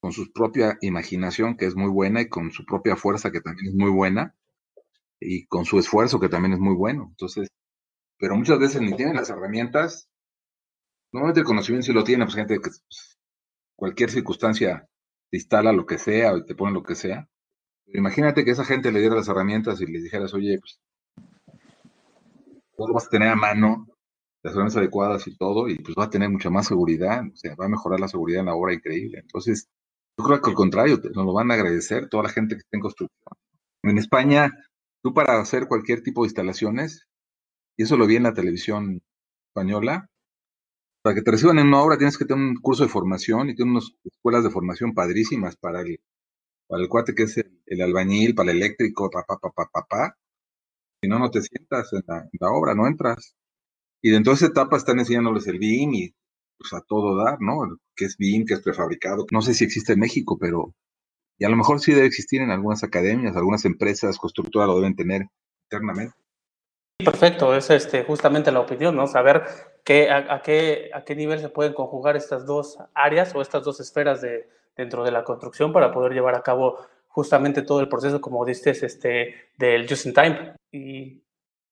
con 0.00 0.12
su 0.12 0.32
propia 0.32 0.78
imaginación, 0.80 1.56
que 1.56 1.66
es 1.66 1.76
muy 1.76 1.90
buena, 1.90 2.22
y 2.22 2.28
con 2.28 2.50
su 2.50 2.64
propia 2.64 2.96
fuerza, 2.96 3.30
que 3.30 3.40
también 3.40 3.68
es 3.68 3.74
muy 3.74 3.90
buena, 3.90 4.34
y 5.20 5.46
con 5.46 5.66
su 5.66 5.78
esfuerzo, 5.78 6.18
que 6.18 6.30
también 6.30 6.54
es 6.54 6.60
muy 6.60 6.74
bueno. 6.74 7.08
Entonces, 7.10 7.48
pero 8.18 8.34
muchas 8.34 8.58
veces 8.58 8.80
ni 8.80 8.96
tienen 8.96 9.16
las 9.16 9.30
herramientas. 9.30 10.08
Normalmente 11.12 11.40
el 11.40 11.46
conocimiento 11.46 11.86
sí 11.86 11.92
lo 11.92 12.04
tiene, 12.04 12.24
pues 12.24 12.36
gente 12.36 12.54
que 12.54 12.70
pues, 12.70 13.18
cualquier 13.76 14.10
circunstancia 14.10 14.88
te 15.30 15.36
instala 15.36 15.72
lo 15.72 15.84
que 15.84 15.98
sea 15.98 16.32
o 16.32 16.44
te 16.44 16.54
pone 16.54 16.72
lo 16.72 16.82
que 16.82 16.94
sea. 16.94 17.28
imagínate 17.86 18.44
que 18.44 18.52
esa 18.52 18.64
gente 18.64 18.92
le 18.92 19.00
diera 19.00 19.16
las 19.16 19.28
herramientas 19.28 19.80
y 19.80 19.86
le 19.86 20.00
dijeras, 20.00 20.34
oye, 20.34 20.58
pues, 20.58 20.80
vas 22.92 23.06
a 23.06 23.10
tener 23.10 23.28
a 23.28 23.36
mano 23.36 23.86
las 24.42 24.52
herramientas 24.52 24.78
adecuadas 24.78 25.26
y 25.26 25.36
todo, 25.36 25.68
y 25.68 25.76
pues 25.78 25.96
va 25.98 26.04
a 26.04 26.10
tener 26.10 26.30
mucha 26.30 26.50
más 26.50 26.66
seguridad, 26.68 27.22
o 27.26 27.36
sea, 27.36 27.54
va 27.56 27.66
a 27.66 27.68
mejorar 27.68 28.00
la 28.00 28.08
seguridad 28.08 28.40
en 28.40 28.46
la 28.46 28.54
obra 28.54 28.74
increíble. 28.74 29.18
Entonces, 29.20 29.68
yo 30.16 30.24
creo 30.24 30.40
que 30.40 30.50
al 30.50 30.56
contrario, 30.56 31.00
nos 31.14 31.26
lo 31.26 31.32
van 31.32 31.50
a 31.50 31.54
agradecer 31.54 32.08
toda 32.08 32.24
la 32.24 32.28
gente 32.30 32.54
que 32.54 32.60
está 32.60 32.76
en 32.76 32.80
construcción. 32.80 33.18
En 33.82 33.98
España, 33.98 34.52
tú 35.02 35.14
para 35.14 35.40
hacer 35.40 35.66
cualquier 35.68 36.02
tipo 36.02 36.22
de 36.22 36.28
instalaciones, 36.28 37.06
y 37.76 37.84
eso 37.84 37.96
lo 37.96 38.06
vi 38.06 38.16
en 38.16 38.24
la 38.24 38.34
televisión 38.34 39.00
española, 39.48 40.08
para 41.02 41.14
que 41.14 41.22
te 41.22 41.30
reciban 41.30 41.58
en 41.58 41.68
una 41.68 41.82
obra 41.82 41.96
tienes 41.96 42.18
que 42.18 42.24
tener 42.24 42.44
un 42.44 42.56
curso 42.56 42.82
de 42.82 42.88
formación 42.88 43.48
y 43.48 43.54
tener 43.54 43.70
unas 43.70 43.92
escuelas 44.04 44.44
de 44.44 44.50
formación 44.50 44.94
padrísimas 44.94 45.56
para 45.56 45.80
el, 45.80 46.00
para 46.66 46.82
el 46.82 46.88
cuate 46.88 47.14
que 47.14 47.24
es 47.24 47.38
el, 47.66 47.80
albañil, 47.82 48.34
para 48.34 48.50
el 48.50 48.58
eléctrico, 48.58 49.10
papá, 49.10 49.38
papá, 49.38 49.68
papá. 49.72 50.16
Si 51.02 51.08
no, 51.08 51.18
no 51.18 51.30
te 51.30 51.42
sientas 51.42 51.92
en 51.92 52.02
la, 52.06 52.50
obra, 52.50 52.74
no 52.74 52.86
entras. 52.86 53.36
Y 54.02 54.10
dentro 54.10 54.32
de 54.32 54.36
esa 54.36 54.46
etapa 54.46 54.76
están 54.76 54.98
enseñándoles 54.98 55.46
el 55.46 55.58
BIM 55.58 55.94
y 55.94 56.14
pues 56.58 56.72
a 56.72 56.80
todo 56.80 57.16
dar, 57.16 57.40
¿no? 57.40 57.78
Que 57.94 58.06
es 58.06 58.16
BIM, 58.16 58.44
que 58.44 58.54
es 58.54 58.60
prefabricado. 58.60 59.26
No 59.32 59.42
sé 59.42 59.54
si 59.54 59.64
existe 59.64 59.92
en 59.92 60.00
México, 60.00 60.36
pero 60.38 60.74
y 61.38 61.44
a 61.44 61.48
lo 61.48 61.56
mejor 61.56 61.80
sí 61.80 61.92
debe 61.92 62.06
existir 62.06 62.42
en 62.42 62.50
algunas 62.50 62.82
academias, 62.82 63.36
algunas 63.36 63.64
empresas 63.64 64.18
constructoras 64.18 64.68
lo 64.68 64.76
deben 64.76 64.96
tener 64.96 65.26
internamente. 65.70 66.14
Perfecto, 67.04 67.54
es 67.54 67.70
este, 67.70 68.02
justamente 68.02 68.50
la 68.50 68.58
opinión, 68.58 68.96
¿no? 68.96 69.06
Saber 69.06 69.44
qué, 69.84 70.10
a, 70.10 70.42
qué, 70.42 70.90
a 70.92 71.04
qué 71.04 71.14
nivel 71.14 71.38
se 71.38 71.48
pueden 71.48 71.74
conjugar 71.74 72.16
estas 72.16 72.44
dos 72.44 72.78
áreas 72.92 73.32
o 73.36 73.40
estas 73.40 73.62
dos 73.62 73.78
esferas 73.78 74.20
de, 74.20 74.48
dentro 74.76 75.04
de 75.04 75.12
la 75.12 75.22
construcción 75.22 75.72
para 75.72 75.92
poder 75.92 76.12
llevar 76.12 76.34
a 76.34 76.42
cabo 76.42 76.84
justamente 77.18 77.62
todo 77.62 77.80
el 77.80 77.88
proceso, 77.88 78.20
como 78.20 78.44
dices, 78.44 78.80
este, 78.84 79.50
del 79.56 79.88
just 79.88 80.06
in 80.06 80.14
time. 80.14 80.54
Y 80.70 81.20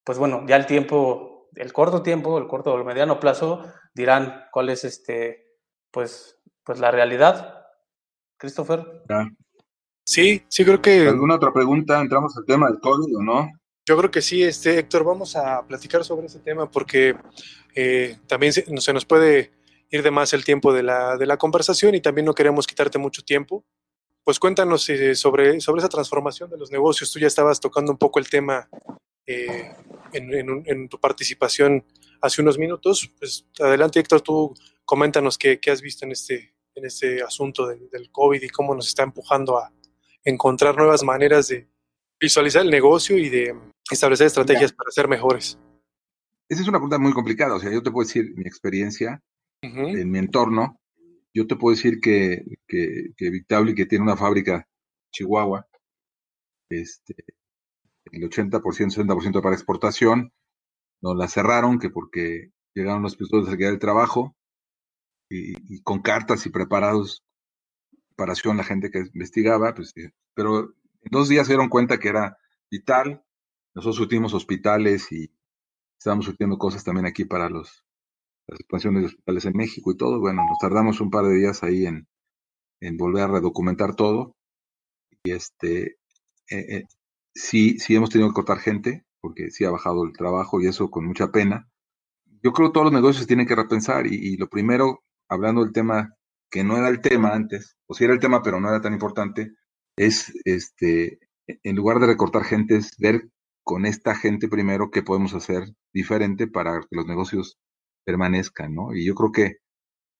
pues 0.03 0.18
bueno, 0.18 0.44
ya 0.49 0.57
el 0.57 0.66
tiempo, 0.66 1.51
el 1.55 1.72
corto 1.72 2.03
tiempo, 2.03 2.36
el 2.36 2.49
corto 2.49 2.74
o 2.74 2.76
el 2.76 2.84
mediano 2.84 3.20
plazo, 3.20 3.64
dirán 3.94 4.47
cuál 4.51 4.70
es 4.70 4.82
este, 4.82 5.55
pues, 5.92 6.36
pues 6.64 6.80
la 6.80 6.90
realidad. 6.90 7.64
Christopher. 8.36 9.05
Sí, 10.05 10.42
sí 10.49 10.64
creo 10.64 10.82
que... 10.82 11.07
¿Alguna 11.07 11.36
otra 11.36 11.53
pregunta? 11.53 12.01
¿Entramos 12.01 12.36
al 12.36 12.44
tema 12.44 12.66
del 12.66 12.80
COVID 12.80 13.16
o 13.18 13.22
no? 13.22 13.49
Yo 13.86 13.97
creo 13.97 14.11
que 14.11 14.22
sí, 14.22 14.42
este, 14.42 14.80
Héctor, 14.80 15.05
vamos 15.05 15.36
a 15.36 15.64
platicar 15.64 16.03
sobre 16.03 16.26
ese 16.26 16.40
tema 16.40 16.68
porque 16.68 17.14
eh, 17.76 18.18
también 18.26 18.53
se, 18.53 18.64
se, 18.80 18.92
nos 18.92 19.05
puede 19.05 19.53
ir 19.92 20.03
de 20.03 20.11
más 20.11 20.32
el 20.32 20.44
tiempo 20.44 20.72
de 20.72 20.82
la, 20.82 21.16
de 21.16 21.26
la 21.26 21.36
conversación 21.36 21.94
y 21.94 22.01
también 22.01 22.24
no 22.24 22.34
queremos 22.34 22.66
quitarte 22.66 22.99
mucho 22.99 23.22
tiempo 23.22 23.64
pues 24.27 24.41
cuéntanos 24.41 24.89
eh, 24.89 25.14
sobre, 25.14 25.61
sobre 25.61 25.79
esa 25.79 25.89
transformación 25.89 26.51
de 26.51 26.59
los 26.59 26.72
negocios. 26.72 27.12
Tú 27.12 27.20
ya 27.20 27.29
estabas 27.29 27.61
tocando 27.61 27.93
un 27.93 27.97
poco 27.97 28.18
el 28.18 28.29
tema 28.29 28.68
eh, 29.24 29.72
en, 30.12 30.89
tu 30.89 30.99
participación 30.99 31.85
hace 32.20 32.43
unos 32.43 32.59
minutos. 32.59 33.09
Pues 33.20 33.47
adelante, 33.61 34.01
Héctor, 34.01 34.22
tú 34.22 34.53
coméntanos 34.85 35.39
qué, 35.39 35.61
has 35.70 35.81
visto 35.81 36.05
en 36.05 36.11
este, 36.11 36.57
en 36.74 36.87
este 36.87 37.22
asunto 37.22 37.68
del 37.68 38.11
COVID 38.11 38.43
y 38.43 38.49
cómo 38.49 38.74
nos 38.74 38.89
está 38.89 39.05
empujando 39.05 39.59
a 39.59 39.72
encontrar 40.24 40.77
nuevas 40.77 41.05
maneras 41.05 41.47
de 41.47 41.68
visualizar 42.18 42.62
el 42.62 42.70
negocio 42.70 43.16
y 43.16 43.29
de 43.29 43.55
establecer 43.89 44.27
estrategias 44.27 44.72
para 44.72 44.91
ser 44.91 45.07
mejores. 45.07 45.57
Esa 46.49 46.62
es 46.62 46.68
una 46.68 46.79
pregunta 46.79 46.99
muy 46.99 47.12
complicada. 47.12 47.55
O 47.55 47.61
sea, 47.61 47.70
yo 47.70 47.81
te 47.81 47.93
puedo 47.93 48.05
decir 48.05 48.35
mi 48.35 48.43
experiencia 48.43 49.22
en 49.62 50.11
mi 50.11 50.18
entorno 50.18 50.81
yo 51.37 51.47
te 51.47 51.57
puedo 51.57 51.76
decir 51.76 52.01
que, 52.01 52.43
que, 52.66 53.12
que 53.14 53.45
que 53.74 53.87
tiene 53.87 54.05
una 54.05 54.16
fábrica 54.16 54.66
Chihuahua, 55.12 55.68
este, 56.70 57.14
el 58.11 58.22
80%, 58.22 58.61
60% 58.62 59.43
para 59.43 59.55
exportación, 59.55 60.32
nos 61.03 61.14
la 61.14 61.28
cerraron, 61.28 61.78
que 61.78 61.91
porque 61.91 62.53
llegaron 62.74 63.03
los 63.03 63.16
pistones 63.16 63.45
de 63.45 63.51
seguridad 63.51 63.70
del 63.70 63.78
trabajo 63.78 64.34
y, 65.28 65.82
con 65.82 66.01
cartas 66.01 66.47
y 66.47 66.51
preparados, 66.51 67.22
preparación 68.09 68.57
la 68.57 68.64
gente 68.64 68.91
que 68.91 69.01
investigaba, 69.01 69.74
pues, 69.74 69.95
eh, 69.99 70.12
pero 70.32 70.61
en 71.03 71.11
dos 71.11 71.28
días 71.28 71.47
se 71.47 71.53
dieron 71.53 71.68
cuenta 71.68 71.99
que 71.99 72.09
era 72.09 72.39
vital. 72.70 73.22
Nosotros 73.74 73.97
surtimos 73.97 74.32
hospitales 74.32 75.12
y 75.12 75.30
estábamos 75.99 76.24
surtiendo 76.24 76.57
cosas 76.57 76.82
también 76.82 77.05
aquí 77.05 77.26
para 77.26 77.51
los 77.51 77.86
las 78.49 78.61
expansiones 78.61 79.03
de 79.03 79.07
hospitales 79.07 79.44
en 79.44 79.57
México 79.57 79.90
y 79.90 79.97
todo. 79.97 80.20
Bueno, 80.20 80.42
nos 80.44 80.59
tardamos 80.59 81.01
un 81.01 81.11
par 81.11 81.24
de 81.24 81.34
días 81.34 81.62
ahí 81.62 81.86
en, 81.86 82.07
en 82.80 82.97
volver 82.97 83.24
a 83.24 83.28
redocumentar 83.28 83.94
todo. 83.94 84.36
Y 85.24 85.32
este, 85.32 85.99
eh, 86.51 86.76
eh, 86.76 86.84
sí, 87.34 87.78
sí 87.78 87.97
hemos 87.97 88.11
tenido 88.11 88.30
que 88.30 88.34
cortar 88.34 88.59
gente, 88.59 89.05
porque 89.20 89.51
sí 89.51 89.64
ha 89.64 89.70
bajado 89.70 90.05
el 90.05 90.12
trabajo 90.12 90.61
y 90.61 90.66
eso 90.66 90.90
con 90.90 91.07
mucha 91.07 91.32
pena. 91.32 91.68
Yo 92.42 92.53
creo 92.53 92.68
que 92.68 92.74
todos 92.74 92.86
los 92.86 92.92
negocios 92.92 93.26
tienen 93.26 93.47
que 93.47 93.57
repensar 93.57 94.07
y, 94.07 94.36
lo 94.36 94.49
primero, 94.49 95.03
hablando 95.28 95.64
del 95.64 95.72
tema 95.72 96.14
que 96.51 96.62
no 96.62 96.76
era 96.76 96.88
el 96.88 97.01
tema 97.01 97.30
antes, 97.34 97.76
o 97.86 97.94
sí 97.94 98.05
era 98.05 98.12
el 98.12 98.20
tema, 98.20 98.42
pero 98.42 98.61
no 98.61 98.68
era 98.68 98.80
tan 98.80 98.92
importante, 98.92 99.53
es 99.97 100.32
este, 100.44 101.18
en 101.49 101.76
lugar 101.76 101.99
de 101.99 102.07
recortar 102.07 102.44
gente, 102.44 102.76
es 102.76 102.97
ver 102.99 103.28
con 103.64 103.84
esta 103.84 104.14
gente 104.14 104.49
primero 104.49 104.90
qué 104.92 105.03
podemos 105.03 105.34
hacer 105.34 105.64
diferente 105.92 106.47
para 106.47 106.80
que 106.80 106.97
los 106.97 107.07
negocios 107.07 107.59
permanezcan, 108.07 108.75
¿no? 108.75 108.95
Y 108.95 109.05
yo 109.05 109.15
creo 109.15 109.33
que 109.33 109.57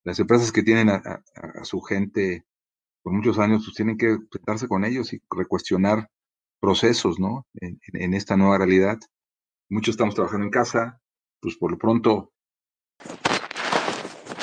las 0.05 0.19
empresas 0.19 0.53
que 0.53 0.63
tienen 0.63 0.91
a, 0.91 1.23
su 1.63 1.81
gente 1.81 2.45
por 3.03 3.13
muchos 3.13 3.39
años, 3.39 3.65
pues 3.65 3.77
tienen 3.77 3.97
que 3.97 4.19
sentarse 4.33 4.67
con 4.69 4.85
ellos 4.85 5.13
y 5.13 5.23
recuestionar 5.31 6.11
procesos, 6.61 7.21
¿no? 7.21 7.47
En, 7.55 8.15
esta 8.15 8.37
nueva 8.37 8.59
realidad. 8.59 8.99
Muchos 9.71 9.93
estamos 9.95 10.15
trabajando 10.15 10.45
en 10.45 10.51
casa, 10.51 11.01
pues 11.41 11.57
por 11.57 11.71
lo 11.71 11.79
pronto, 11.79 12.33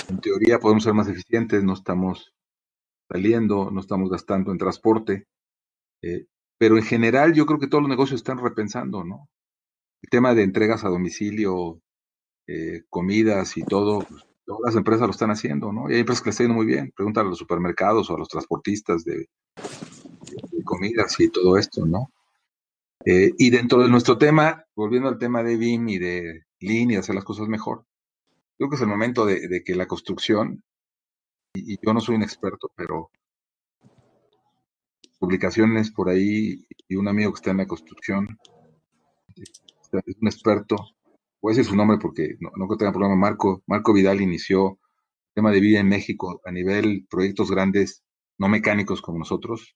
en 0.10 0.20
teoría 0.22 0.60
podemos 0.60 0.84
ser 0.84 0.94
más 0.94 1.10
eficientes, 1.10 1.64
no 1.64 1.74
estamos 1.74 2.34
saliendo, 3.10 3.72
no 3.72 3.82
estamos 3.82 4.10
gastando 4.10 4.52
en 4.52 4.58
transporte, 4.58 5.28
eh, 6.02 6.28
pero 6.58 6.78
en 6.78 6.84
general 6.84 7.34
yo 7.34 7.46
creo 7.46 7.60
que 7.60 7.68
todos 7.68 7.82
los 7.82 7.90
negocios 7.90 8.22
están 8.22 8.38
repensando, 8.38 9.04
¿no? 9.04 9.30
El 10.02 10.10
tema 10.10 10.34
de 10.34 10.44
entregas 10.44 10.84
a 10.84 10.90
domicilio, 10.90 11.82
eh, 12.48 12.84
comidas 12.90 13.58
y 13.58 13.64
todo, 13.64 14.00
pues, 14.00 14.26
todas 14.46 14.62
las 14.66 14.76
empresas 14.76 15.08
lo 15.08 15.12
están 15.12 15.32
haciendo, 15.32 15.72
¿no? 15.72 15.90
Y 15.90 15.94
hay 15.94 16.00
empresas 16.02 16.22
que 16.22 16.30
están 16.32 16.48
yendo 16.48 16.58
muy 16.58 16.66
bien. 16.66 16.92
Pregúntale 16.96 17.28
a 17.28 17.30
los 17.30 17.40
supermercados 17.40 18.10
o 18.10 18.16
a 18.16 18.20
los 18.20 18.28
transportistas 18.28 19.04
de, 19.06 19.30
comidas 20.64 21.20
y 21.20 21.30
todo 21.30 21.58
esto, 21.58 21.86
¿no? 21.86 22.12
Eh, 23.06 23.32
y 23.38 23.50
dentro 23.50 23.82
de 23.82 23.90
nuestro 23.90 24.18
tema, 24.18 24.66
volviendo 24.76 25.10
al 25.10 25.18
tema 25.18 25.44
de 25.44 25.58
BIM 25.58 25.90
y 25.90 25.98
de 26.00 26.46
Lean 26.60 26.92
y 26.92 26.96
hacer 26.96 27.16
las 27.16 27.26
cosas 27.26 27.48
mejor, 27.48 27.86
creo 28.58 28.70
que 28.70 28.76
es 28.76 28.82
el 28.82 28.88
momento 28.88 29.26
de, 29.26 29.64
que 29.66 29.76
la 29.76 29.88
construcción, 29.88 30.64
y, 31.54 31.78
yo 31.86 31.94
no 31.94 32.00
soy 32.00 32.16
un 32.16 32.24
experto, 32.24 32.72
pero 32.76 33.12
publicaciones 35.20 35.92
por 35.92 36.10
ahí 36.10 36.66
y 36.88 36.96
un 36.96 37.08
amigo 37.08 37.32
que 37.32 37.38
está 37.38 37.52
en 37.52 37.58
la 37.58 37.68
construcción, 37.68 38.40
es 39.36 40.18
un 40.20 40.28
experto, 40.28 40.76
voy 41.44 41.52
a 41.52 41.56
decir 41.58 41.70
su 41.70 41.76
nombre 41.76 41.98
porque 42.02 42.38
no, 42.40 42.52
no 42.56 42.78
tenga 42.78 42.94
problema, 42.94 43.18
Marco, 43.18 43.62
Marco 43.68 43.94
Vidal 43.94 44.22
inició 44.22 44.70
el 44.70 45.34
tema 45.36 45.52
de 45.52 45.60
vida 45.60 45.82
en 45.82 45.90
México 45.90 46.42
a 46.46 46.52
nivel 46.52 47.06
proyectos 47.10 47.52
grandes, 47.52 48.02
no 48.40 48.48
mecánicos 48.48 49.02
como 49.02 49.20
nosotros, 49.20 49.76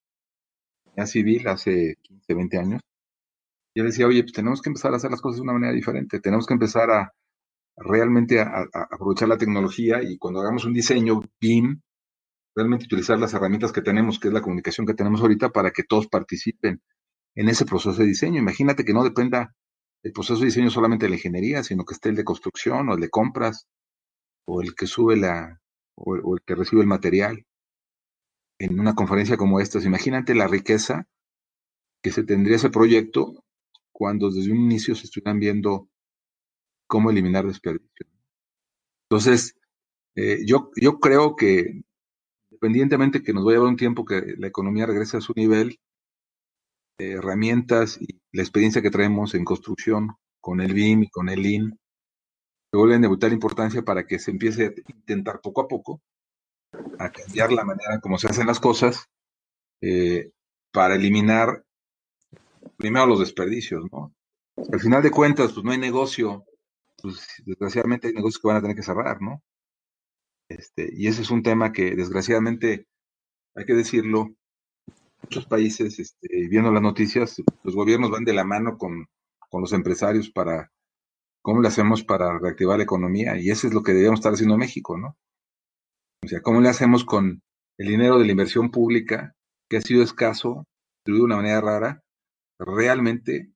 ya 0.95 1.05
civil 1.05 1.45
hace 1.49 1.97
15, 2.01 2.33
20 2.33 2.57
años. 2.57 2.81
Y 3.73 3.81
él 3.81 3.87
decía, 3.87 4.07
oye, 4.07 4.23
pues 4.23 4.31
tenemos 4.33 4.61
que 4.61 4.69
empezar 4.69 4.93
a 4.93 4.95
hacer 4.95 5.11
las 5.11 5.21
cosas 5.21 5.37
de 5.37 5.43
una 5.43 5.53
manera 5.53 5.73
diferente, 5.73 6.21
tenemos 6.21 6.47
que 6.47 6.53
empezar 6.53 6.89
a, 6.89 7.13
realmente 7.75 8.39
a, 8.39 8.65
aprovechar 8.89 9.27
la 9.27 9.37
tecnología 9.37 10.01
y 10.01 10.17
cuando 10.17 10.39
hagamos 10.39 10.63
un 10.63 10.73
diseño 10.73 11.21
BIM, 11.41 11.81
realmente 12.55 12.85
utilizar 12.85 13.19
las 13.19 13.33
herramientas 13.33 13.73
que 13.73 13.81
tenemos, 13.81 14.19
que 14.19 14.29
es 14.29 14.33
la 14.33 14.41
comunicación 14.41 14.87
que 14.87 14.93
tenemos 14.93 15.19
ahorita, 15.19 15.49
para 15.49 15.71
que 15.71 15.83
todos 15.83 16.07
participen 16.07 16.81
en 17.35 17.49
ese 17.49 17.65
proceso 17.65 18.01
de 18.01 18.07
diseño. 18.07 18.39
Imagínate 18.39 18.85
que 18.85 18.93
no 18.93 19.03
dependa 19.03 19.53
el 20.03 20.11
proceso 20.13 20.39
de 20.39 20.45
diseño 20.45 20.69
solamente 20.69 21.05
de 21.05 21.09
la 21.09 21.15
ingeniería, 21.15 21.63
sino 21.63 21.85
que 21.85 21.93
esté 21.93 22.09
el 22.09 22.15
de 22.15 22.23
construcción 22.23 22.89
o 22.89 22.93
el 22.95 23.01
de 23.01 23.09
compras 23.09 23.67
o 24.45 24.61
el 24.61 24.75
que 24.75 24.87
sube 24.87 25.17
la 25.17 25.59
o, 25.95 26.35
el 26.35 26.41
que 26.45 26.55
recibe 26.55 26.81
el 26.81 26.87
material. 26.87 27.45
En 28.59 28.79
una 28.79 28.95
conferencia 28.95 29.37
como 29.37 29.59
esta, 29.59 29.79
imagínate 29.79 30.33
la 30.33 30.47
riqueza 30.47 31.07
que 32.01 32.11
se 32.11 32.23
tendría 32.23 32.55
ese 32.55 32.69
proyecto 32.69 33.43
cuando 33.91 34.29
desde 34.31 34.51
un 34.51 34.57
inicio 34.57 34.95
se 34.95 35.05
estuvieran 35.05 35.39
viendo 35.39 35.89
cómo 36.87 37.09
eliminar 37.09 37.45
desperdicios. 37.45 38.09
Entonces, 39.09 39.55
eh, 40.15 40.39
yo, 40.45 40.71
yo 40.75 40.99
creo 40.99 41.35
que 41.35 41.81
independientemente 42.49 43.21
que 43.21 43.33
nos 43.33 43.43
vaya 43.43 43.57
a 43.57 43.59
llevar 43.59 43.71
un 43.71 43.77
tiempo 43.77 44.05
que 44.05 44.35
la 44.37 44.47
economía 44.47 44.85
regrese 44.85 45.17
a 45.17 45.21
su 45.21 45.33
nivel, 45.35 45.79
herramientas 46.97 47.97
y 48.01 48.19
la 48.31 48.41
experiencia 48.41 48.81
que 48.81 48.91
traemos 48.91 49.35
en 49.35 49.45
construcción 49.45 50.15
con 50.41 50.61
el 50.61 50.73
BIM 50.73 51.03
y 51.03 51.09
con 51.09 51.29
el 51.29 51.41
Lean 51.41 51.79
se 52.71 52.77
vuelven 52.77 53.01
de 53.01 53.07
vital 53.07 53.33
importancia 53.33 53.81
para 53.81 54.05
que 54.05 54.19
se 54.19 54.31
empiece 54.31 54.65
a 54.65 54.91
intentar 54.91 55.39
poco 55.41 55.61
a 55.61 55.67
poco 55.67 56.01
a 56.99 57.11
cambiar 57.11 57.51
la 57.51 57.63
manera 57.63 57.99
como 58.01 58.17
se 58.17 58.27
hacen 58.27 58.47
las 58.47 58.59
cosas 58.59 59.05
eh, 59.81 60.31
para 60.71 60.95
eliminar 60.95 61.63
primero 62.77 63.05
los 63.05 63.19
desperdicios, 63.19 63.85
¿no? 63.91 64.13
Al 64.71 64.79
final 64.79 65.03
de 65.03 65.11
cuentas, 65.11 65.53
pues 65.53 65.63
no 65.63 65.71
hay 65.71 65.77
negocio, 65.77 66.45
pues 67.01 67.27
desgraciadamente 67.45 68.07
hay 68.07 68.13
negocios 68.13 68.41
que 68.41 68.47
van 68.47 68.57
a 68.57 68.61
tener 68.61 68.75
que 68.75 68.83
cerrar, 68.83 69.21
¿no? 69.21 69.41
Este, 70.49 70.89
y 70.93 71.07
ese 71.07 71.21
es 71.21 71.29
un 71.29 71.43
tema 71.43 71.71
que 71.71 71.95
desgraciadamente, 71.95 72.87
hay 73.55 73.65
que 73.65 73.73
decirlo, 73.73 74.35
muchos 75.21 75.45
países, 75.45 75.99
este, 75.99 76.47
viendo 76.47 76.71
las 76.71 76.81
noticias, 76.81 77.41
los 77.63 77.75
gobiernos 77.75 78.11
van 78.11 78.23
de 78.23 78.33
la 78.33 78.43
mano 78.43 78.77
con, 78.77 79.07
los 79.51 79.73
empresarios 79.73 80.29
para 80.29 80.71
cómo 81.41 81.61
le 81.61 81.69
hacemos 81.69 82.03
para 82.03 82.37
reactivar 82.37 82.77
la 82.77 82.83
economía. 82.83 83.39
Y 83.39 83.49
eso 83.49 83.65
es 83.67 83.73
lo 83.73 83.81
que 83.81 83.93
debemos 83.93 84.19
estar 84.19 84.33
haciendo 84.33 84.53
en 84.53 84.59
México, 84.59 84.97
¿no? 84.97 85.17
O 86.23 86.27
sea, 86.27 86.41
cómo 86.41 86.61
le 86.61 86.69
hacemos 86.69 87.03
con 87.05 87.41
el 87.79 87.87
dinero 87.87 88.19
de 88.19 88.25
la 88.25 88.31
inversión 88.31 88.69
pública, 88.69 89.35
que 89.67 89.77
ha 89.77 89.81
sido 89.81 90.03
escaso, 90.03 90.65
de 91.05 91.21
una 91.21 91.37
manera 91.37 91.61
rara, 91.61 92.03
realmente 92.59 93.51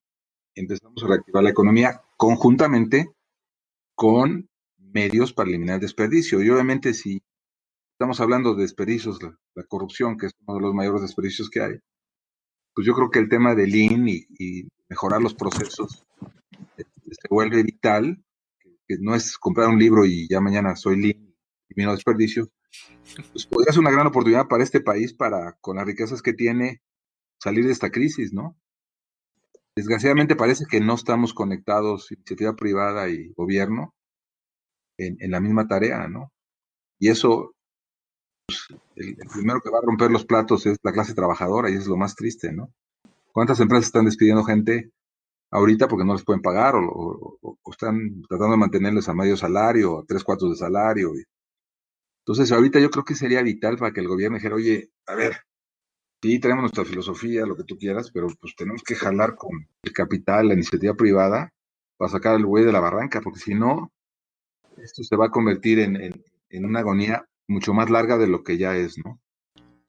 empezamos 0.56 1.04
a 1.04 1.08
reactivar 1.08 1.44
la 1.44 1.50
economía 1.50 2.02
conjuntamente 2.18 3.12
con 3.96 4.50
medios 4.78 5.34
para 5.34 5.50
eliminar 5.50 5.76
el 5.76 5.82
desperdicio. 5.82 6.42
Y 6.42 6.50
obviamente 6.50 6.94
si 6.94 7.22
estamos 8.02 8.20
hablando 8.20 8.56
de 8.56 8.64
desperdicios, 8.64 9.22
la, 9.22 9.64
corrupción, 9.68 10.18
que 10.18 10.26
es 10.26 10.32
uno 10.48 10.58
de 10.58 10.62
los 10.64 10.74
mayores 10.74 11.04
desperdicios 11.04 11.52
que 11.52 11.62
hay, 11.62 11.76
pues 12.74 12.88
yo 12.88 12.96
creo 12.96 13.12
que 13.12 13.20
el 13.20 13.30
tema 13.30 13.54
de 13.54 13.68
Lean 13.68 14.10
y, 14.10 14.68
mejorar 14.90 15.22
los 15.22 15.36
procesos 15.36 16.04
eh, 16.78 16.84
se 17.12 17.28
vuelve 17.30 17.62
vital, 17.62 18.26
que, 18.88 18.98
no 19.00 19.14
es 19.14 19.38
comprar 19.38 19.70
un 19.70 19.78
libro 19.78 20.04
y 20.04 20.28
ya 20.28 20.42
mañana 20.42 20.76
soy 20.76 21.00
Lean 21.00 21.36
y 21.70 21.74
menos 21.76 21.98
desperdicio, 21.98 22.50
pues 23.34 23.46
podría 23.46 23.72
ser 23.72 23.82
una 23.82 23.92
gran 23.92 24.08
oportunidad 24.08 24.48
para 24.48 24.64
este 24.64 24.82
país, 24.82 25.14
para 25.14 25.56
con 25.62 25.76
las 25.76 25.86
riquezas 25.86 26.24
que 26.24 26.34
tiene, 26.34 26.82
salir 27.40 27.68
de 27.68 27.72
esta 27.72 27.92
crisis, 27.92 28.34
¿no? 28.34 28.58
Desgraciadamente 29.76 30.36
parece 30.36 30.66
que 30.68 30.80
no 30.80 30.96
estamos 30.96 31.36
conectados, 31.36 32.12
iniciativa 32.12 32.56
privada 32.56 33.10
y 33.10 33.32
gobierno, 33.38 33.94
en, 34.98 35.30
la 35.30 35.40
misma 35.40 35.68
tarea, 35.68 36.08
¿no? 36.08 36.34
Y 37.00 37.10
eso, 37.10 37.54
pues, 38.46 38.68
el, 38.96 39.16
primero 39.16 39.62
que 39.62 39.70
va 39.70 39.80
a 39.80 39.86
romper 39.86 40.12
los 40.12 40.26
platos 40.26 40.66
es 40.66 40.78
la 40.84 40.92
clase 40.92 41.14
trabajadora 41.14 41.70
y 41.70 41.76
es 41.76 41.88
lo 41.88 41.98
más 41.98 42.16
triste, 42.16 42.52
¿no? 42.52 42.74
¿Cuántas 43.32 43.60
empresas 43.60 43.86
están 43.86 44.06
despidiendo 44.06 44.44
gente 44.44 44.92
ahorita 45.52 45.88
porque 45.88 46.06
no 46.06 46.14
les 46.14 46.24
pueden 46.24 46.42
pagar 46.42 46.76
o, 46.76 47.38
están 47.72 48.22
tratando 48.28 48.52
de 48.52 48.58
mantenerles 48.58 49.08
a 49.10 49.14
medio 49.14 49.38
salario, 49.38 50.00
a 50.00 50.06
tres 50.06 50.24
cuartos 50.24 50.52
de 50.52 50.56
salario? 50.58 51.14
Entonces, 52.26 52.52
ahorita 52.52 52.80
yo 52.80 52.90
creo 52.90 53.06
que 53.06 53.16
sería 53.16 53.42
vital 53.42 53.78
para 53.78 53.94
que 53.94 54.02
el 54.02 54.08
gobierno 54.08 54.38
dijera, 54.38 54.56
oye, 54.56 54.92
a 55.08 55.16
ver, 55.16 55.38
sí, 56.22 56.40
tenemos 56.40 56.64
nuestra 56.64 56.86
filosofía, 56.86 57.46
lo 57.46 57.56
que 57.56 57.64
tú 57.64 57.78
quieras, 57.78 58.12
pero 58.12 58.28
pues 58.40 58.56
tenemos 58.56 58.84
que 58.84 58.96
jalar 58.96 59.36
con 59.36 59.68
el 59.82 59.94
capital, 59.94 60.50
la 60.50 60.54
iniciativa 60.54 60.94
privada, 60.94 61.52
para 61.98 62.12
sacar 62.12 62.36
al 62.36 62.46
güey 62.46 62.66
de 62.66 62.72
la 62.72 62.80
barranca, 62.80 63.22
porque 63.22 63.40
si 63.40 63.56
no, 63.56 63.92
esto 64.78 65.04
se 65.04 65.16
va 65.16 65.28
a 65.28 65.32
convertir 65.32 65.80
en, 65.80 66.66
una 66.66 66.80
agonía 66.80 67.28
mucho 67.52 67.74
más 67.74 67.90
larga 67.90 68.18
de 68.18 68.28
lo 68.28 68.44
que 68.44 68.58
ya 68.58 68.76
es, 68.76 68.98
¿no? 68.98 69.22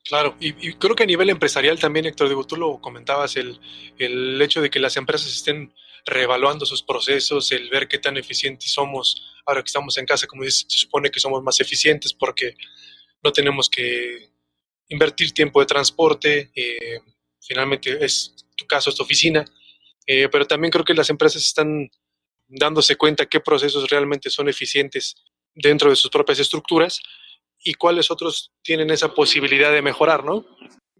Claro, 0.05 0.37
y, 0.41 0.73
creo 0.75 0.97
que 0.97 1.05
a 1.05 1.07
nivel 1.07 1.31
empresarial 1.31 1.79
también, 1.79 2.07
Héctor, 2.07 2.29
digo, 2.29 2.45
tú 2.45 2.57
lo 2.57 2.81
comentabas, 2.81 3.37
el, 3.37 3.61
el 3.99 4.43
hecho 4.43 4.61
de 4.61 4.69
que 4.69 4.81
las 4.81 4.97
empresas 4.97 5.33
estén 5.33 5.73
reevaluando 6.05 6.67
sus 6.67 6.83
procesos, 6.83 7.53
el 7.53 7.71
ver 7.71 7.87
qué 7.87 7.99
tan 7.99 8.17
eficientes 8.17 8.73
somos 8.73 9.23
ahora 9.47 9.63
que 9.63 9.69
estamos 9.69 9.97
en 9.99 10.07
casa, 10.07 10.27
como 10.27 10.43
dices, 10.43 10.67
se 10.69 10.79
supone 10.79 11.11
que 11.11 11.21
somos 11.21 11.43
más 11.43 11.61
eficientes 11.61 12.13
porque 12.13 12.57
no 13.23 13.33
tenemos 13.33 13.69
que 13.69 14.31
invertir 14.89 15.33
tiempo 15.33 15.61
de 15.61 15.67
transporte, 15.67 16.51
eh, 16.55 16.99
finalmente 17.41 18.05
es 18.05 18.35
tu 18.57 18.67
caso, 18.67 18.91
es 18.91 18.97
tu 18.97 19.05
oficina, 19.05 19.45
eh, 20.07 20.29
pero 20.29 20.47
también 20.47 20.73
creo 20.73 20.85
que 20.85 20.95
las 20.95 21.11
empresas 21.11 21.43
están 21.43 21.89
dándose 22.49 22.97
cuenta 22.97 23.27
qué 23.27 23.41
procesos 23.41 23.89
realmente 23.89 24.31
son 24.31 24.49
eficientes 24.49 25.15
dentro 25.55 25.91
de 25.91 25.97
sus 25.97 26.11
propias 26.11 26.41
estructuras 26.41 27.01
y 27.65 27.75
cuáles 27.75 28.11
otros 28.11 28.53
tienen 28.63 28.91
esa 28.91 29.15
posibilidad 29.15 29.73
de 29.73 29.83
mejorar, 29.83 30.25
¿no? 30.25 30.45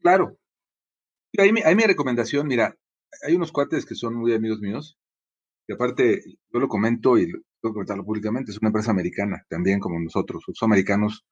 Claro. 0.01 0.37
Ahí 1.39 1.53
mi, 1.53 1.83
recomendación, 1.83 2.47
mira, 2.47 2.77
hay 3.27 3.35
unos 3.35 3.53
cuates 3.53 3.87
que 3.87 3.95
son 3.95 4.15
muy 4.15 4.35
amigos 4.35 4.61
míos, 4.61 4.99
que 5.67 5.75
aparte 5.75 6.23
yo 6.53 6.61
lo 6.61 6.69
comento 6.69 7.17
y 7.19 7.27
tengo 7.27 7.43
que 7.63 7.73
comentarlo 7.73 8.05
públicamente, 8.05 8.51
es 8.51 8.59
una 8.59 8.69
empresa 8.69 8.91
americana, 8.91 9.45
también 9.49 9.81
como 9.81 9.99
nosotros, 9.99 10.45
son 10.53 10.71
americanos, 10.71 11.25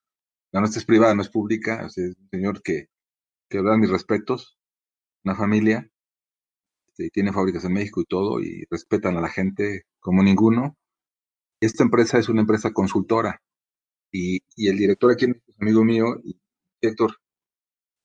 la 0.52 0.60
nuestra 0.60 0.80
es 0.80 0.86
privada, 0.86 1.14
no 1.14 1.22
es 1.22 1.28
pública, 1.28 1.86
es 1.86 1.96
un 1.98 2.28
señor 2.30 2.62
que, 2.62 2.86
que 3.48 3.60
mis 3.60 3.90
respetos, 3.90 4.56
una 5.22 5.34
familia, 5.34 5.90
este, 7.00 7.10
tiene 7.10 7.32
fábricas 7.32 7.64
en 7.64 7.72
México 7.72 8.00
y 8.00 8.04
todo, 8.04 8.40
y 8.40 8.64
respetan 8.70 9.16
a 9.16 9.20
la 9.20 9.28
gente 9.28 9.84
como 10.00 10.22
ninguno. 10.22 10.76
Esta 11.60 11.82
empresa 11.82 12.18
es 12.18 12.28
una 12.28 12.42
empresa 12.42 12.72
consultora, 12.72 13.40
y, 14.12 14.40
y 14.56 14.68
el 14.68 14.76
director 14.78 15.12
aquí 15.12 15.26
es 15.26 15.36
amigo 15.60 15.84
mío, 15.84 16.16
y 16.24 16.36
Héctor, 16.80 17.16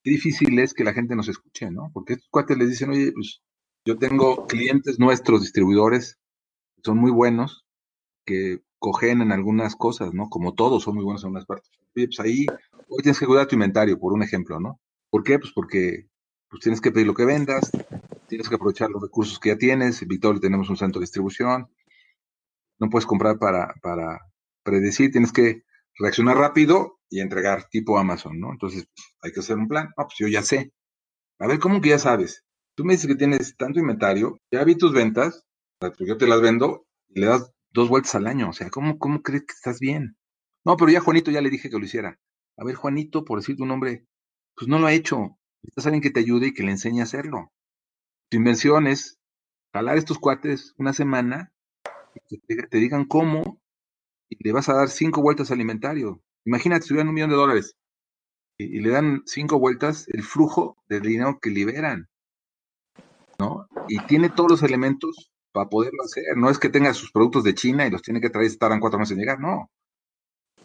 qué 0.03 0.12
difícil 0.12 0.58
es 0.60 0.74
que 0.74 0.84
la 0.84 0.93
gente 0.93 1.16
nos 1.16 1.28
escuche, 1.28 1.72
¿no? 1.72 1.89
Porque 1.93 2.14
estos 2.14 2.30
cuates 2.30 2.58
les 2.58 2.70
dicen, 2.70 2.91
oye, 2.91 3.12
pues 3.12 3.41
yo 3.86 3.97
tengo 3.97 4.45
clientes 4.47 4.99
nuestros, 4.99 5.41
distribuidores, 5.41 6.20
que 6.76 6.82
son 6.84 6.97
muy 6.97 7.12
buenos, 7.12 7.66
que 8.26 8.62
cogen 8.80 9.22
en 9.22 9.32
algunas 9.32 9.76
cosas, 9.76 10.14
¿no? 10.14 10.30
Como 10.30 10.53
todos 10.53 10.84
son 10.84 10.95
muy 10.95 11.03
buenos 11.03 11.24
en 11.24 11.32
unas 11.32 11.45
partes. 11.45 11.72
Oye, 11.95 12.08
pues 12.08 12.20
ahí, 12.20 12.45
hoy 12.88 13.01
tienes 13.01 13.20
que 13.20 13.26
cuidar 13.26 13.47
tu 13.47 13.56
inventario, 13.56 13.99
por 13.99 14.14
un 14.14 14.24
ejemplo, 14.24 14.60
¿no? 14.60 14.80
¿Por 15.10 15.24
qué? 15.24 15.39
Pues 15.39 15.51
porque 15.53 16.08
pues 16.49 16.62
tienes 16.62 16.82
que 16.82 16.91
pedir 16.91 17.08
lo 17.08 17.14
que 17.14 17.26
vendas, 17.26 17.72
tienes 18.28 18.47
que 18.47 18.56
aprovechar 18.56 18.89
los 18.89 19.01
recursos 19.01 19.39
que 19.39 19.49
ya 19.49 19.58
tienes. 19.58 20.01
En 20.01 20.08
Victoria 20.08 20.39
tenemos 20.39 20.70
un 20.70 20.78
centro 20.78 20.99
de 20.99 21.03
distribución. 21.03 21.68
No 22.80 22.89
puedes 22.89 23.06
comprar 23.06 23.39
para, 23.39 23.74
para 23.82 24.20
predecir, 24.64 25.12
tienes 25.12 25.32
que 25.32 25.64
reaccionar 25.98 26.38
rápido 26.38 27.00
y 27.10 27.22
entregar 27.22 27.68
tipo 27.70 27.98
Amazon, 27.98 28.39
¿no? 28.39 28.52
Entonces, 28.52 28.88
hay 29.22 29.32
que 29.32 29.39
hacer 29.39 29.58
un 29.58 29.68
plan. 29.68 29.89
Ah, 29.98 30.06
pues 30.06 30.16
yo 30.18 30.28
ya 30.28 30.41
sé. 30.41 30.72
A 31.39 31.48
ver, 31.48 31.60
¿cómo 31.60 31.82
que 31.82 31.89
ya 31.89 32.00
sabes? 32.00 32.43
Tú 32.76 32.84
me 32.84 32.93
dices 32.93 33.08
que 33.08 33.16
tienes 33.16 33.56
tanto 33.58 33.80
inventario, 33.80 34.39
ya 34.52 34.64
vi 34.64 34.76
tus 34.76 34.93
ventas, 34.93 35.46
yo 36.00 36.18
te 36.18 36.28
las 36.28 36.41
vendo 36.41 36.86
y 37.10 37.22
le 37.22 37.28
das 37.28 37.52
dos 37.72 37.89
vueltas 37.89 38.16
al 38.16 38.28
año. 38.28 38.50
O 38.50 38.54
sea, 38.54 38.70
¿cómo, 38.70 38.98
cómo 38.98 39.22
crees 39.22 39.43
que 39.46 39.54
estás 39.54 39.80
bien? 39.80 40.18
No, 40.66 40.78
pero 40.78 40.91
ya 40.91 41.00
Juanito 41.00 41.32
ya 41.32 41.41
le 41.41 41.50
dije 41.50 41.70
que 41.70 41.78
lo 41.78 41.86
hiciera. 41.86 42.20
A 42.58 42.64
ver, 42.64 42.76
Juanito, 42.76 43.24
por 43.24 43.39
decir 43.39 43.56
tu 43.56 43.66
nombre, 43.66 44.06
pues 44.56 44.68
no 44.68 44.80
lo 44.80 44.88
ha 44.88 44.93
hecho. 44.93 45.38
Necesitas 45.62 45.86
alguien 45.88 46.02
que 46.02 46.10
te 46.10 46.22
ayude 46.22 46.48
y 46.48 46.54
que 46.54 46.64
le 46.64 46.72
enseñe 46.72 47.02
a 47.02 47.04
hacerlo. 47.04 47.52
Tu 48.30 48.38
inversión 48.38 48.88
es 48.88 49.20
jalar 49.74 49.98
estos 49.98 50.20
cuates 50.20 50.74
una 50.78 50.93
semana 50.93 51.54
y 52.30 52.39
que 52.39 52.64
te, 52.68 52.78
digan 52.78 53.06
cómo 53.06 53.62
y 54.30 54.43
le 54.43 54.51
vas 54.51 54.69
a 54.69 54.73
dar 54.73 54.89
cinco 54.89 55.21
vueltas 55.21 55.51
al 55.51 55.61
inventario. 55.61 56.21
Imagínate 56.45 56.84
si 56.84 56.89
tuvieran 56.89 57.09
un 57.09 57.15
millón 57.15 57.30
de 57.30 57.36
dólares 57.36 57.76
y, 58.57 58.78
y, 58.78 58.82
le 58.82 58.89
dan 58.89 59.23
cinco 59.26 59.59
vueltas, 59.59 60.07
el 60.09 60.23
flujo 60.23 60.78
de 60.88 60.99
dinero 60.99 61.39
que 61.41 61.49
liberan. 61.49 62.07
¿no? 63.39 63.67
Y 63.88 63.99
tiene 64.05 64.30
todos 64.30 64.51
los 64.51 64.63
elementos 64.63 65.32
para 65.51 65.69
poderlo 65.69 66.03
hacer. 66.03 66.23
No 66.36 66.49
es 66.49 66.59
que 66.59 66.69
tenga 66.69 66.93
sus 66.93 67.11
productos 67.11 67.43
de 67.43 67.55
China 67.55 67.86
y 67.86 67.91
los 67.91 68.01
tiene 68.01 68.21
que 68.21 68.30
traer 68.30 68.51
y 68.51 68.57
tardan 68.57 68.80
cuatro 68.80 68.99
meses 68.99 69.13
en 69.13 69.19
llegar, 69.19 69.39
no. 69.39 69.69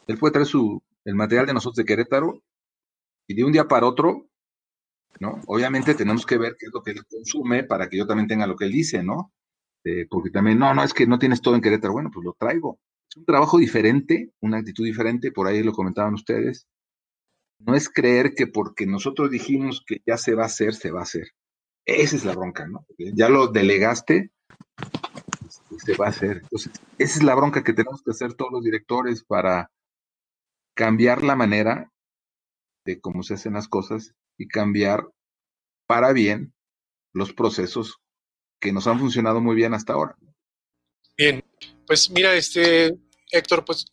Él 0.06 0.18
puede 0.18 0.32
traer 0.32 0.46
su, 0.46 0.82
el 1.04 1.14
material 1.14 1.46
de 1.46 1.54
nosotros 1.54 1.76
de 1.76 1.84
Querétaro 1.84 2.42
y 3.26 3.34
de 3.34 3.44
un 3.44 3.52
día 3.52 3.68
para 3.68 3.86
otro, 3.86 4.26
¿no? 5.20 5.40
Obviamente 5.46 5.94
tenemos 5.94 6.26
que 6.26 6.38
ver 6.38 6.56
qué 6.58 6.66
es 6.66 6.72
lo 6.72 6.82
que 6.82 6.92
él 6.92 7.04
consume 7.06 7.64
para 7.64 7.88
que 7.88 7.98
yo 7.98 8.06
también 8.06 8.28
tenga 8.28 8.46
lo 8.46 8.56
que 8.56 8.64
él 8.64 8.72
dice, 8.72 9.02
¿no? 9.02 9.32
Eh, 9.84 10.06
porque 10.11 10.30
también, 10.30 10.58
no, 10.58 10.74
no, 10.74 10.82
es 10.82 10.92
que 10.92 11.06
no 11.06 11.18
tienes 11.18 11.40
todo 11.40 11.54
en 11.54 11.61
Querétaro. 11.61 11.92
Bueno, 11.92 12.11
pues 12.12 12.24
lo 12.24 12.34
traigo. 12.38 12.78
Es 13.11 13.16
un 13.16 13.24
trabajo 13.24 13.58
diferente, 13.58 14.32
una 14.40 14.58
actitud 14.58 14.84
diferente, 14.84 15.32
por 15.32 15.48
ahí 15.48 15.64
lo 15.64 15.72
comentaban 15.72 16.14
ustedes. 16.14 16.68
No 17.58 17.74
es 17.74 17.88
creer 17.88 18.34
que 18.34 18.46
porque 18.46 18.86
nosotros 18.86 19.30
dijimos 19.30 19.82
que 19.84 20.00
ya 20.06 20.16
se 20.16 20.34
va 20.34 20.44
a 20.44 20.46
hacer, 20.46 20.74
se 20.74 20.92
va 20.92 21.00
a 21.00 21.02
hacer. 21.02 21.28
Esa 21.84 22.14
es 22.14 22.24
la 22.24 22.34
bronca, 22.34 22.68
¿no? 22.68 22.86
ya 22.98 23.28
lo 23.28 23.48
delegaste, 23.48 24.30
este, 25.44 25.78
se 25.78 25.96
va 25.96 26.06
a 26.06 26.11
hacer. 26.11 26.38
Entonces, 26.42 26.72
esa 26.98 27.18
es 27.18 27.24
la 27.24 27.34
bronca 27.34 27.64
que 27.64 27.72
tenemos 27.72 28.00
que 28.02 28.12
hacer 28.12 28.34
todos 28.34 28.52
los 28.52 28.62
directores 28.62 29.24
para 29.24 29.70
cambiar 30.74 31.24
la 31.24 31.34
manera 31.34 31.90
de 32.84 33.00
cómo 33.00 33.24
se 33.24 33.34
hacen 33.34 33.54
las 33.54 33.66
cosas 33.66 34.14
y 34.38 34.46
cambiar 34.46 35.08
para 35.86 36.12
bien 36.12 36.54
los 37.12 37.32
procesos 37.32 37.98
que 38.61 38.72
nos 38.72 38.86
han 38.86 39.00
funcionado 39.00 39.40
muy 39.40 39.56
bien 39.56 39.74
hasta 39.74 39.94
ahora. 39.94 40.16
Pues 41.91 42.09
mira, 42.09 42.36
este 42.36 42.97
Héctor, 43.32 43.64
pues 43.64 43.84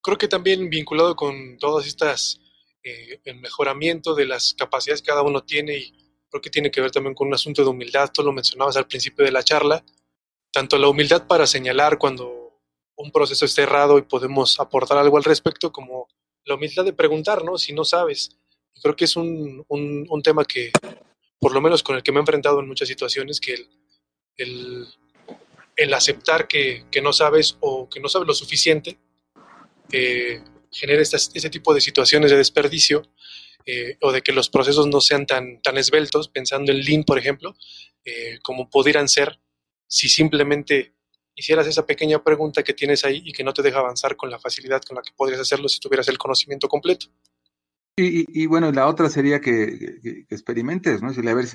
creo 0.00 0.16
que 0.16 0.26
también 0.26 0.70
vinculado 0.70 1.14
con 1.14 1.58
todas 1.58 1.86
estas, 1.86 2.40
eh, 2.82 3.20
el 3.24 3.40
mejoramiento 3.40 4.14
de 4.14 4.24
las 4.24 4.54
capacidades 4.54 5.02
que 5.02 5.08
cada 5.08 5.20
uno 5.20 5.44
tiene 5.44 5.76
y 5.76 5.92
creo 6.30 6.40
que 6.40 6.48
tiene 6.48 6.70
que 6.70 6.80
ver 6.80 6.92
también 6.92 7.14
con 7.14 7.28
un 7.28 7.34
asunto 7.34 7.62
de 7.62 7.68
humildad, 7.68 8.10
tú 8.10 8.22
lo 8.22 8.32
mencionabas 8.32 8.78
al 8.78 8.86
principio 8.86 9.22
de 9.22 9.32
la 9.32 9.42
charla, 9.42 9.84
tanto 10.50 10.78
la 10.78 10.88
humildad 10.88 11.26
para 11.26 11.46
señalar 11.46 11.98
cuando 11.98 12.58
un 12.96 13.12
proceso 13.12 13.44
está 13.44 13.64
errado 13.64 13.98
y 13.98 14.02
podemos 14.02 14.58
aportar 14.58 14.96
algo 14.96 15.18
al 15.18 15.24
respecto, 15.24 15.70
como 15.70 16.08
la 16.46 16.54
humildad 16.54 16.86
de 16.86 16.94
preguntar, 16.94 17.44
¿no? 17.44 17.58
Si 17.58 17.74
no 17.74 17.84
sabes. 17.84 18.30
Creo 18.82 18.96
que 18.96 19.04
es 19.04 19.14
un, 19.14 19.62
un, 19.68 20.22
tema 20.22 20.46
que, 20.46 20.72
por 21.38 21.52
lo 21.52 21.60
menos 21.60 21.82
con 21.82 21.96
el 21.96 22.02
que 22.02 22.12
me 22.12 22.18
he 22.18 22.20
enfrentado 22.20 22.60
en 22.60 22.66
muchas 22.66 22.88
situaciones, 22.88 23.40
que 23.40 23.56
el, 24.38 24.88
el 25.76 25.92
aceptar 25.94 26.48
que, 26.48 26.84
que, 26.90 27.02
no 27.02 27.12
sabes 27.12 27.58
o 27.60 27.88
que 27.88 28.00
no 28.00 28.08
sabes 28.08 28.26
lo 28.26 28.34
suficiente, 28.34 28.98
eh, 29.92 30.42
genera 30.70 31.02
estas, 31.02 31.30
ese 31.34 31.50
tipo 31.50 31.74
de 31.74 31.80
situaciones 31.80 32.30
de 32.30 32.38
desperdicio 32.38 33.02
eh, 33.66 33.98
o 34.00 34.12
de 34.12 34.22
que 34.22 34.32
los 34.32 34.48
procesos 34.48 34.86
no 34.86 35.00
sean 35.00 35.26
tan, 35.26 35.60
tan 35.60 35.76
esbeltos, 35.76 36.28
pensando 36.28 36.72
en 36.72 36.80
Lean, 36.80 37.04
por 37.04 37.18
ejemplo, 37.18 37.56
eh, 38.04 38.38
como 38.42 38.70
pudieran 38.70 39.08
ser 39.08 39.40
si 39.88 40.08
simplemente 40.08 40.94
hicieras 41.34 41.66
esa 41.66 41.84
pequeña 41.84 42.22
pregunta 42.24 42.62
que 42.62 42.72
tienes 42.72 43.04
ahí 43.04 43.22
y 43.24 43.32
que 43.32 43.44
no 43.44 43.52
te 43.52 43.62
deja 43.62 43.78
avanzar 43.78 44.16
con 44.16 44.30
la 44.30 44.38
facilidad 44.38 44.82
con 44.82 44.96
la 44.96 45.02
que 45.02 45.12
podrías 45.14 45.40
hacerlo 45.40 45.68
si 45.68 45.80
tuvieras 45.80 46.08
el 46.08 46.16
conocimiento 46.18 46.68
completo. 46.68 47.06
Y, 47.98 48.42
y, 48.42 48.46
bueno, 48.46 48.72
la 48.72 48.88
otra 48.88 49.08
sería 49.08 49.40
que, 49.40 49.98
que, 50.02 50.26
experimentes, 50.28 51.02
¿no? 51.02 51.14
Si 51.14 51.26
a 51.26 51.34
ver, 51.34 51.46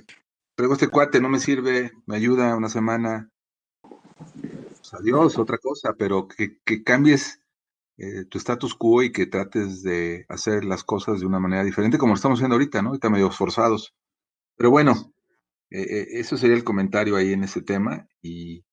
pero 0.55 0.73
este 0.73 0.87
cuate 0.87 1.21
no 1.21 1.29
me 1.29 1.39
sirve, 1.39 1.91
me 2.07 2.15
ayuda 2.15 2.55
una 2.55 2.69
semana, 2.69 3.29
pues 4.67 4.93
adiós, 4.93 5.37
otra 5.37 5.57
cosa, 5.57 5.93
pero 5.97 6.27
que, 6.27 6.83
cambies 6.83 7.41
eh, 7.97 8.25
tu 8.29 8.37
status 8.37 8.75
quo 8.75 9.03
y 9.03 9.11
que 9.11 9.27
trates 9.27 9.83
de 9.83 10.25
hacer 10.29 10.63
las 10.63 10.83
cosas 10.83 11.19
de 11.19 11.25
una 11.25 11.39
manera 11.39 11.63
diferente, 11.63 11.97
como 11.97 12.13
lo 12.13 12.15
estamos 12.15 12.39
haciendo 12.39 12.55
ahorita, 12.55 12.81
¿no? 12.81 12.89
Ahorita 12.89 13.09
medio 13.09 13.31
forzados. 13.31 13.93
Pero 14.55 14.69
bueno, 14.69 15.13
eh, 15.71 15.81
eh, 15.81 16.07
eso 16.19 16.37
sería 16.37 16.55
el 16.55 16.63
comentario 16.63 17.15
ahí 17.15 17.31
en 17.31 17.43
ese 17.43 17.61
tema. 17.61 18.07
Y, 18.21 18.63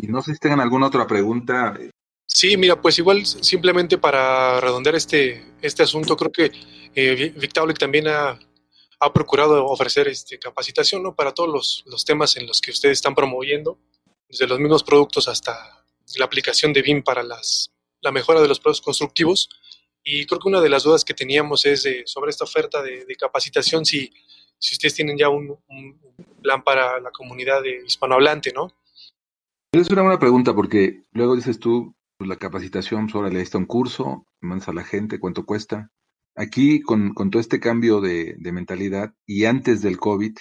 no 0.00 0.22
sé 0.22 0.34
si 0.34 0.38
tengan 0.38 0.60
alguna 0.60 0.86
otra 0.86 1.06
pregunta. 1.06 1.78
Sí, 2.26 2.56
mira, 2.56 2.80
pues 2.80 2.98
igual 2.98 3.24
simplemente 3.24 3.98
para 3.98 4.60
redondear 4.60 4.94
este, 4.94 5.44
este 5.62 5.82
asunto, 5.82 6.16
creo 6.16 6.32
que 6.32 6.50
eh, 6.94 7.34
también 7.78 8.08
ha, 8.08 8.38
ha 9.00 9.12
procurado 9.12 9.64
ofrecer 9.66 10.08
este, 10.08 10.38
capacitación 10.38 11.02
¿no? 11.02 11.14
para 11.14 11.32
todos 11.32 11.48
los, 11.48 11.84
los, 11.86 12.04
temas 12.04 12.36
en 12.36 12.46
los 12.46 12.60
que 12.60 12.70
ustedes 12.70 12.98
están 12.98 13.14
promoviendo, 13.14 13.78
desde 14.28 14.46
los 14.46 14.58
mismos 14.58 14.84
productos 14.84 15.28
hasta 15.28 15.84
la 16.16 16.24
aplicación 16.24 16.72
de 16.72 16.82
BIM 16.82 17.02
para 17.02 17.22
las, 17.22 17.72
la 18.00 18.12
mejora 18.12 18.40
de 18.40 18.48
los 18.48 18.60
productos 18.60 18.84
constructivos. 18.84 19.48
Y 20.02 20.26
creo 20.26 20.40
que 20.40 20.48
una 20.48 20.60
de 20.60 20.68
las 20.68 20.84
dudas 20.84 21.04
que 21.04 21.14
teníamos 21.14 21.66
es 21.66 21.86
sobre 22.06 22.30
esta 22.30 22.44
oferta 22.44 22.82
de, 22.82 23.04
capacitación, 23.18 23.84
si, 23.84 24.10
ustedes 24.58 24.94
tienen 24.94 25.18
ya 25.18 25.28
un, 25.28 25.58
plan 26.42 26.62
para 26.62 27.00
la 27.00 27.10
comunidad 27.10 27.62
de 27.62 27.82
hispanohablante, 27.84 28.52
¿no? 28.52 28.72
Es 29.72 29.90
una 29.90 30.02
buena 30.02 30.18
pregunta 30.18 30.54
porque 30.54 31.02
luego 31.12 31.36
dices 31.36 31.58
tú, 31.58 31.94
pues 32.16 32.28
la 32.28 32.36
capacitación, 32.36 33.08
sobre 33.08 33.30
le 33.30 33.42
está 33.42 33.58
un 33.58 33.66
curso, 33.66 34.26
mandas 34.40 34.68
a 34.68 34.72
la 34.72 34.84
gente, 34.84 35.20
cuánto 35.20 35.44
cuesta. 35.44 35.90
Aquí, 36.34 36.80
con, 36.80 37.14
todo 37.14 37.40
este 37.40 37.60
cambio 37.60 38.00
de, 38.00 38.36
mentalidad 38.38 39.12
y 39.26 39.44
antes 39.44 39.82
del 39.82 39.98
COVID, 39.98 40.36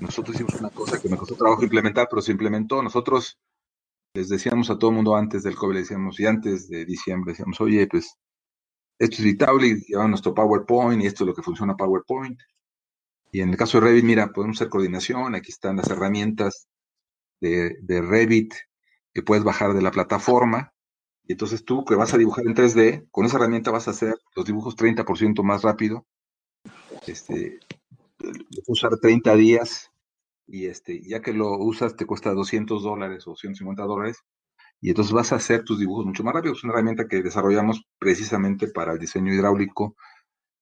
nosotros 0.00 0.34
hicimos 0.34 0.54
una 0.54 0.70
cosa 0.70 1.00
que 1.00 1.08
me 1.08 1.16
costó 1.16 1.34
trabajo 1.34 1.62
implementar, 1.62 2.08
pero 2.08 2.22
se 2.22 2.32
implementó. 2.32 2.82
Nosotros 2.82 3.38
les 4.14 4.28
decíamos 4.28 4.70
a 4.70 4.78
todo 4.78 4.90
el 4.90 4.96
mundo 4.96 5.14
antes 5.14 5.42
del 5.42 5.56
COVID, 5.56 5.76
decíamos, 5.76 6.18
y 6.20 6.26
antes 6.26 6.68
de 6.68 6.84
diciembre, 6.84 7.32
decíamos, 7.32 7.60
oye, 7.60 7.86
pues 7.86 8.16
esto 8.98 9.16
es 9.16 9.20
editable 9.20 9.68
y 9.68 9.80
llevamos 9.86 10.10
nuestro 10.10 10.34
PowerPoint 10.34 11.02
y 11.02 11.06
esto 11.06 11.24
es 11.24 11.28
lo 11.28 11.34
que 11.34 11.42
funciona 11.42 11.76
PowerPoint. 11.76 12.38
Y 13.32 13.40
en 13.40 13.50
el 13.50 13.56
caso 13.56 13.78
de 13.78 13.86
Revit, 13.86 14.04
mira, 14.04 14.32
podemos 14.32 14.56
hacer 14.56 14.68
coordinación, 14.68 15.34
aquí 15.34 15.52
están 15.52 15.76
las 15.76 15.88
herramientas 15.88 16.68
de, 17.40 17.76
de 17.82 18.02
Revit 18.02 18.54
que 19.14 19.22
puedes 19.22 19.44
bajar 19.44 19.72
de 19.72 19.82
la 19.82 19.90
plataforma. 19.90 20.72
Y 21.24 21.32
entonces 21.32 21.64
tú 21.64 21.84
que 21.84 21.94
vas 21.94 22.12
a 22.12 22.18
dibujar 22.18 22.46
en 22.46 22.54
3D, 22.54 23.08
con 23.10 23.24
esa 23.24 23.36
herramienta 23.36 23.70
vas 23.70 23.86
a 23.86 23.92
hacer 23.92 24.16
los 24.34 24.44
dibujos 24.44 24.76
30% 24.76 25.42
más 25.44 25.62
rápido. 25.62 26.06
Este, 27.06 27.60
usar 28.66 28.98
30 28.98 29.34
días 29.36 29.90
y 30.46 30.66
este, 30.66 31.00
ya 31.02 31.22
que 31.22 31.32
lo 31.32 31.56
usas 31.58 31.96
te 31.96 32.06
cuesta 32.06 32.32
200 32.32 32.82
dólares 32.82 33.26
o 33.26 33.36
150 33.36 33.82
dólares 33.84 34.24
y 34.80 34.88
entonces 34.88 35.12
vas 35.12 35.32
a 35.32 35.36
hacer 35.36 35.64
tus 35.64 35.78
dibujos 35.78 36.06
mucho 36.06 36.24
más 36.24 36.34
rápido. 36.34 36.54
Es 36.54 36.64
una 36.64 36.72
herramienta 36.72 37.06
que 37.06 37.22
desarrollamos 37.22 37.86
precisamente 37.98 38.68
para 38.68 38.92
el 38.92 38.98
diseño 38.98 39.32
hidráulico 39.32 39.96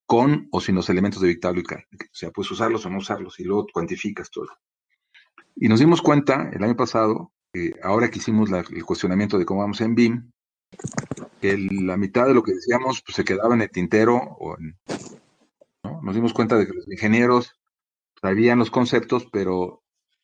con 0.07 0.49
o 0.51 0.61
sin 0.61 0.75
los 0.75 0.89
elementos 0.91 1.23
de 1.23 1.29
Victaulic. 1.29 1.73
O 1.73 1.77
sea, 2.13 2.31
puedes 2.31 2.51
usarlos 2.51 2.85
o 2.85 2.91
no 2.91 2.99
usarlos 2.99 3.39
y 3.39 3.45
luego 3.45 3.67
cuantificas 3.73 4.31
todo. 4.31 4.49
Y 5.55 5.69
nos 5.69 5.81
dimos 5.81 6.03
cuenta 6.03 6.51
el 6.53 6.63
año 6.65 6.77
pasado, 6.77 7.33
ahora 7.83 8.11
que 8.11 8.19
hicimos 8.19 8.51
el 8.51 8.85
cuestionamiento 8.85 9.39
de 9.39 9.45
cómo 9.45 9.61
vamos 9.61 9.81
en 9.81 9.95
BIM, 9.95 10.31
que 11.41 11.57
la 11.59 11.97
mitad 11.97 12.27
de 12.27 12.35
lo 12.35 12.43
que 12.43 12.55
decíamos 12.55 13.03
pues, 13.05 13.17
se 13.17 13.25
quedaba 13.25 13.55
en 13.55 13.63
el 13.63 13.71
tintero. 13.71 14.17
O 14.17 14.57
¿no? 15.99 16.03
Nos 16.03 16.15
dimos 16.15 16.33
cuenta 16.33 16.57
de 16.57 16.67
que 16.67 16.73
los 16.73 16.89
ingenieros 16.89 17.59
sabían 18.21 18.59
los 18.59 18.71
conceptos, 18.71 19.27
pero 19.33 19.83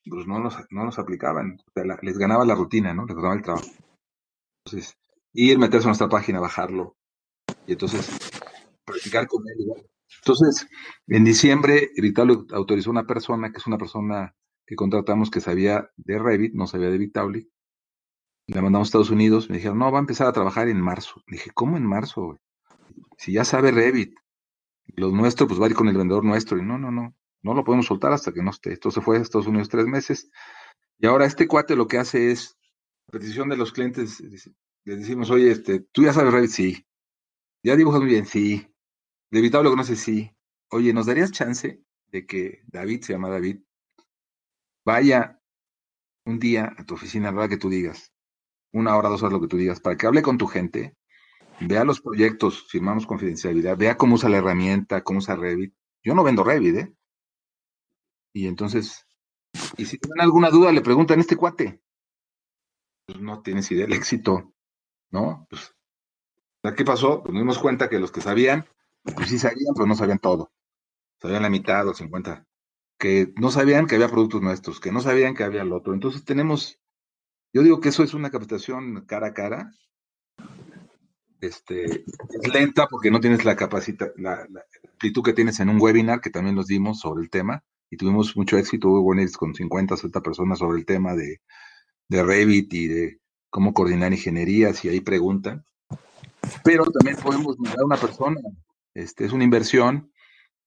pues, 0.09 0.27
no, 0.27 0.39
los, 0.39 0.57
no 0.70 0.85
los 0.85 0.99
aplicaban. 0.99 1.59
O 1.66 1.72
sea, 1.72 1.85
les 2.03 2.18
ganaba 2.18 2.45
la 2.45 2.55
rutina, 2.55 2.95
¿no? 2.95 3.07
Les 3.07 3.16
ganaba 3.16 3.35
el 3.35 3.43
trabajo. 3.43 3.66
Entonces, 4.64 4.97
ir, 5.33 5.59
meterse 5.59 5.87
a 5.87 5.91
nuestra 5.91 6.09
página, 6.09 6.41
bajarlo. 6.41 6.97
Y 7.66 7.72
entonces, 7.72 8.18
practicar 8.85 9.27
con 9.27 9.43
él. 9.49 9.87
Entonces, 10.18 10.68
en 11.07 11.25
diciembre, 11.25 11.91
Vitalik 11.97 12.53
autorizó 12.53 12.91
a 12.91 12.93
una 12.93 13.07
persona, 13.07 13.51
que 13.51 13.59
es 13.59 13.66
una 13.66 13.79
persona 13.79 14.35
que 14.66 14.77
contratamos 14.77 15.31
que 15.31 15.41
sabía 15.41 15.91
de 15.97 16.18
Revit, 16.18 16.55
no 16.55 16.66
sabía 16.66 16.89
de 16.89 16.99
Vitalik. 16.99 17.49
Le 18.47 18.62
mandamos 18.62 18.87
a 18.87 18.89
Estados 18.89 19.11
Unidos, 19.11 19.49
me 19.49 19.57
dijeron, 19.57 19.79
no, 19.79 19.91
va 19.91 19.99
a 19.99 20.01
empezar 20.01 20.27
a 20.27 20.33
trabajar 20.33 20.68
en 20.68 20.81
marzo. 20.81 21.22
dije, 21.27 21.51
¿cómo 21.55 21.77
en 21.77 21.87
marzo? 21.87 22.39
Si 23.16 23.33
ya 23.33 23.45
sabe 23.45 23.70
Revit, 23.70 24.14
los 24.87 25.12
nuestros, 25.12 25.49
pues 25.49 25.61
va 25.61 25.66
a 25.66 25.68
ir 25.70 25.74
con 25.74 25.89
el 25.89 25.97
vendedor 25.97 26.24
nuestro. 26.24 26.59
Y 26.59 26.62
no, 26.62 26.78
no, 26.78 26.91
no, 26.91 27.14
no 27.43 27.55
lo 27.55 27.64
podemos 27.64 27.87
soltar 27.87 28.12
hasta 28.12 28.32
que 28.32 28.43
no 28.43 28.51
esté. 28.51 28.72
Esto 28.72 28.91
se 28.91 29.01
fue 29.01 29.18
a 29.18 29.20
Estados 29.20 29.47
Unidos 29.47 29.68
tres 29.68 29.87
meses. 29.87 30.30
Y 30.99 31.07
ahora 31.07 31.26
este 31.26 31.49
cuate 31.49 31.76
lo 31.76 31.87
que 31.87 31.99
hace 31.99 32.30
es, 32.30 32.57
a 33.09 33.12
petición 33.12 33.49
de 33.49 33.57
los 33.57 33.72
clientes, 33.72 34.20
les 34.20 34.99
decimos, 34.99 35.30
oye, 35.30 35.51
este, 35.51 35.80
tú 35.80 36.03
ya 36.03 36.12
sabes 36.12 36.32
Revit, 36.32 36.51
sí. 36.51 36.87
Ya 37.62 37.76
dibujas 37.76 38.01
muy 38.01 38.11
bien, 38.11 38.26
sí. 38.26 38.68
Vitalik 39.30 39.64
lo 39.64 39.70
conoces, 39.70 39.99
sí. 39.99 40.30
Oye, 40.70 40.93
¿nos 40.93 41.07
darías 41.07 41.32
chance 41.32 41.82
de 42.09 42.26
que 42.26 42.62
David, 42.66 43.03
se 43.03 43.12
llama 43.14 43.28
David, 43.28 43.61
vaya 44.85 45.41
un 46.24 46.39
día 46.39 46.72
a 46.76 46.85
tu 46.85 46.95
oficina, 46.95 47.32
la 47.32 47.49
que 47.49 47.57
tú 47.57 47.68
digas, 47.68 48.12
una 48.72 48.97
hora, 48.97 49.09
dos 49.09 49.22
horas, 49.22 49.32
lo 49.32 49.41
que 49.41 49.49
tú 49.49 49.57
digas, 49.57 49.80
para 49.80 49.97
que 49.97 50.07
hable 50.07 50.22
con 50.22 50.39
tu 50.39 50.47
gente, 50.47 50.97
vea 51.61 51.85
los 51.85 52.01
proyectos, 52.01 52.67
firmamos 52.69 53.07
confidencialidad, 53.07 53.77
vea 53.77 53.97
cómo 53.97 54.15
usa 54.15 54.29
la 54.29 54.39
herramienta, 54.39 55.03
cómo 55.03 55.19
usa 55.19 55.37
Revit. 55.37 55.75
Yo 56.03 56.15
no 56.15 56.25
vendo 56.25 56.45
Revit, 56.45 56.77
¿eh? 56.77 56.95
Y 58.33 58.47
entonces, 58.47 59.07
y 59.77 59.87
si 59.87 59.99
tienen 59.99 60.21
alguna 60.21 60.51
duda, 60.51 60.73
le 60.73 60.81
preguntan 60.81 61.21
este 61.21 61.37
cuate. 61.37 61.81
Pues 63.07 63.21
no 63.21 63.43
tienes 63.43 63.71
idea 63.71 63.87
del 63.87 63.93
éxito, 63.95 64.55
¿no? 65.11 65.47
Pues, 65.49 65.75
¿qué 66.77 66.85
pasó? 66.85 67.23
Pues 67.23 67.33
nos 67.33 67.43
dimos 67.43 67.59
cuenta 67.59 67.89
que 67.89 68.01
los 68.01 68.11
que 68.11 68.21
sabían, 68.21 68.65
pues 69.15 69.29
sí 69.29 69.39
sabían, 69.39 69.75
pero 69.75 69.87
no 69.87 69.95
sabían 69.95 70.19
todo. 70.19 70.53
Sabían 71.21 71.43
la 71.43 71.51
mitad 71.51 71.87
o 71.87 71.95
50. 71.95 72.47
Que 72.99 73.33
no 73.37 73.51
sabían 73.51 73.87
que 73.87 73.95
había 73.95 74.09
productos 74.09 74.43
nuestros, 74.43 74.81
que 74.81 74.91
no 74.91 75.01
sabían 75.01 75.35
que 75.35 75.45
había 75.45 75.63
el 75.63 75.73
otro. 75.73 75.95
Entonces 75.95 76.25
tenemos 76.25 76.81
yo 77.55 77.63
digo 77.63 77.81
que 77.81 77.91
eso 77.91 78.03
es 78.03 78.15
una 78.15 78.33
capacitación 78.33 79.07
cara 79.07 79.29
a 79.29 79.33
cara. 79.33 79.73
Este, 81.45 81.85
es 81.85 82.55
lenta 82.55 82.87
porque 82.89 83.11
no 83.11 83.21
tienes 83.21 83.45
la 83.45 83.55
capacidad, 83.55 84.13
la, 84.17 84.49
actitud 84.95 85.23
que 85.23 85.35
tienes 85.35 85.61
en 85.61 85.69
un 85.69 85.81
webinar 85.81 86.23
que 86.23 86.31
también 86.31 86.57
nos 86.57 86.67
dimos 86.67 87.01
sobre 87.01 87.23
el 87.23 87.29
tema 87.29 87.63
y 87.91 87.99
tuvimos 87.99 88.35
mucho 88.35 88.57
éxito, 88.57 88.89
hubo 88.89 89.03
webinars 89.03 89.37
con 89.37 89.55
50, 89.55 89.97
60 89.97 90.23
personas 90.23 90.59
sobre 90.59 90.79
el 90.79 90.87
tema 90.87 91.15
de, 91.15 91.43
de 92.09 92.23
Revit 92.23 92.73
y 92.73 92.89
de 92.89 93.21
cómo 93.51 93.75
coordinar 93.75 94.13
ingenierías 94.13 94.85
y 94.85 94.89
ahí 94.89 95.01
preguntan. 95.01 95.67
Pero 96.65 96.85
también 96.85 97.17
podemos 97.19 97.59
mandar 97.59 97.81
a 97.81 97.85
una 97.85 97.97
persona, 97.99 98.41
este, 98.95 99.27
es 99.27 99.33
una 99.33 99.45
inversión, 99.45 100.11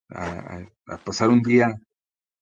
a, 0.09 0.61
pasar 1.03 1.29
un 1.29 1.41
día, 1.41 1.75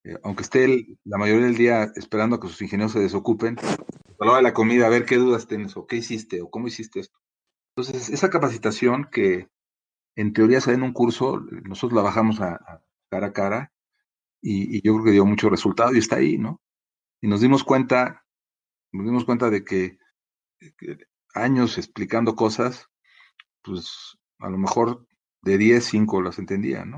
eh, 0.04 0.18
aunque 0.24 0.44
esté 0.44 0.86
la 1.06 1.18
mayoría 1.18 1.46
del 1.46 1.56
día 1.56 1.84
esperando 1.96 2.36
a 2.36 2.40
que 2.42 2.50
sus 2.50 2.62
ingenieros 2.62 2.92
se 2.92 3.00
desocupen, 3.00 3.58
a 3.60 4.26
la 4.26 4.32
hora 4.32 4.38
de 4.38 4.44
la 4.44 4.54
comida, 4.54 4.88
a 4.88 4.90
ver 4.90 5.06
qué 5.06 5.16
dudas 5.16 5.48
tienes, 5.48 5.76
o 5.78 5.88
qué 5.88 5.96
hiciste, 5.96 6.42
o 6.42 6.50
cómo 6.50 6.68
hiciste 6.68 7.00
esto. 7.00 7.18
Entonces, 7.76 8.09
esa 8.09 8.30
capacitación 8.30 9.09
que 9.11 9.49
en 10.15 10.32
teoría 10.32 10.61
se 10.61 10.71
en 10.71 10.84
un 10.84 10.93
curso, 10.93 11.41
nosotros 11.63 11.97
la 11.97 12.03
bajamos 12.03 12.39
a, 12.39 12.82
cara 13.09 13.28
a 13.28 13.34
cara 13.34 13.73
y, 14.41 14.82
yo 14.82 14.93
creo 14.93 15.05
que 15.05 15.11
dio 15.11 15.26
mucho 15.26 15.49
resultado 15.49 15.93
y 15.93 15.99
está 15.99 16.17
ahí, 16.17 16.38
¿no? 16.38 16.61
Y 17.21 17.28
nos 17.28 17.41
dimos 17.41 17.65
cuenta, 17.65 18.26
nos 18.93 19.05
dimos 19.05 19.26
cuenta 19.26 19.49
de 19.49 19.65
que, 19.65 19.97
años 21.34 21.78
explicando 21.78 22.36
cosas, 22.36 22.88
pues 23.61 24.17
a 24.39 24.49
lo 24.49 24.57
mejor 24.57 25.05
de 25.41 25.57
10, 25.57 25.84
5 25.84 26.21
las 26.21 26.39
entendía, 26.39 26.86
¿no? 26.86 26.97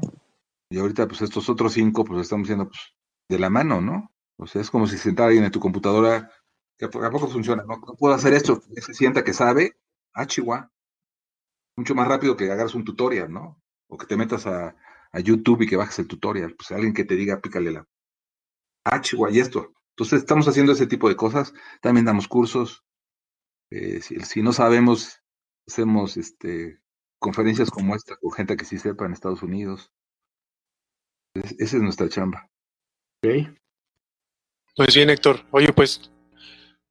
Y 0.70 0.78
ahorita, 0.78 1.08
pues 1.08 1.24
estos 1.24 1.50
otros 1.50 1.74
5, 1.74 2.06
pues 2.06 2.22
estamos 2.22 2.44
diciendo, 2.48 2.68
pues, 2.68 2.82
de 3.30 3.40
la 3.40 3.50
mano, 3.50 3.82
¿no? 3.82 4.12
O 4.38 4.46
sea, 4.46 4.62
es 4.62 4.70
como 4.70 4.86
si 4.86 4.98
sentara 4.98 5.30
alguien 5.30 5.46
en 5.46 5.52
tu 5.52 5.60
computadora 5.60 6.32
que 6.78 6.86
a 6.86 6.90
poco 6.90 7.28
funciona, 7.28 7.64
¿no? 7.64 7.82
puedo 7.98 8.14
hacer 8.14 8.34
esto, 8.34 8.62
se 8.76 8.94
sienta 8.94 9.24
que 9.24 9.34
sabe, 9.34 9.76
ah, 10.18 10.26
chihuahua, 10.26 10.72
mucho 11.78 11.96
más 11.96 12.08
rápido 12.08 12.36
que 12.36 12.52
hagas 12.52 12.74
un 12.76 12.84
tutorial, 12.84 13.32
¿no? 13.32 13.62
O 13.88 13.98
que 13.98 14.08
te 14.08 14.18
metas 14.18 14.46
a, 14.48 14.76
YouTube 15.24 15.64
y 15.64 15.68
que 15.68 15.78
bajes 15.78 15.98
el 15.98 16.08
tutorial, 16.08 16.54
pues 16.56 16.70
alguien 16.72 16.94
que 16.94 17.04
te 17.04 17.16
diga, 17.16 17.42
pícale 17.42 17.72
la, 17.72 17.88
ah, 18.84 19.02
chihuahua, 19.02 19.36
y 19.36 19.40
esto. 19.40 19.74
Entonces, 19.92 20.20
estamos 20.20 20.48
haciendo 20.48 20.74
ese 20.74 20.86
tipo 20.86 21.10
de 21.10 21.16
cosas, 21.16 21.54
también 21.82 22.06
damos 22.06 22.28
cursos, 22.28 22.84
eh, 23.72 24.02
si, 24.02 24.42
no 24.44 24.54
sabemos, 24.54 25.24
hacemos 25.68 26.18
este, 26.18 26.80
conferencias 27.20 27.72
como 27.72 27.96
esta 27.96 28.16
con 28.18 28.32
gente 28.32 28.58
que 28.58 28.66
sí 28.66 28.78
sepa 28.78 29.06
en 29.06 29.14
Estados 29.14 29.42
Unidos. 29.42 29.92
esa 31.34 31.78
es 31.78 31.82
nuestra 31.82 32.10
chamba. 32.10 32.50
Ok. 33.24 33.58
Pues 34.76 34.94
bien, 34.94 35.10
Héctor. 35.10 35.44
Oye, 35.52 35.74
pues 35.74 36.12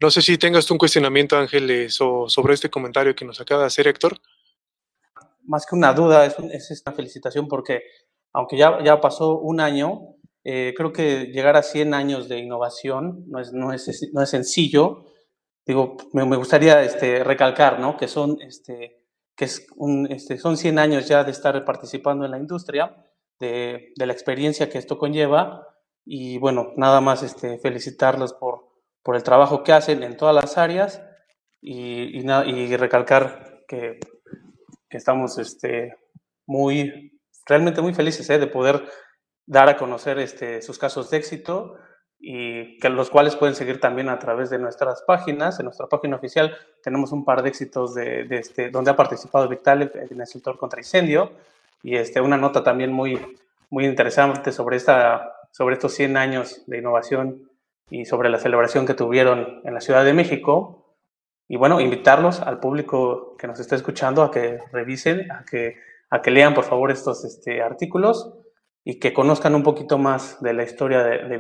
no 0.01 0.11
sé 0.11 0.23
si 0.23 0.37
tengas 0.39 0.67
tú 0.67 0.75
un 0.75 0.79
cuestionamiento, 0.79 1.37
Ángeles, 1.37 1.99
o 2.01 2.29
sobre 2.29 2.55
este 2.55 2.71
comentario 2.71 3.15
que 3.15 3.25
nos 3.25 3.41
acaba 3.41 3.63
de 3.63 3.67
hacer 3.69 3.89
Héctor. 3.89 4.19
Más 5.45 5.65
que 5.65 5.75
una 5.75 5.93
duda, 5.93 6.27
es, 6.27 6.37
es 6.39 6.83
una 6.87 6.95
felicitación 6.95 7.49
porque 7.49 7.83
aunque 8.37 8.59
ya, 8.59 8.83
ya 8.85 9.01
pasó 9.01 9.39
un 9.39 9.61
año, 9.61 10.17
eh, 10.45 10.75
creo 10.77 10.93
que 10.93 11.27
llegar 11.33 11.57
a 11.57 11.63
100 11.63 11.95
años 11.95 12.29
de 12.29 12.39
innovación 12.39 13.25
no 13.29 13.41
es, 13.41 13.55
no 13.55 13.73
es, 13.73 14.11
no 14.13 14.23
es 14.23 14.29
sencillo. 14.29 15.07
Digo, 15.65 15.97
me, 16.13 16.37
gustaría 16.37 16.83
este, 16.83 17.25
recalcar 17.25 17.81
¿no? 17.81 17.97
que, 17.97 18.09
son, 18.09 18.37
este, 18.43 19.03
que 19.35 19.47
es 19.47 19.67
un, 19.77 20.07
este, 20.13 20.37
son 20.37 20.59
100 20.59 20.79
años 20.79 21.09
ya 21.09 21.25
de 21.25 21.31
estar 21.31 21.65
participando 21.65 22.27
en 22.27 22.33
la 22.33 22.39
industria, 22.39 22.95
de, 23.41 23.95
de 23.97 24.07
la 24.07 24.13
experiencia 24.13 24.69
que 24.69 24.77
esto 24.77 24.99
conlleva. 24.99 25.67
Y 26.05 26.37
bueno, 26.37 26.75
nada 26.77 27.01
más 27.01 27.23
este, 27.23 27.59
felicitarlos 27.59 28.35
por, 28.35 28.66
por 29.07 29.15
el 29.15 29.23
trabajo 29.23 29.63
que 29.63 29.73
hacen 29.73 30.03
en 30.03 30.17
todas 30.17 30.35
las 30.35 30.59
áreas 30.59 31.01
y, 31.61 32.19
y, 32.19 32.77
recalcar 32.77 33.63
que, 33.69 34.01
que, 34.91 34.97
estamos 34.97 35.39
este, 35.39 35.97
muy, 36.45 37.17
realmente 37.47 37.81
muy 37.81 37.95
felices 37.95 38.29
¿eh? 38.31 38.41
de 38.41 38.49
poder 38.49 38.85
dar 39.47 39.69
a 39.69 39.77
conocer 39.77 40.19
este, 40.19 40.61
sus 40.61 40.77
casos 40.77 41.09
de 41.11 41.19
éxito 41.19 41.77
y 42.19 42.81
que 42.81 42.89
los 42.89 43.09
cuales 43.09 43.37
pueden 43.37 43.55
seguir 43.55 43.79
también 43.79 44.09
a 44.09 44.19
través 44.19 44.51
de 44.51 44.59
nuestras 44.59 45.03
páginas. 45.03 45.61
En 45.61 45.67
nuestra 45.67 45.87
página 45.87 46.17
oficial 46.17 46.57
tenemos 46.83 47.13
un 47.13 47.25
par 47.25 47.45
de 47.45 47.51
éxitos 47.51 47.95
de, 47.95 48.27
este, 48.31 48.71
donde 48.71 48.91
ha 48.91 48.97
participado 48.97 49.49
Vitalik 49.49 49.95
en 49.95 50.21
el 50.21 50.27
sector 50.27 50.59
contra 50.59 50.81
incendio 50.81 51.31
y 51.81 51.95
este, 51.95 52.21
una 52.21 52.39
nota 52.39 52.65
también 52.65 52.91
muy, 52.93 53.25
muy 53.71 53.87
interesante 53.87 54.51
sobre, 54.51 54.79
esta, 54.79 55.33
sobre 55.53 55.75
estos 55.75 55.95
100 55.95 56.17
años 56.17 56.65
de 56.67 56.79
innovación 56.79 57.56
y 57.91 58.05
sobre 58.05 58.31
la 58.31 58.39
celebración 58.39 58.87
que 58.87 58.95
tuvieron 58.95 59.61
en 59.65 59.75
la 59.75 59.81
Ciudad 59.81 60.05
de 60.05 60.15
México. 60.15 60.97
Y 61.49 61.57
bueno, 61.57 61.81
invitarlos 61.81 62.41
al 62.41 62.59
público 62.59 63.37
que 63.37 63.47
nos 63.47 63.61
está 63.61 63.77
escuchando 63.77 64.23
a 64.23 64.31
que 64.31 64.59
revisen, 64.73 65.31
a 65.31 65.45
que, 65.45 65.77
a 66.11 66.21
que 66.21 66.31
lean 66.31 66.55
por 66.55 66.65
favor 66.65 66.91
estos 66.91 67.25
este, 67.25 67.63
artículos 67.63 68.35
y 68.85 68.99
que 68.99 69.13
conozcan 69.13 69.55
un 69.55 69.63
poquito 69.63 69.99
más 69.99 70.41
de 70.43 70.55
la 70.55 70.65
historia 70.65 71.03
de, 71.03 71.29
de 71.29 71.39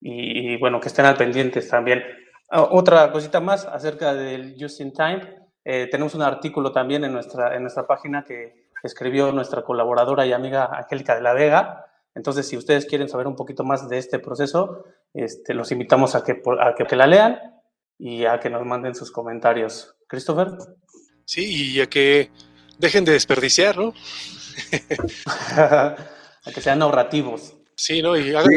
y, 0.00 0.56
bueno, 0.58 0.78
que 0.80 0.88
estén 0.88 1.06
al 1.06 1.16
pendientes 1.16 1.68
también. 1.68 2.04
Ah, 2.50 2.68
otra 2.70 3.10
cosita 3.10 3.40
más 3.40 3.66
acerca 3.66 4.14
del 4.14 4.54
Just 4.58 4.80
in 4.80 4.92
Time. 4.92 5.20
Eh, 5.64 5.88
tenemos 5.90 6.14
un 6.14 6.22
artículo 6.22 6.72
también 6.72 7.04
en 7.04 7.12
nuestra, 7.12 7.54
en 7.56 7.62
nuestra 7.62 7.86
página 7.86 8.24
que 8.24 8.68
escribió 8.82 9.32
nuestra 9.32 9.62
colaboradora 9.62 10.24
y 10.24 10.32
amiga 10.32 10.70
Angélica 10.72 11.16
de 11.16 11.22
la 11.22 11.34
Vega. 11.34 11.84
Entonces, 12.14 12.48
si 12.48 12.56
ustedes 12.56 12.86
quieren 12.86 13.08
saber 13.08 13.26
un 13.26 13.36
poquito 13.36 13.64
más 13.64 13.88
de 13.88 13.98
este 13.98 14.18
proceso, 14.18 14.84
este, 15.14 15.54
los 15.54 15.72
invitamos 15.72 16.14
a 16.14 16.22
que, 16.22 16.42
a 16.60 16.74
que 16.74 16.96
la 16.96 17.06
lean 17.06 17.38
y 17.98 18.24
a 18.24 18.38
que 18.38 18.50
nos 18.50 18.64
manden 18.64 18.94
sus 18.94 19.10
comentarios. 19.10 19.96
Christopher. 20.06 20.48
Sí, 21.24 21.74
y 21.74 21.80
a 21.80 21.88
que 21.88 22.30
dejen 22.78 23.04
de 23.04 23.12
desperdiciar, 23.12 23.76
¿no? 23.76 23.92
a 25.56 25.96
que 26.54 26.60
sean 26.60 26.82
ahorrativos. 26.82 27.56
Sí, 27.76 28.02
¿no? 28.02 28.16
Y 28.16 28.34
hagan, 28.34 28.50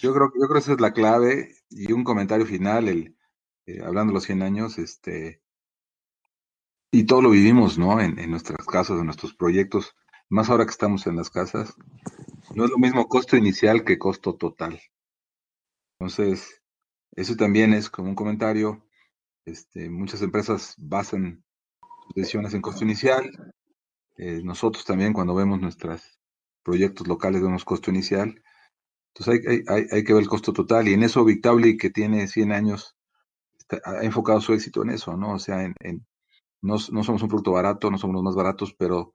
Yo 0.00 0.12
creo, 0.12 0.32
yo 0.34 0.46
creo 0.46 0.52
que 0.52 0.58
esa 0.58 0.72
es 0.72 0.80
la 0.80 0.92
clave. 0.92 1.54
Y 1.70 1.92
un 1.92 2.04
comentario 2.04 2.44
final, 2.44 2.88
el, 2.88 3.16
eh, 3.66 3.80
hablando 3.84 4.10
de 4.10 4.14
los 4.14 4.24
100 4.24 4.42
años, 4.42 4.78
este, 4.78 5.42
y 6.90 7.04
todo 7.04 7.22
lo 7.22 7.30
vivimos, 7.30 7.78
¿no? 7.78 8.00
En, 8.00 8.18
en 8.18 8.30
nuestras 8.30 8.66
casas, 8.66 8.98
en 8.98 9.06
nuestros 9.06 9.34
proyectos, 9.34 9.94
más 10.28 10.50
ahora 10.50 10.64
que 10.64 10.72
estamos 10.72 11.06
en 11.06 11.16
las 11.16 11.30
casas, 11.30 11.74
no 12.54 12.64
es 12.64 12.70
lo 12.70 12.78
mismo 12.78 13.08
costo 13.08 13.36
inicial 13.36 13.84
que 13.84 13.98
costo 13.98 14.34
total. 14.34 14.80
Entonces, 15.98 16.62
eso 17.12 17.36
también 17.36 17.72
es 17.74 17.90
como 17.90 18.08
un 18.08 18.14
comentario. 18.14 18.84
Este, 19.44 19.90
muchas 19.90 20.22
empresas 20.22 20.74
basan 20.78 21.44
sus 22.04 22.14
decisiones 22.14 22.54
en 22.54 22.62
costo 22.62 22.84
inicial. 22.84 23.30
Eh, 24.16 24.40
nosotros 24.42 24.84
también 24.84 25.12
cuando 25.12 25.34
vemos 25.34 25.60
nuestros 25.60 26.20
proyectos 26.62 27.06
locales 27.06 27.42
vemos 27.42 27.64
costo 27.64 27.90
inicial. 27.90 28.42
Entonces 29.14 29.64
hay, 29.68 30.04
que 30.04 30.12
ver 30.12 30.22
el 30.22 30.28
costo 30.28 30.52
total 30.52 30.88
y 30.88 30.94
en 30.94 31.02
eso 31.02 31.24
Victabli, 31.24 31.76
que 31.76 31.90
tiene 31.90 32.26
100 32.26 32.52
años, 32.52 32.96
ha 33.84 34.02
enfocado 34.04 34.40
su 34.40 34.54
éxito 34.54 34.82
en 34.82 34.90
eso, 34.90 35.16
¿no? 35.16 35.34
O 35.34 35.38
sea, 35.38 35.62
en 35.62 36.06
no, 36.62 36.76
no, 36.92 37.04
somos 37.04 37.22
un 37.22 37.28
producto 37.28 37.52
barato, 37.52 37.90
no 37.90 37.98
somos 37.98 38.14
los 38.14 38.22
más 38.22 38.36
baratos, 38.36 38.72
pero, 38.74 39.14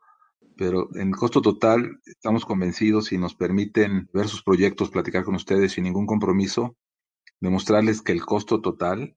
pero 0.58 0.89
en 0.95 1.12
costo 1.12 1.41
total 1.41 1.99
estamos 2.05 2.45
convencidos 2.45 3.12
y 3.12 3.18
nos 3.18 3.36
permiten 3.36 4.10
ver 4.14 4.28
sus 4.28 4.43
proyectos, 4.43 4.89
platicar 4.89 5.24
con 5.24 5.36
ustedes 5.36 5.74
sin 5.74 5.84
ningún 5.86 6.05
compromiso 6.05 6.76
demostrarles 7.39 8.01
que 8.01 8.12
el 8.12 8.26
costo 8.26 8.62
total 8.62 9.16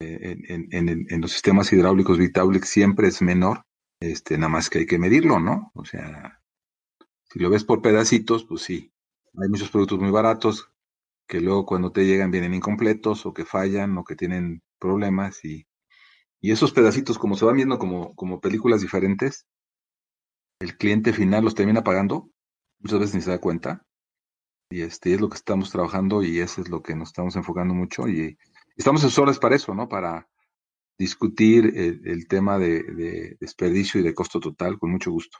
eh, 0.00 0.36
en, 0.48 1.20
los 1.20 1.30
sistemas 1.30 1.72
hidráulicos 1.72 2.18
Vitaulic 2.18 2.64
siempre 2.64 3.08
es 3.08 3.22
menor, 3.22 3.64
este, 4.00 4.36
nada 4.36 4.48
más 4.48 4.68
que 4.68 4.80
hay 4.80 4.86
que 4.86 4.98
medirlo, 4.98 5.38
¿no? 5.38 5.70
O 5.74 5.84
sea, 5.84 6.40
si 7.24 7.38
lo 7.38 7.50
ves 7.50 7.64
por 7.64 7.82
pedacitos, 7.82 8.44
pues 8.44 8.62
sí, 8.62 8.92
hay 9.40 9.48
muchos 9.48 9.70
productos 9.70 10.00
muy 10.00 10.10
baratos 10.10 10.70
que 11.28 11.40
luego 11.40 11.64
cuando 11.64 11.92
te 11.92 12.04
llegan 12.04 12.32
vienen 12.32 12.54
incompletos 12.54 13.24
o 13.26 13.32
que 13.32 13.44
fallan 13.44 13.96
o 13.96 14.04
que 14.04 14.16
tienen 14.16 14.62
problemas 14.78 15.44
y, 15.44 15.66
y 16.40 16.50
esos 16.50 16.72
pedacitos 16.72 17.18
como 17.18 17.36
se 17.36 17.44
van 17.44 17.56
viendo 17.56 17.78
como, 17.78 18.14
como 18.16 18.40
películas 18.40 18.82
diferentes, 18.82 19.46
el 20.62 20.76
cliente 20.76 21.12
final 21.12 21.44
los 21.44 21.54
termina 21.54 21.82
pagando, 21.82 22.30
muchas 22.78 23.00
veces 23.00 23.14
ni 23.16 23.20
se 23.20 23.30
da 23.30 23.40
cuenta, 23.40 23.84
y 24.70 24.82
este 24.82 25.12
es 25.12 25.20
lo 25.20 25.28
que 25.28 25.36
estamos 25.36 25.70
trabajando 25.70 26.22
y 26.22 26.38
eso 26.38 26.60
es 26.62 26.68
lo 26.68 26.82
que 26.82 26.94
nos 26.94 27.08
estamos 27.08 27.36
enfocando 27.36 27.74
mucho 27.74 28.08
y 28.08 28.38
estamos 28.76 29.04
asesores 29.04 29.38
para 29.38 29.56
eso, 29.56 29.74
¿no? 29.74 29.88
Para 29.88 30.28
discutir 30.98 31.72
el, 31.76 32.28
tema 32.28 32.58
de, 32.58 33.36
desperdicio 33.40 34.00
y 34.00 34.04
de 34.04 34.14
costo 34.14 34.40
total 34.40 34.78
con 34.78 34.92
mucho 34.92 35.10
gusto. 35.10 35.38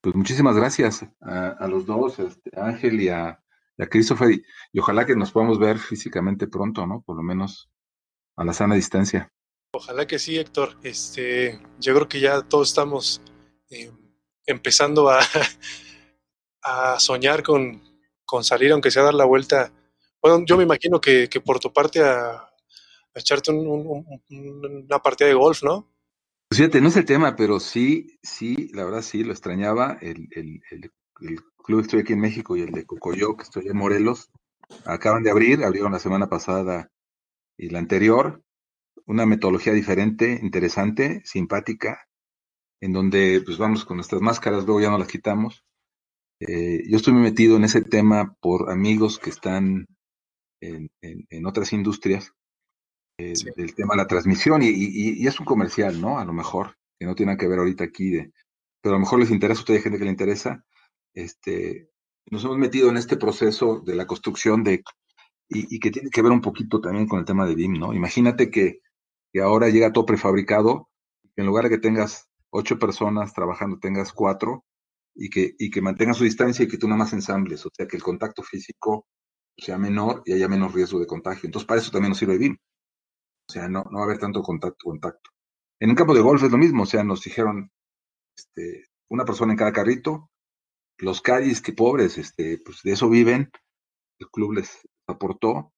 Pues 0.00 0.14
muchísimas 0.14 0.56
gracias 0.56 1.04
a, 1.20 1.66
los 1.68 1.84
dos, 1.84 2.18
este, 2.20 2.50
Ángel 2.58 3.00
y 3.02 3.08
a, 3.08 3.42
a 3.78 3.86
Christopher, 3.86 4.30
y, 4.30 4.78
ojalá 4.78 5.04
que 5.04 5.16
nos 5.16 5.32
podamos 5.32 5.58
ver 5.58 5.78
físicamente 5.78 6.46
pronto, 6.46 6.86
¿no? 6.86 7.02
Por 7.02 7.16
lo 7.16 7.22
menos 7.22 7.68
a 8.36 8.44
la 8.44 8.52
sana 8.52 8.76
distancia. 8.76 9.30
Ojalá 9.72 10.06
que 10.06 10.18
sí, 10.18 10.38
Héctor. 10.38 10.78
Este, 10.82 11.60
yo 11.78 11.94
creo 11.94 12.08
que 12.08 12.20
ya 12.20 12.40
todos 12.42 12.68
estamos 12.68 13.20
em, 13.68 13.99
empezando 14.46 15.10
a, 15.10 15.20
a 16.62 16.98
soñar 17.00 17.42
con, 17.42 17.80
salir, 18.42 18.72
aunque 18.72 18.90
sea 18.90 19.02
dar 19.02 19.14
la 19.14 19.24
vuelta. 19.24 19.72
Bueno, 20.22 20.44
yo 20.46 20.56
me 20.56 20.64
imagino 20.64 21.00
que, 21.00 21.28
por 21.44 21.58
tu 21.58 21.72
parte 21.72 22.02
a, 22.02 22.46
echarte 23.14 23.50
una 23.50 24.98
partida 25.02 25.28
de 25.28 25.34
golf, 25.34 25.62
¿no? 25.62 25.90
Pues 26.48 26.58
fíjate, 26.58 26.80
no 26.80 26.88
es 26.88 26.96
el 26.96 27.04
tema, 27.04 27.36
pero 27.36 27.60
sí, 27.60 28.18
sí, 28.22 28.70
la 28.72 28.84
verdad 28.84 29.02
sí, 29.02 29.24
lo 29.24 29.32
extrañaba. 29.32 29.98
El, 30.00 30.28
club 31.62 31.80
estoy 31.80 32.00
aquí 32.00 32.14
en 32.14 32.20
México 32.20 32.56
y 32.56 32.62
el 32.62 32.72
de 32.72 32.86
Cocoyo, 32.86 33.36
que 33.36 33.42
estoy 33.42 33.66
en 33.66 33.76
Morelos, 33.76 34.30
acaban 34.84 35.22
de 35.22 35.30
abrir, 35.30 35.62
abrieron 35.62 35.92
la 35.92 35.98
semana 35.98 36.28
pasada 36.28 36.90
y 37.56 37.68
la 37.68 37.78
anterior, 37.78 38.42
una 39.06 39.26
metodología 39.26 39.72
diferente, 39.72 40.40
interesante, 40.42 41.20
simpática, 41.24 42.08
en 42.80 42.92
donde 42.92 43.42
pues 43.44 43.58
vamos 43.58 43.84
con 43.84 43.96
nuestras 43.96 44.22
máscaras, 44.22 44.64
luego 44.64 44.80
ya 44.80 44.90
no 44.90 44.98
las 44.98 45.08
quitamos, 45.08 45.64
eh, 46.40 46.84
yo 46.88 46.96
estoy 46.96 47.12
muy 47.12 47.22
metido 47.22 47.56
en 47.56 47.64
ese 47.64 47.82
tema 47.82 48.34
por 48.40 48.70
amigos 48.70 49.18
que 49.18 49.28
están 49.28 49.86
en, 50.62 51.46
otras 51.46 51.72
industrias, 51.72 52.32
eh, 53.18 53.34
del 53.56 53.74
tema 53.74 53.94
de 53.94 53.98
la 53.98 54.06
transmisión, 54.06 54.62
y, 54.62 55.26
es 55.26 55.38
un 55.38 55.46
comercial, 55.46 56.00
¿no? 56.00 56.18
A 56.18 56.24
lo 56.24 56.32
mejor, 56.32 56.76
que 56.98 57.06
no 57.06 57.14
tiene 57.14 57.36
que 57.36 57.46
ver 57.46 57.58
ahorita 57.58 57.84
aquí, 57.84 58.10
de, 58.10 58.32
pero 58.80 58.94
a 58.94 58.98
lo 58.98 59.00
mejor 59.00 59.20
les 59.20 59.30
interesa 59.30 59.60
a 59.60 59.62
ustedes, 59.62 59.82
gente 59.82 59.98
que 59.98 60.04
le 60.04 60.10
interesa. 60.10 60.64
Este, 61.14 61.90
nos 62.30 62.44
hemos 62.44 62.56
metido 62.56 62.88
en 62.88 62.96
este 62.96 63.16
proceso 63.16 63.80
de 63.80 63.94
la 63.94 64.06
construcción 64.06 64.64
de, 64.64 64.82
y, 65.48 65.78
que 65.78 65.90
tiene 65.90 66.08
que 66.10 66.22
ver 66.22 66.32
un 66.32 66.40
poquito 66.40 66.80
también 66.80 67.06
con 67.06 67.18
el 67.18 67.26
tema 67.26 67.46
de 67.46 67.54
BIM, 67.54 67.74
¿no? 67.74 67.92
Imagínate 67.92 68.50
que, 68.50 68.80
que 69.32 69.40
ahora 69.42 69.68
llega 69.68 69.92
todo 69.92 70.06
prefabricado, 70.06 70.88
en 71.36 71.46
lugar 71.46 71.64
de 71.64 71.70
que 71.70 71.78
tengas 71.78 72.29
ocho 72.50 72.78
personas 72.78 73.32
trabajando, 73.32 73.78
tengas 73.78 74.12
cuatro, 74.12 74.64
y 75.14 75.28
que, 75.28 75.54
y 75.58 75.70
que 75.70 75.82
mantenga 75.82 76.14
su 76.14 76.24
distancia 76.24 76.64
y 76.64 76.68
que 76.68 76.78
tú 76.78 76.86
nada 76.86 76.98
más 76.98 77.12
ensambles, 77.12 77.64
o 77.66 77.70
sea, 77.72 77.86
que 77.86 77.96
el 77.96 78.02
contacto 78.02 78.42
físico 78.42 79.06
sea 79.56 79.78
menor 79.78 80.22
y 80.24 80.32
haya 80.32 80.48
menos 80.48 80.72
riesgo 80.72 80.98
de 81.00 81.06
contagio. 81.06 81.46
Entonces, 81.46 81.66
para 81.66 81.80
eso 81.80 81.90
también 81.90 82.10
nos 82.10 82.18
sirve 82.18 82.38
BIM. 82.38 82.56
O 83.48 83.52
sea, 83.52 83.68
no, 83.68 83.84
no 83.90 83.98
va 83.98 84.02
a 84.02 84.04
haber 84.04 84.18
tanto 84.18 84.42
contacto, 84.42 84.84
contacto. 84.84 85.30
En 85.80 85.90
un 85.90 85.96
campo 85.96 86.14
de 86.14 86.20
golf 86.20 86.42
es 86.42 86.50
lo 86.50 86.58
mismo, 86.58 86.84
o 86.84 86.86
sea, 86.86 87.04
nos 87.04 87.22
dijeron 87.22 87.70
este, 88.36 88.86
una 89.08 89.24
persona 89.24 89.52
en 89.52 89.58
cada 89.58 89.72
carrito, 89.72 90.30
los 90.98 91.20
calles 91.20 91.60
que 91.60 91.72
pobres, 91.72 92.18
este, 92.18 92.58
pues 92.64 92.82
de 92.82 92.92
eso 92.92 93.08
viven, 93.08 93.50
el 94.18 94.28
club 94.30 94.52
les 94.52 94.86
aportó, 95.06 95.72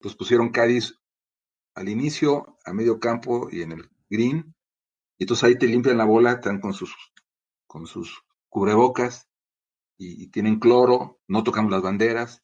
pues 0.00 0.14
pusieron 0.16 0.50
calles 0.50 1.00
al 1.74 1.88
inicio, 1.88 2.58
a 2.64 2.72
medio 2.72 3.00
campo 3.00 3.48
y 3.50 3.62
en 3.62 3.72
el 3.72 3.90
green, 4.10 4.54
y 5.18 5.24
entonces 5.24 5.44
ahí 5.44 5.58
te 5.58 5.66
limpian 5.66 5.98
la 5.98 6.04
bola, 6.04 6.32
están 6.32 6.60
con 6.60 6.72
sus, 6.72 6.94
con 7.66 7.86
sus 7.86 8.24
cubrebocas 8.48 9.28
y, 9.96 10.28
tienen 10.28 10.58
cloro, 10.58 11.20
no 11.28 11.44
tocamos 11.44 11.70
las 11.70 11.82
banderas 11.82 12.42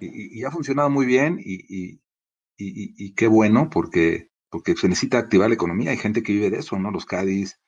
y, 0.00 0.44
ha 0.44 0.50
funcionado 0.50 0.90
muy 0.90 1.06
bien 1.06 1.38
y, 1.40 2.00
qué 3.14 3.26
bueno 3.26 3.68
porque, 3.70 4.30
porque 4.50 4.76
se 4.76 4.88
necesita 4.88 5.18
activar 5.18 5.48
la 5.48 5.54
economía. 5.54 5.90
Hay 5.90 5.96
gente 5.96 6.22
que 6.22 6.32
vive 6.32 6.50
de 6.50 6.58
eso, 6.58 6.78
¿no? 6.78 6.90
Los 6.90 7.06
Cádiz, 7.06 7.60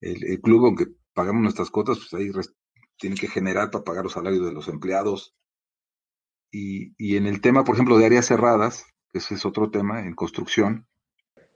el, 0.00 0.40
club, 0.40 0.66
aunque 0.66 0.86
pagamos 1.14 1.42
nuestras 1.42 1.70
cuotas, 1.70 1.98
pues 1.98 2.14
ahí 2.14 2.30
tiene 2.98 3.16
que 3.16 3.28
generar 3.28 3.70
para 3.70 3.84
pagar 3.84 4.04
los 4.04 4.12
salarios 4.12 4.44
de 4.44 4.52
los 4.52 4.68
empleados. 4.68 5.34
Y, 6.50 7.16
en 7.16 7.26
el 7.26 7.40
tema, 7.40 7.64
por 7.64 7.74
ejemplo, 7.74 7.98
de 7.98 8.06
áreas 8.06 8.26
cerradas, 8.26 8.86
que 9.12 9.18
ese 9.18 9.34
es 9.34 9.44
otro 9.44 9.70
tema 9.70 10.00
en 10.00 10.14
construcción, 10.14 10.86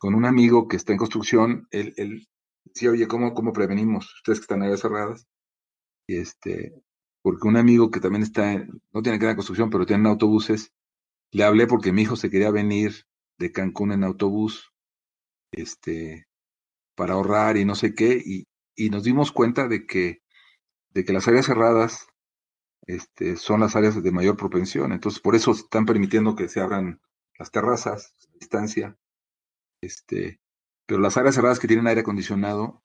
con 0.00 0.14
un 0.14 0.24
amigo 0.24 0.66
que 0.66 0.76
está 0.76 0.92
en 0.92 0.98
construcción, 0.98 1.68
él, 1.70 1.92
él 1.98 2.26
decía, 2.64 2.90
oye, 2.90 3.06
¿cómo, 3.06 3.34
¿cómo 3.34 3.52
prevenimos? 3.52 4.14
Ustedes 4.16 4.38
que 4.38 4.44
están 4.44 4.60
en 4.60 4.64
áreas 4.64 4.80
cerradas, 4.80 5.28
este, 6.08 6.72
porque 7.22 7.46
un 7.46 7.58
amigo 7.58 7.90
que 7.90 8.00
también 8.00 8.22
está, 8.22 8.66
no 8.92 9.02
tiene 9.02 9.18
que 9.18 9.26
ver 9.26 9.32
en 9.32 9.36
construcción, 9.36 9.68
pero 9.68 9.84
tiene 9.84 10.08
autobuses, 10.08 10.72
le 11.32 11.44
hablé 11.44 11.66
porque 11.66 11.92
mi 11.92 12.02
hijo 12.02 12.16
se 12.16 12.30
quería 12.30 12.50
venir 12.50 13.04
de 13.38 13.52
Cancún 13.52 13.92
en 13.92 14.02
autobús, 14.04 14.72
este, 15.52 16.26
para 16.96 17.14
ahorrar 17.14 17.58
y 17.58 17.66
no 17.66 17.74
sé 17.74 17.94
qué, 17.94 18.22
y, 18.24 18.46
y 18.74 18.88
nos 18.88 19.04
dimos 19.04 19.32
cuenta 19.32 19.68
de 19.68 19.86
que 19.86 20.22
de 20.92 21.04
que 21.04 21.12
las 21.12 21.28
áreas 21.28 21.46
cerradas 21.46 22.06
este, 22.86 23.36
son 23.36 23.60
las 23.60 23.76
áreas 23.76 24.02
de 24.02 24.12
mayor 24.12 24.36
propensión. 24.36 24.92
Entonces, 24.92 25.20
por 25.20 25.36
eso 25.36 25.52
están 25.52 25.86
permitiendo 25.86 26.34
que 26.34 26.48
se 26.48 26.60
abran 26.60 27.00
las 27.38 27.50
terrazas 27.50 28.14
distancia. 28.38 28.96
Este, 29.80 30.40
pero 30.86 31.00
las 31.00 31.16
áreas 31.16 31.34
cerradas 31.34 31.58
que 31.58 31.68
tienen 31.68 31.86
aire 31.86 32.02
acondicionado, 32.02 32.82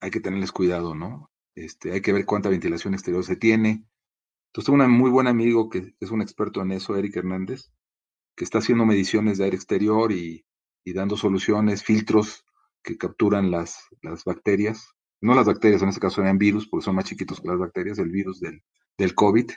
hay 0.00 0.10
que 0.10 0.20
tenerles 0.20 0.52
cuidado, 0.52 0.94
¿no? 0.94 1.30
Este, 1.54 1.92
hay 1.92 2.00
que 2.00 2.12
ver 2.12 2.26
cuánta 2.26 2.48
ventilación 2.48 2.94
exterior 2.94 3.24
se 3.24 3.36
tiene. 3.36 3.84
Entonces, 4.48 4.66
tengo 4.66 4.84
un 4.84 4.90
muy 4.90 5.10
buen 5.10 5.26
amigo 5.26 5.68
que 5.68 5.94
es 6.00 6.10
un 6.10 6.22
experto 6.22 6.62
en 6.62 6.72
eso, 6.72 6.96
Eric 6.96 7.16
Hernández, 7.16 7.70
que 8.36 8.44
está 8.44 8.58
haciendo 8.58 8.86
mediciones 8.86 9.38
de 9.38 9.44
aire 9.44 9.56
exterior 9.56 10.12
y, 10.12 10.46
y 10.84 10.92
dando 10.92 11.16
soluciones, 11.16 11.84
filtros 11.84 12.44
que 12.82 12.96
capturan 12.96 13.50
las, 13.50 13.78
las 14.02 14.24
bacterias. 14.24 14.94
No 15.20 15.34
las 15.34 15.46
bacterias, 15.46 15.82
en 15.82 15.90
este 15.90 16.00
caso 16.00 16.22
eran 16.22 16.38
virus, 16.38 16.66
porque 16.66 16.84
son 16.84 16.94
más 16.96 17.04
chiquitos 17.04 17.40
que 17.40 17.48
las 17.48 17.58
bacterias, 17.58 17.98
el 17.98 18.10
virus 18.10 18.40
del, 18.40 18.62
del 18.96 19.14
COVID. 19.14 19.50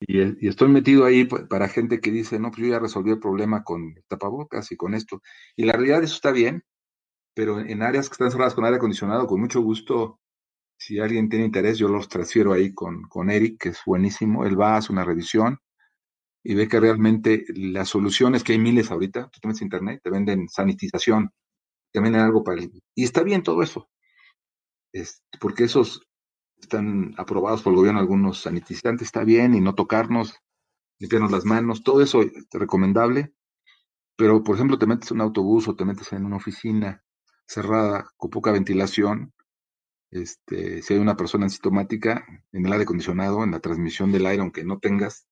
Y, 0.00 0.48
estoy 0.48 0.68
metido 0.68 1.04
ahí 1.04 1.24
para 1.24 1.68
gente 1.68 2.00
que 2.00 2.10
dice, 2.10 2.38
no, 2.38 2.50
pues 2.50 2.62
yo 2.62 2.72
ya 2.72 2.78
resolví 2.78 3.10
el 3.10 3.20
problema 3.20 3.62
con 3.64 3.94
tapabocas 4.08 4.72
y 4.72 4.76
con 4.76 4.94
esto. 4.94 5.22
Y 5.56 5.64
la 5.64 5.74
realidad 5.74 6.02
eso 6.02 6.14
está 6.14 6.32
bien, 6.32 6.64
pero 7.34 7.60
en 7.60 7.82
áreas 7.82 8.08
que 8.08 8.14
están 8.14 8.30
cerradas 8.30 8.54
con 8.54 8.64
aire 8.64 8.78
acondicionado, 8.78 9.26
con 9.26 9.40
mucho 9.40 9.60
gusto, 9.60 10.20
si 10.78 10.98
alguien 10.98 11.28
tiene 11.28 11.44
interés, 11.44 11.78
yo 11.78 11.88
los 11.88 12.08
transfiero 12.08 12.52
ahí 12.52 12.72
con, 12.72 13.02
con 13.02 13.30
Eric, 13.30 13.58
que 13.60 13.68
es 13.70 13.80
buenísimo. 13.84 14.46
Él 14.46 14.58
va, 14.58 14.76
hace 14.76 14.92
una 14.92 15.04
revisión 15.04 15.58
y 16.42 16.54
ve 16.54 16.68
que 16.68 16.80
realmente 16.80 17.44
las 17.54 17.88
soluciones, 17.90 18.42
que 18.44 18.52
hay 18.52 18.58
miles 18.58 18.90
ahorita, 18.90 19.28
tú 19.30 19.40
te 19.40 19.48
metes 19.48 19.62
internet, 19.62 20.00
te 20.02 20.10
venden 20.10 20.48
sanitización, 20.48 21.30
te 21.92 22.00
venden 22.00 22.22
algo 22.22 22.42
para 22.44 22.62
el... 22.62 22.70
Y 22.94 23.04
está 23.04 23.22
bien 23.22 23.42
todo 23.42 23.62
eso, 23.62 23.90
es, 24.92 25.22
porque 25.40 25.64
esos 25.64 26.02
están 26.60 27.14
aprobados 27.16 27.62
por 27.62 27.72
el 27.72 27.78
gobierno 27.78 28.00
algunos 28.00 28.42
sanitizantes, 28.42 29.06
está 29.06 29.24
bien, 29.24 29.54
y 29.54 29.60
no 29.60 29.74
tocarnos, 29.74 30.36
limpiarnos 30.98 31.32
las 31.32 31.44
manos, 31.44 31.82
todo 31.82 32.02
eso 32.02 32.22
es 32.22 32.32
recomendable, 32.52 33.32
pero 34.16 34.42
por 34.42 34.56
ejemplo 34.56 34.78
te 34.78 34.86
metes 34.86 35.10
en 35.10 35.18
un 35.18 35.22
autobús 35.22 35.68
o 35.68 35.76
te 35.76 35.84
metes 35.84 36.12
en 36.12 36.26
una 36.26 36.36
oficina 36.36 37.02
cerrada 37.46 38.06
con 38.16 38.30
poca 38.30 38.52
ventilación, 38.52 39.32
este, 40.10 40.82
si 40.82 40.94
hay 40.94 41.00
una 41.00 41.16
persona 41.16 41.46
asintomática 41.46 42.24
en 42.52 42.66
el 42.66 42.72
aire 42.72 42.82
acondicionado, 42.82 43.44
en 43.44 43.52
la 43.52 43.60
transmisión 43.60 44.10
del 44.12 44.26
aire, 44.26 44.42
aunque 44.42 44.64
no 44.64 44.78
tengas, 44.78 45.26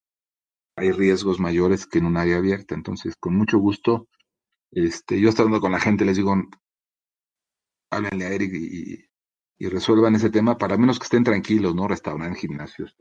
hay 0.76 0.92
riesgos 0.92 1.40
mayores 1.40 1.86
que 1.86 1.98
en 1.98 2.06
un 2.06 2.16
área 2.16 2.36
abierta. 2.36 2.74
Entonces, 2.74 3.16
con 3.16 3.36
mucho 3.36 3.58
gusto, 3.58 4.08
este, 4.70 5.20
yo 5.20 5.28
estando 5.28 5.60
con 5.60 5.72
la 5.72 5.80
gente 5.80 6.04
les 6.04 6.16
digo, 6.16 6.34
háblenle 7.90 8.24
a 8.26 8.32
Eric 8.32 8.52
y, 8.54 9.07
y 9.58 9.68
resuelvan 9.68 10.14
ese 10.14 10.30
tema, 10.30 10.56
para 10.56 10.76
menos 10.76 10.98
que 10.98 11.04
estén 11.04 11.24
tranquilos, 11.24 11.74
¿no? 11.74 11.88
Restaurantes, 11.88 12.40
gimnasios, 12.40 12.96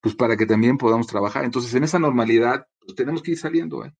pues 0.00 0.14
para 0.14 0.36
que 0.36 0.46
también 0.46 0.78
podamos 0.78 1.06
trabajar. 1.06 1.44
Entonces, 1.44 1.74
en 1.74 1.84
esa 1.84 1.98
normalidad, 1.98 2.66
pues 2.78 2.94
tenemos 2.94 3.22
que 3.22 3.32
ir 3.32 3.38
saliendo, 3.38 3.84
¿eh? 3.84 3.94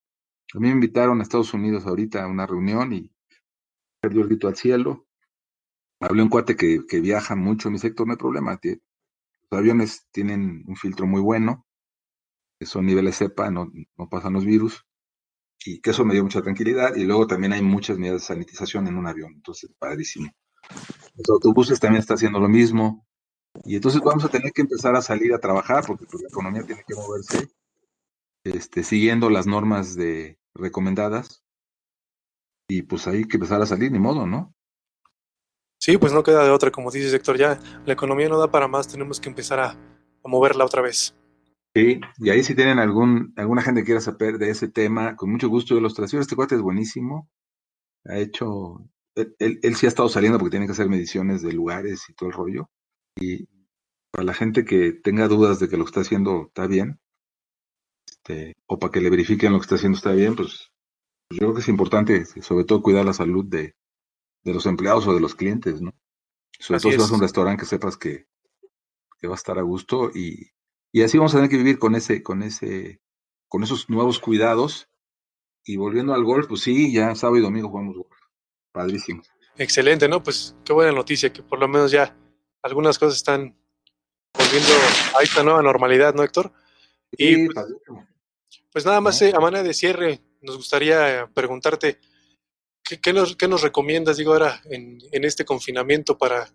A 0.55 0.59
mí 0.59 0.69
me 0.69 0.75
invitaron 0.75 1.19
a 1.19 1.23
Estados 1.23 1.53
Unidos 1.55 1.87
ahorita 1.87 2.23
a 2.23 2.29
una 2.29 2.47
reunión 2.47 2.93
y 2.93 3.11
perdió 4.01 4.23
el 4.23 4.29
grito 4.29 4.47
al 4.47 4.57
cielo. 4.57 5.07
Hablé 5.99 6.23
un 6.23 6.29
cuate 6.29 6.55
que, 6.55 6.87
que 6.87 7.01
viaja 7.01 7.35
mucho 7.35 7.71
mi 7.71 7.79
sector, 7.79 8.07
no 8.07 8.13
hay 8.13 8.19
problema. 8.19 8.61
Los 8.63 9.59
aviones 9.59 10.07
tienen 10.13 10.65
un 10.67 10.77
filtro 10.77 11.07
muy 11.07 11.21
bueno, 11.21 11.67
que 12.59 12.67
son 12.67 12.87
niveles 12.87 13.17
cepa, 13.17 13.51
no, 13.51 13.73
no 13.97 14.09
pasan 14.09 14.35
los 14.35 14.45
virus, 14.45 14.87
y 15.65 15.81
que 15.81 15.91
eso 15.91 16.05
me 16.05 16.15
dio 16.15 16.23
mucha 16.23 16.43
tranquilidad. 16.43 16.95
Y 16.95 17.05
luego 17.05 17.27
también 17.27 17.53
hay 17.53 17.63
muchas 17.63 17.99
medidas 17.99 18.21
de 18.21 18.27
sanitización 18.27 18.87
en 18.87 18.97
un 18.97 19.07
avión, 19.07 19.33
entonces, 19.35 19.73
padrísimo. 19.79 20.31
Los 21.17 21.29
autobuses 21.31 21.81
también 21.81 22.01
están 22.01 22.17
haciendo 22.17 22.39
lo 22.39 22.49
mismo. 22.49 23.07
Y 23.65 23.77
entonces 23.77 24.01
vamos 24.03 24.25
a 24.25 24.29
tener 24.29 24.53
que 24.53 24.63
empezar 24.63 24.95
a 24.97 25.03
salir 25.03 25.33
a 25.33 25.39
trabajar 25.39 25.85
porque 25.87 26.05
pues, 26.07 26.23
la 26.23 26.29
economía 26.29 26.63
tiene 26.63 26.85
que 26.87 26.95
moverse 26.95 27.49
este, 28.45 28.83
siguiendo 28.83 29.31
las 29.31 29.47
normas 29.47 29.97
de 29.97 30.39
recomendadas. 30.55 31.43
Y 32.69 32.83
pues 32.83 33.07
hay 33.07 33.25
que 33.25 33.37
empezar 33.37 33.63
a 33.63 33.67
salir, 33.67 33.93
ni 33.93 33.99
modo, 33.99 34.27
¿no? 34.27 34.53
Sí, 35.79 35.99
pues 35.99 36.13
no 36.13 36.23
queda 36.23 36.45
de 36.45 36.51
otra, 36.51 36.71
como 36.71 36.91
dice 36.91 37.11
sector, 37.11 37.37
ya 37.37 37.61
la 37.85 37.93
economía 37.93 38.29
no 38.29 38.39
da 38.39 38.51
para 38.51 38.67
más, 38.67 38.89
tenemos 38.89 39.21
que 39.21 39.29
empezar 39.29 39.61
a, 39.61 39.77
moverla 40.25 40.65
otra 40.65 40.83
vez. 40.83 41.15
Sí, 41.73 42.01
y 42.19 42.31
ahí 42.31 42.43
si 42.43 42.57
tienen 42.57 42.81
algún, 42.81 43.33
alguna 43.37 43.63
gente 43.63 43.83
que 43.83 43.87
quiera 43.87 44.01
saber 44.01 44.39
de 44.39 44.51
ese 44.51 44.67
tema, 44.67 45.15
con 45.15 45.31
mucho 45.31 45.49
gusto 45.49 45.75
yo 45.75 45.81
los 45.81 45.95
traigo. 45.95 46.19
Este 46.19 46.35
cuate 46.35 46.57
es 46.57 46.63
buenísimo. 46.63 47.31
Ha 48.07 48.19
hecho 48.19 48.81
él, 49.17 49.77
sí 49.77 49.87
ha 49.87 49.89
estado 49.89 50.09
saliendo 50.09 50.39
porque 50.39 50.51
tiene 50.51 50.67
que 50.67 50.73
hacer 50.73 50.89
mediciones 50.89 51.43
de 51.43 51.53
lugares 51.53 52.05
y 52.09 52.15
todo 52.15 52.29
el 52.29 52.35
rollo. 52.35 52.71
Y 53.19 53.49
para 54.11 54.25
la 54.25 54.35
gente 54.35 54.65
que 54.65 54.93
tenga 54.93 55.29
dudas 55.29 55.59
de 55.59 55.69
que 55.69 55.77
lo 55.77 55.85
que 55.85 55.91
está 55.91 56.01
haciendo 56.01 56.47
está 56.49 56.67
bien, 56.67 57.01
este, 58.07 58.55
o 58.67 58.79
para 58.79 58.93
que 58.93 59.01
le 59.01 59.11
verifiquen 59.11 59.53
lo 59.53 59.59
que 59.59 59.65
está 59.65 59.77
haciendo 59.77 59.97
está 59.97 60.13
bien, 60.13 60.37
pues, 60.37 60.71
pues 61.29 61.41
yo 61.41 61.47
creo 61.47 61.55
que 61.55 61.61
es 61.61 61.69
importante, 61.69 62.25
sobre 62.43 62.65
todo, 62.65 62.83
cuidar 62.83 63.05
la 63.05 63.15
salud 63.15 63.45
de, 63.45 63.75
los 64.45 64.67
empleados 64.67 65.07
o 65.07 65.15
de 65.15 65.21
los 65.21 65.35
clientes, 65.35 65.81
¿no? 65.81 65.93
Sobre 66.59 66.81
todo 66.81 66.93
si 66.93 66.99
vas 66.99 67.11
a 67.11 67.15
un 67.15 67.21
restaurante 67.21 67.61
que 67.61 67.67
sepas 67.67 67.97
que, 67.97 68.27
va 69.25 69.33
a 69.33 69.35
estar 69.35 69.59
a 69.59 69.63
gusto 69.63 70.13
y, 70.15 70.53
y 70.93 71.03
así 71.03 71.19
vamos 71.19 71.35
a 71.35 71.39
tener 71.39 71.51
que 71.51 71.57
vivir 71.57 71.81
con 71.81 71.97
ese, 71.97 72.23
con 72.23 72.45
ese, 72.45 73.01
con 73.49 73.65
esos 73.65 73.91
nuevos 73.91 74.21
cuidados. 74.21 74.89
Y 75.65 75.77
volviendo 75.79 76.15
al 76.15 76.23
golf, 76.23 76.47
pues 76.47 76.61
sí, 76.61 76.93
ya 76.93 77.13
sábado 77.17 77.39
y 77.39 77.43
domingo 77.43 77.69
jugamos 77.69 77.97
golf. 77.97 78.16
Padrísimo. 78.77 79.23
Excelente, 79.57 80.07
¿no? 80.07 80.23
Pues 80.23 80.55
qué 80.63 80.75
buena 80.75 80.93
noticia, 80.93 81.33
que 81.33 81.43
por 81.43 81.59
lo 81.59 81.67
menos 81.67 81.91
ya 81.91 82.15
algunas 82.61 82.99
cosas 82.99 83.17
están 83.17 83.57
volviendo 84.35 84.71
a 85.19 85.23
esta 85.23 85.43
nueva 85.43 85.63
normalidad, 85.63 86.15
¿no, 86.15 86.23
Héctor? 86.23 86.53
y 87.13 87.47
pues, 87.47 87.67
pues, 88.71 88.85
nada 88.85 89.01
más 89.01 89.23
eh, 89.23 89.33
a 89.35 89.41
manera 89.41 89.63
de 89.63 89.73
cierre, 89.73 90.21
nos 90.43 90.59
gustaría 90.59 91.27
preguntarte, 91.33 92.01
¿qué, 92.83 93.13
nos, 93.15 93.35
qué 93.35 93.49
nos, 93.49 93.63
recomiendas, 93.63 94.19
digo, 94.19 94.35
ahora 94.35 94.61
en, 94.67 94.99
en, 95.11 95.25
este 95.25 95.47
confinamiento 95.47 96.19
para, 96.19 96.47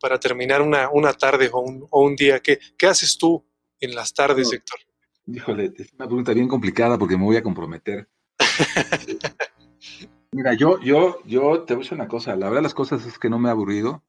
para 0.00 0.20
terminar 0.20 0.62
una, 0.62 0.90
una 0.90 1.12
tarde 1.12 1.50
o 1.52 1.58
un, 1.58 1.88
o 1.90 2.04
un 2.04 2.14
día? 2.14 2.38
¿Qué, 2.38 2.60
¿Qué, 2.78 2.86
haces 2.86 3.18
tú 3.18 3.44
en 3.80 3.96
las 3.96 4.14
tardes, 4.14 4.52
Héctor? 4.52 4.78
Híjole, 5.26 5.72
es 5.76 5.92
una 5.94 6.06
pregunta 6.06 6.32
bien 6.32 6.46
complicada 6.46 6.96
porque 6.96 7.16
me 7.16 7.24
voy 7.24 7.36
a 7.36 7.42
comprometer. 7.42 8.08
Mira, 10.32 10.54
yo, 10.54 10.78
yo, 10.80 11.18
yo 11.24 11.64
te 11.64 11.74
voy 11.74 11.82
a 11.82 11.84
decir 11.84 11.94
una 11.94 12.06
cosa. 12.08 12.36
La 12.36 12.48
verdad, 12.48 12.62
las 12.62 12.74
cosas 12.74 13.04
es 13.04 13.18
que 13.18 13.28
no 13.28 13.38
me 13.38 13.48
he 13.48 13.52
aburrido. 13.52 14.04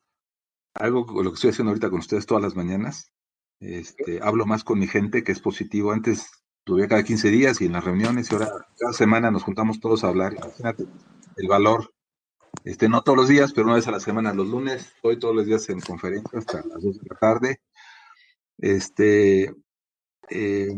Algo 0.76 1.06
con 1.06 1.24
lo 1.24 1.32
que 1.32 1.36
estoy 1.36 1.50
haciendo 1.50 1.72
ahorita 1.72 1.90
con 1.90 2.00
ustedes 2.00 2.28
todas 2.28 2.44
las 2.44 2.56
mañanas. 2.56 3.12
Este, 3.60 4.20
hablo 4.22 4.46
más 4.46 4.64
con 4.64 4.80
mi 4.80 4.88
gente, 4.88 5.24
que 5.24 5.32
es 5.32 5.40
positivo. 5.40 5.92
Antes 5.92 6.30
tuve 6.64 6.88
cada 6.88 7.04
15 7.04 7.30
días 7.32 7.60
y 7.62 7.66
en 7.66 7.74
las 7.74 7.84
reuniones, 7.84 8.32
y 8.32 8.36
ahora 8.36 8.68
cada 8.78 8.94
semana 8.94 9.32
nos 9.32 9.44
juntamos 9.44 9.80
todos 9.80 10.04
a 10.04 10.10
hablar. 10.10 10.34
Imagínate 10.34 10.86
el 11.38 11.48
valor. 11.48 11.92
Este, 12.64 12.88
no 12.88 13.02
todos 13.02 13.18
los 13.18 13.28
días, 13.28 13.52
pero 13.54 13.66
una 13.66 13.76
vez 13.76 13.88
a 13.88 13.92
la 13.92 14.00
semana, 14.00 14.34
los 14.34 14.48
lunes, 14.48 14.94
estoy 14.96 15.18
todos 15.18 15.36
los 15.36 15.48
días 15.48 15.68
en 15.70 15.80
conferencia 15.80 16.38
hasta 16.38 16.64
las 16.68 16.84
2 16.84 17.00
de 17.00 17.08
la 17.10 17.16
tarde. 17.16 17.62
Este, 18.60 19.56
em, 20.30 20.78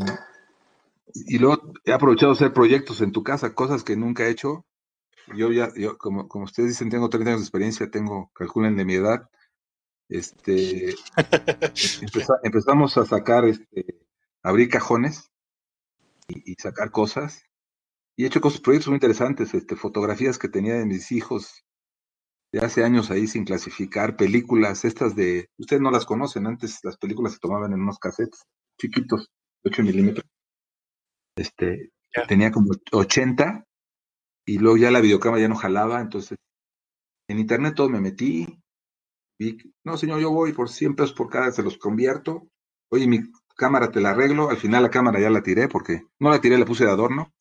y 1.13 1.37
luego 1.37 1.73
he 1.83 1.91
aprovechado 1.91 2.31
hacer 2.31 2.53
proyectos 2.53 3.01
en 3.01 3.11
tu 3.11 3.23
casa, 3.23 3.53
cosas 3.53 3.83
que 3.83 3.97
nunca 3.97 4.25
he 4.25 4.29
hecho 4.29 4.65
yo 5.35 5.51
ya, 5.51 5.71
yo, 5.75 5.97
como, 5.97 6.27
como 6.27 6.45
ustedes 6.45 6.69
dicen, 6.69 6.89
tengo 6.89 7.09
30 7.09 7.29
años 7.29 7.41
de 7.41 7.45
experiencia, 7.45 7.89
tengo, 7.89 8.31
calculen 8.33 8.75
de 8.75 8.85
mi 8.85 8.95
edad. 8.95 9.29
Este, 10.09 10.95
empezamos 12.43 12.97
a 12.97 13.05
sacar, 13.05 13.45
este, 13.45 13.85
abrir 14.43 14.69
cajones 14.69 15.31
y, 16.27 16.53
sacar 16.55 16.91
cosas. 16.91 17.43
Y 18.15 18.23
he 18.23 18.27
hecho 18.27 18.41
cosas, 18.41 18.61
proyectos 18.61 18.89
muy 18.89 18.97
interesantes, 18.97 19.53
este, 19.53 19.75
fotografías 19.75 20.37
que 20.37 20.49
tenía 20.49 20.75
de 20.75 20.85
mis 20.85 21.11
hijos 21.11 21.65
de 22.51 22.59
hace 22.59 22.83
años 22.83 23.09
ahí 23.09 23.27
sin 23.27 23.45
clasificar, 23.45 24.15
películas, 24.15 24.85
estas 24.85 25.15
de, 25.15 25.49
ustedes 25.57 25.81
no 25.81 25.89
las 25.89 26.05
conocen, 26.05 26.45
antes 26.45 26.79
las 26.83 26.97
películas 26.97 27.33
se 27.33 27.39
tomaban 27.39 27.73
en 27.73 27.81
unos 27.81 27.97
cassettes 27.97 28.45
chiquitos, 28.79 29.31
8 29.65 29.81
milímetros. 29.81 30.25
Este, 31.35 31.91
tenía 32.27 32.51
como 32.51 32.71
80 32.91 33.65
y 34.45 34.57
luego 34.57 34.77
ya 34.77 34.91
la 34.91 35.01
videocámara 35.01 35.41
ya 35.41 35.47
no 35.47 35.55
jalaba, 35.55 36.01
entonces 36.01 36.37
en 37.27 37.39
internet 37.39 37.75
todo 37.75 37.89
me 37.89 38.01
metí, 38.01 38.59
vi, 39.39 39.57
no 39.83 39.97
señor, 39.97 40.19
yo 40.19 40.31
voy 40.31 40.53
por 40.53 40.69
100 40.69 40.95
pesos 40.95 41.13
por 41.13 41.29
cada, 41.29 41.51
se 41.51 41.63
los 41.63 41.77
convierto, 41.77 42.47
oye, 42.89 43.07
mi 43.07 43.19
cámara 43.55 43.91
te 43.91 44.01
la 44.01 44.11
arreglo, 44.11 44.49
al 44.49 44.57
final 44.57 44.83
la 44.83 44.89
cámara 44.89 45.19
ya 45.19 45.29
la 45.29 45.43
tiré 45.43 45.67
porque 45.67 46.03
no 46.19 46.29
la 46.29 46.41
tiré, 46.41 46.57
la 46.57 46.65
puse 46.65 46.85
de 46.85 46.91
adorno, 46.91 47.33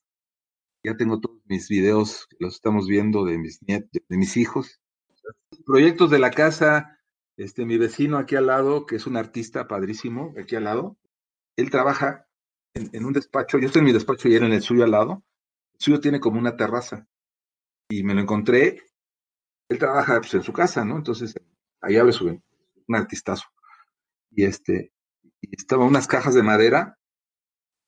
ya 0.84 0.96
tengo 0.96 1.20
todos 1.20 1.40
mis 1.46 1.68
videos, 1.68 2.28
los 2.38 2.54
estamos 2.54 2.86
viendo 2.86 3.24
de 3.24 3.38
mis 3.38 3.62
nietos, 3.62 3.90
de 4.08 4.16
mis 4.16 4.36
hijos, 4.36 4.80
proyectos 5.64 6.10
de 6.10 6.18
la 6.18 6.30
casa, 6.30 6.98
este, 7.36 7.64
mi 7.64 7.78
vecino 7.78 8.18
aquí 8.18 8.36
al 8.36 8.46
lado, 8.46 8.86
que 8.86 8.96
es 8.96 9.06
un 9.06 9.16
artista 9.16 9.66
padrísimo, 9.66 10.34
aquí 10.40 10.56
al 10.56 10.64
lado, 10.64 10.96
él 11.56 11.70
trabaja 11.70 12.26
en, 12.74 12.90
en 12.92 13.04
un 13.04 13.12
despacho, 13.12 13.58
yo 13.58 13.66
estoy 13.66 13.80
en 13.80 13.86
mi 13.86 13.92
despacho 13.92 14.28
y 14.28 14.34
él 14.34 14.44
en 14.44 14.52
el 14.52 14.62
suyo 14.62 14.84
al 14.84 14.90
lado, 14.90 15.24
suyo 15.82 16.00
tiene 16.00 16.20
como 16.20 16.38
una 16.38 16.56
terraza. 16.56 17.06
Y 17.90 18.04
me 18.04 18.14
lo 18.14 18.20
encontré. 18.20 18.82
Él 19.68 19.78
trabaja 19.78 20.20
pues, 20.20 20.34
en 20.34 20.42
su 20.42 20.52
casa, 20.52 20.84
¿no? 20.84 20.96
Entonces, 20.96 21.34
ahí 21.80 21.96
abre 21.96 22.12
su, 22.12 22.26
un 22.26 22.96
artistazo. 22.96 23.44
Y 24.30 24.44
este, 24.44 24.92
y 25.40 25.56
estaban 25.56 25.88
unas 25.88 26.06
cajas 26.06 26.34
de 26.34 26.42
madera, 26.42 26.98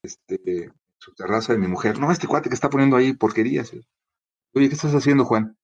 este, 0.02 0.72
su 0.98 1.14
terraza 1.14 1.52
de 1.52 1.58
mi 1.58 1.68
mujer. 1.68 1.98
No, 1.98 2.10
este 2.10 2.26
cuate 2.26 2.48
que 2.48 2.54
está 2.54 2.68
poniendo 2.68 2.96
ahí 2.96 3.14
porquerías. 3.14 3.72
Oye, 4.54 4.68
¿qué 4.68 4.74
estás 4.74 4.94
haciendo, 4.94 5.24
Juan? 5.24 5.56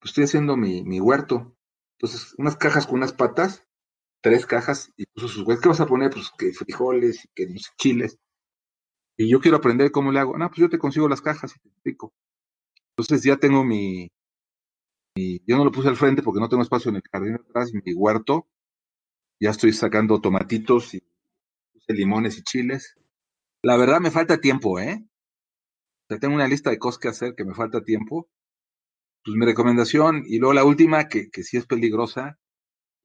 Pues 0.00 0.10
estoy 0.10 0.24
haciendo 0.24 0.56
mi, 0.56 0.82
mi 0.84 1.00
huerto. 1.00 1.56
Entonces, 1.98 2.34
unas 2.38 2.56
cajas 2.56 2.86
con 2.86 2.96
unas 2.96 3.12
patas, 3.12 3.64
tres 4.20 4.46
cajas, 4.46 4.92
y 4.96 5.06
puso 5.06 5.28
sus 5.28 5.46
huevos. 5.46 5.62
¿Qué 5.62 5.68
vas 5.68 5.80
a 5.80 5.86
poner? 5.86 6.10
Pues 6.10 6.30
que 6.36 6.52
frijoles 6.52 7.24
y 7.24 7.28
que 7.34 7.54
chiles. 7.76 8.18
Y 9.20 9.28
yo 9.28 9.40
quiero 9.40 9.56
aprender 9.56 9.90
cómo 9.90 10.12
le 10.12 10.20
hago. 10.20 10.38
No, 10.38 10.48
pues 10.48 10.60
yo 10.60 10.70
te 10.70 10.78
consigo 10.78 11.08
las 11.08 11.20
cajas 11.20 11.54
y 11.56 11.58
te 11.58 11.68
explico. 11.68 12.14
Entonces 12.90 13.24
ya 13.24 13.36
tengo 13.36 13.64
mi, 13.64 14.08
mi, 15.16 15.40
yo 15.44 15.56
no 15.56 15.64
lo 15.64 15.72
puse 15.72 15.88
al 15.88 15.96
frente 15.96 16.22
porque 16.22 16.40
no 16.40 16.48
tengo 16.48 16.62
espacio 16.62 16.90
en 16.90 16.96
el 16.96 17.02
jardín 17.10 17.34
atrás, 17.34 17.72
mi 17.72 17.92
huerto. 17.94 18.46
Ya 19.40 19.50
estoy 19.50 19.72
sacando 19.72 20.20
tomatitos 20.20 20.94
y 20.94 21.00
puse 21.72 21.94
limones 21.94 22.38
y 22.38 22.42
chiles. 22.44 22.94
La 23.62 23.76
verdad 23.76 24.00
me 24.00 24.12
falta 24.12 24.40
tiempo, 24.40 24.78
¿eh? 24.78 25.04
O 25.04 26.06
sea, 26.08 26.20
tengo 26.20 26.36
una 26.36 26.46
lista 26.46 26.70
de 26.70 26.78
cosas 26.78 27.00
que 27.00 27.08
hacer 27.08 27.34
que 27.34 27.44
me 27.44 27.54
falta 27.54 27.82
tiempo. 27.82 28.28
Pues 29.24 29.36
mi 29.36 29.44
recomendación, 29.46 30.22
y 30.26 30.38
luego 30.38 30.54
la 30.54 30.64
última, 30.64 31.08
que, 31.08 31.28
que 31.28 31.42
sí 31.42 31.56
es 31.56 31.66
peligrosa, 31.66 32.38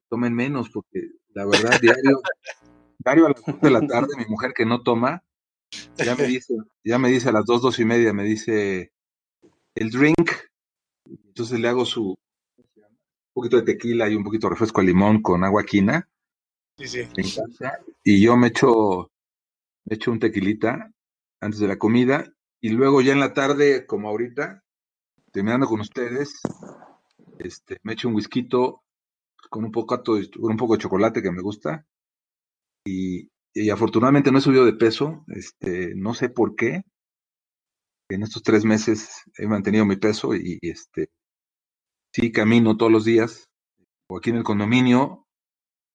tomen 0.10 0.36
menos, 0.36 0.70
porque 0.70 1.10
la 1.30 1.46
verdad, 1.46 1.82
diario, 1.82 2.22
diario 3.00 3.26
a 3.26 3.30
las 3.32 3.44
2 3.46 3.62
de 3.62 3.72
la 3.72 3.88
tarde, 3.88 4.16
mi 4.16 4.26
mujer 4.26 4.54
que 4.54 4.66
no 4.66 4.84
toma, 4.84 5.24
ya 5.98 6.16
me 6.16 6.26
dice, 6.26 6.56
ya 6.84 6.98
me 6.98 7.10
dice 7.10 7.30
a 7.30 7.32
las 7.32 7.46
dos, 7.46 7.62
dos 7.62 7.80
y 7.80 7.86
media, 7.86 8.14
me 8.14 8.24
dice 8.24 8.92
el 9.76 9.90
drink. 9.90 10.32
Entonces 11.06 11.60
le 11.60 11.68
hago 11.68 11.86
su 11.86 12.16
un 13.36 13.42
poquito 13.42 13.58
de 13.58 13.64
tequila 13.64 14.08
y 14.10 14.16
un 14.16 14.24
poquito 14.24 14.48
de 14.48 14.52
refresco 14.52 14.82
de 14.82 14.88
limón 14.88 15.22
con 15.22 15.44
agua 15.44 15.64
quina. 15.64 16.08
Sí, 16.78 16.88
sí. 16.88 17.08
Me 17.18 17.24
encanta. 17.24 17.80
Y 18.04 18.22
yo 18.22 18.38
me 18.38 18.48
echo, 18.48 19.12
me 19.86 19.96
echo 19.96 20.12
un 20.12 20.20
tequilita 20.20 20.92
antes 21.42 21.60
de 21.60 21.68
la 21.68 21.78
comida. 21.78 22.32
Y 22.62 22.70
luego 22.70 23.02
ya 23.02 23.14
en 23.14 23.20
la 23.20 23.34
tarde, 23.34 23.86
como 23.86 24.08
ahorita, 24.10 24.64
terminando 25.32 25.68
con 25.68 25.82
ustedes, 25.82 26.40
este, 27.40 27.78
me 27.84 27.94
echo 27.94 28.08
un 28.08 28.16
whisky 28.16 28.48
con 28.48 29.66
un 29.66 29.72
poco, 29.72 29.98
de, 29.98 30.30
un 30.40 30.58
poco 30.58 30.76
de 30.76 30.84
chocolate 30.84 31.22
que 31.22 31.32
me 31.32 31.42
gusta. 31.42 31.86
Y, 32.86 33.30
y 33.54 33.70
afortunadamente 33.70 34.32
no 34.32 34.40
he 34.40 34.42
subido 34.42 34.66
de 34.66 34.74
peso, 34.74 35.24
este, 35.28 35.94
no 35.96 36.14
sé 36.14 36.30
por 36.30 36.56
qué. 36.56 36.84
En 38.10 38.24
estos 38.24 38.44
tres 38.44 38.66
meses 38.66 39.24
he 39.38 39.48
mantenido 39.48 39.86
mi 39.86 39.96
peso 39.96 40.36
y, 40.36 40.60
este, 40.62 41.10
sí 42.12 42.32
camino 42.32 42.78
todos 42.78 42.92
los 42.92 43.06
días, 43.06 43.50
o 44.10 44.18
aquí 44.18 44.32
en 44.32 44.38
el 44.38 44.44
condominio, 44.44 45.28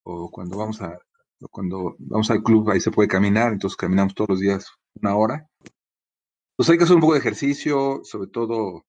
o 0.04 0.30
cuando 0.30 0.56
vamos 0.58 0.80
a, 0.82 0.98
cuando 1.50 1.96
vamos 1.98 2.30
al 2.30 2.42
club 2.42 2.70
ahí 2.70 2.80
se 2.80 2.90
puede 2.90 3.08
caminar, 3.08 3.52
entonces 3.52 3.76
caminamos 3.76 4.14
todos 4.14 4.30
los 4.30 4.40
días 4.40 4.66
una 4.94 5.16
hora. 5.16 5.48
Pues 6.56 6.68
hay 6.70 6.78
que 6.78 6.84
hacer 6.84 6.96
un 6.96 7.02
poco 7.02 7.14
de 7.14 7.20
ejercicio, 7.20 8.00
sobre 8.04 8.30
todo 8.30 8.84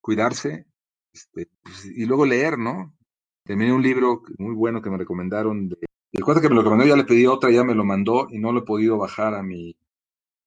cuidarse, 0.00 0.66
este, 1.12 1.48
pues, 1.62 1.84
y 1.86 2.04
luego 2.06 2.26
leer, 2.26 2.58
¿no? 2.58 2.94
Terminé 3.44 3.72
un 3.72 3.82
libro 3.82 4.22
muy 4.38 4.54
bueno 4.54 4.82
que 4.82 4.90
me 4.90 4.98
recomendaron 4.98 5.68
de 5.68 5.86
el 6.12 6.24
cuate 6.24 6.40
que 6.40 6.48
me 6.48 6.54
lo 6.54 6.62
recomendó 6.62 6.86
ya 6.86 6.96
le 6.96 7.04
pedí 7.04 7.26
otra, 7.26 7.50
ya 7.50 7.64
me 7.64 7.74
lo 7.74 7.84
mandó 7.84 8.28
y 8.30 8.38
no 8.38 8.52
lo 8.52 8.60
he 8.60 8.64
podido 8.64 8.98
bajar 8.98 9.34
a 9.34 9.42
mi, 9.42 9.76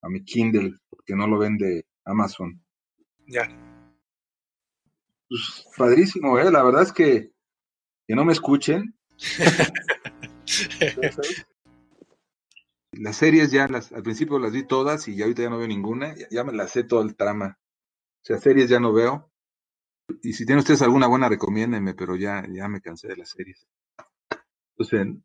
a 0.02 0.10
mi 0.10 0.24
Kindle 0.24 0.80
porque 0.90 1.16
no 1.16 1.28
lo 1.28 1.40
vende 1.40 1.86
Amazon. 2.06 2.62
Ya. 3.28 3.48
Pues 5.28 5.68
padrísimo, 5.76 6.38
¿eh? 6.38 6.52
La 6.52 6.64
verdad 6.64 6.84
es 6.84 6.92
que 6.92 7.36
que 8.08 8.16
no 8.16 8.26
me 8.26 8.34
escuchen. 8.34 8.96
las 12.92 13.16
series 13.18 13.52
ya 13.52 13.68
las, 13.68 13.92
al 13.92 14.04
principio 14.04 14.40
las 14.40 14.54
vi 14.54 14.66
todas 14.66 15.08
y 15.08 15.16
ya 15.16 15.26
ahorita 15.26 15.44
ya 15.44 15.50
no 15.50 15.58
veo 15.58 15.68
ninguna, 15.68 16.16
ya, 16.16 16.28
ya, 16.30 16.44
me 16.44 16.54
las 16.54 16.72
sé 16.72 16.84
todo 16.84 17.02
el 17.02 17.16
trama. 17.16 17.58
O 17.60 18.26
sea, 18.26 18.38
series 18.38 18.70
ya 18.70 18.80
no 18.80 18.94
veo. 18.94 19.32
Y 20.22 20.34
si 20.34 20.46
tienen 20.46 20.60
ustedes 20.60 20.84
alguna 20.84 21.08
buena, 21.08 21.30
recomiéndenme, 21.30 21.96
pero 21.96 22.16
ya, 22.16 22.46
ya 22.50 22.68
me 22.68 22.82
cansé 22.82 23.08
de 23.08 23.18
las 23.18 23.30
series. 23.30 23.66
Entonces, 24.78 25.16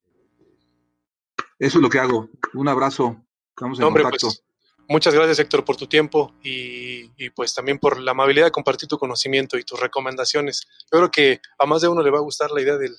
eso 1.61 1.79
es 1.79 1.83
lo 1.83 1.89
que 1.91 1.99
hago. 1.99 2.29
Un 2.55 2.69
abrazo. 2.69 3.25
Estamos 3.51 3.79
en 3.79 3.85
Hombre, 3.85 4.03
contacto. 4.03 4.29
Pues, 4.29 4.45
muchas 4.89 5.15
gracias, 5.15 5.39
Héctor, 5.39 5.65
por 5.65 5.77
tu 5.77 5.87
tiempo 5.87 6.35
y, 6.43 7.13
y, 7.23 7.31
pues 7.31 7.55
también 7.55 7.79
por 7.79 8.01
la 8.01 8.13
amabilidad 8.13 8.47
de 8.47 8.51
compartir 8.51 8.89
tu 8.89 8.99
conocimiento 8.99 9.59
y 9.59 9.65
tus 9.65 9.79
recomendaciones. 9.79 10.67
Yo 10.91 10.99
creo 10.99 11.11
que 11.11 11.41
a 11.59 11.67
más 11.67 11.83
de 11.83 11.89
uno 11.89 12.03
le 12.03 12.11
va 12.11 12.19
a 12.19 12.23
gustar 12.23 12.51
la 12.51 12.63
idea 12.63 12.77
del, 12.77 12.97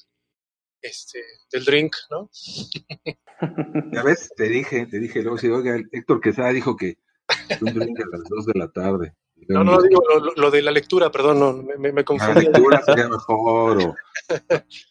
este, 0.81 1.23
del 1.51 1.65
drink, 1.65 1.95
¿no? 2.09 2.29
Ya 3.91 4.03
ves, 4.03 4.29
te 4.35 4.47
dije, 4.49 4.85
te 4.85 4.99
dije, 4.99 5.23
luego 5.23 5.35
si 5.35 5.47
oiga, 5.47 5.75
Héctor 5.91 6.21
Quesada 6.21 6.49
dijo 6.49 6.77
que 6.77 6.99
un 7.59 7.73
drink 7.73 7.99
a 7.99 8.15
las 8.15 8.23
2 8.29 8.45
de 8.45 8.59
la 8.59 8.67
tarde. 8.67 9.15
No, 9.47 9.63
no, 9.63 9.81
digo 9.81 10.03
lo, 10.07 10.31
lo, 10.35 10.51
de 10.51 10.61
la 10.61 10.69
lectura, 10.69 11.11
perdón, 11.11 11.39
no, 11.39 11.53
me, 11.53 11.91
me 11.91 12.03
confundí. 12.03 12.35
La 12.35 12.51
lectura 12.51 12.83
sería 12.83 13.09
mejor, 13.09 13.81
o, 13.81 13.95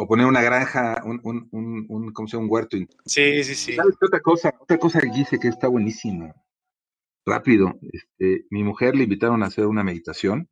o 0.00 0.06
poner 0.06 0.26
una 0.26 0.42
granja, 0.42 1.02
un, 1.04 1.20
un, 1.24 1.48
un, 1.50 1.86
un, 1.88 2.12
¿cómo 2.12 2.28
se 2.28 2.36
llama? 2.36 2.44
Un 2.46 2.52
huerto. 2.52 2.76
Sí, 3.04 3.42
sí, 3.42 3.54
sí. 3.56 3.74
¿Sabes 3.74 3.96
otra 4.00 4.20
cosa? 4.20 4.54
Otra 4.60 4.78
cosa 4.78 5.00
que 5.00 5.10
dice 5.10 5.40
que 5.40 5.48
está 5.48 5.66
buenísima. 5.66 6.32
Rápido. 7.26 7.76
Este, 7.92 8.46
mi 8.50 8.62
mujer 8.62 8.94
le 8.94 9.04
invitaron 9.04 9.42
a 9.42 9.46
hacer 9.46 9.66
una 9.66 9.82
meditación. 9.82 10.48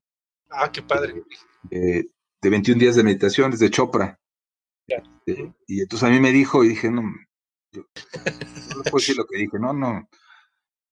Ah, 0.50 0.70
qué 0.72 0.82
padre. 0.82 1.22
De, 1.62 2.10
de 2.42 2.50
21 2.50 2.80
días 2.80 2.96
de 2.96 3.04
meditación 3.04 3.52
desde 3.52 3.70
Chopra. 3.70 4.18
Este, 4.88 5.54
y 5.68 5.80
entonces 5.80 6.08
a 6.08 6.10
mí 6.10 6.18
me 6.18 6.32
dijo 6.32 6.64
y 6.64 6.70
dije, 6.70 6.90
no, 6.90 7.02
yo, 7.72 7.82
no 8.76 8.82
puedo 8.82 8.96
decir 8.96 9.16
lo 9.16 9.26
que 9.26 9.38
dije, 9.38 9.58
no, 9.60 9.72
no. 9.72 10.08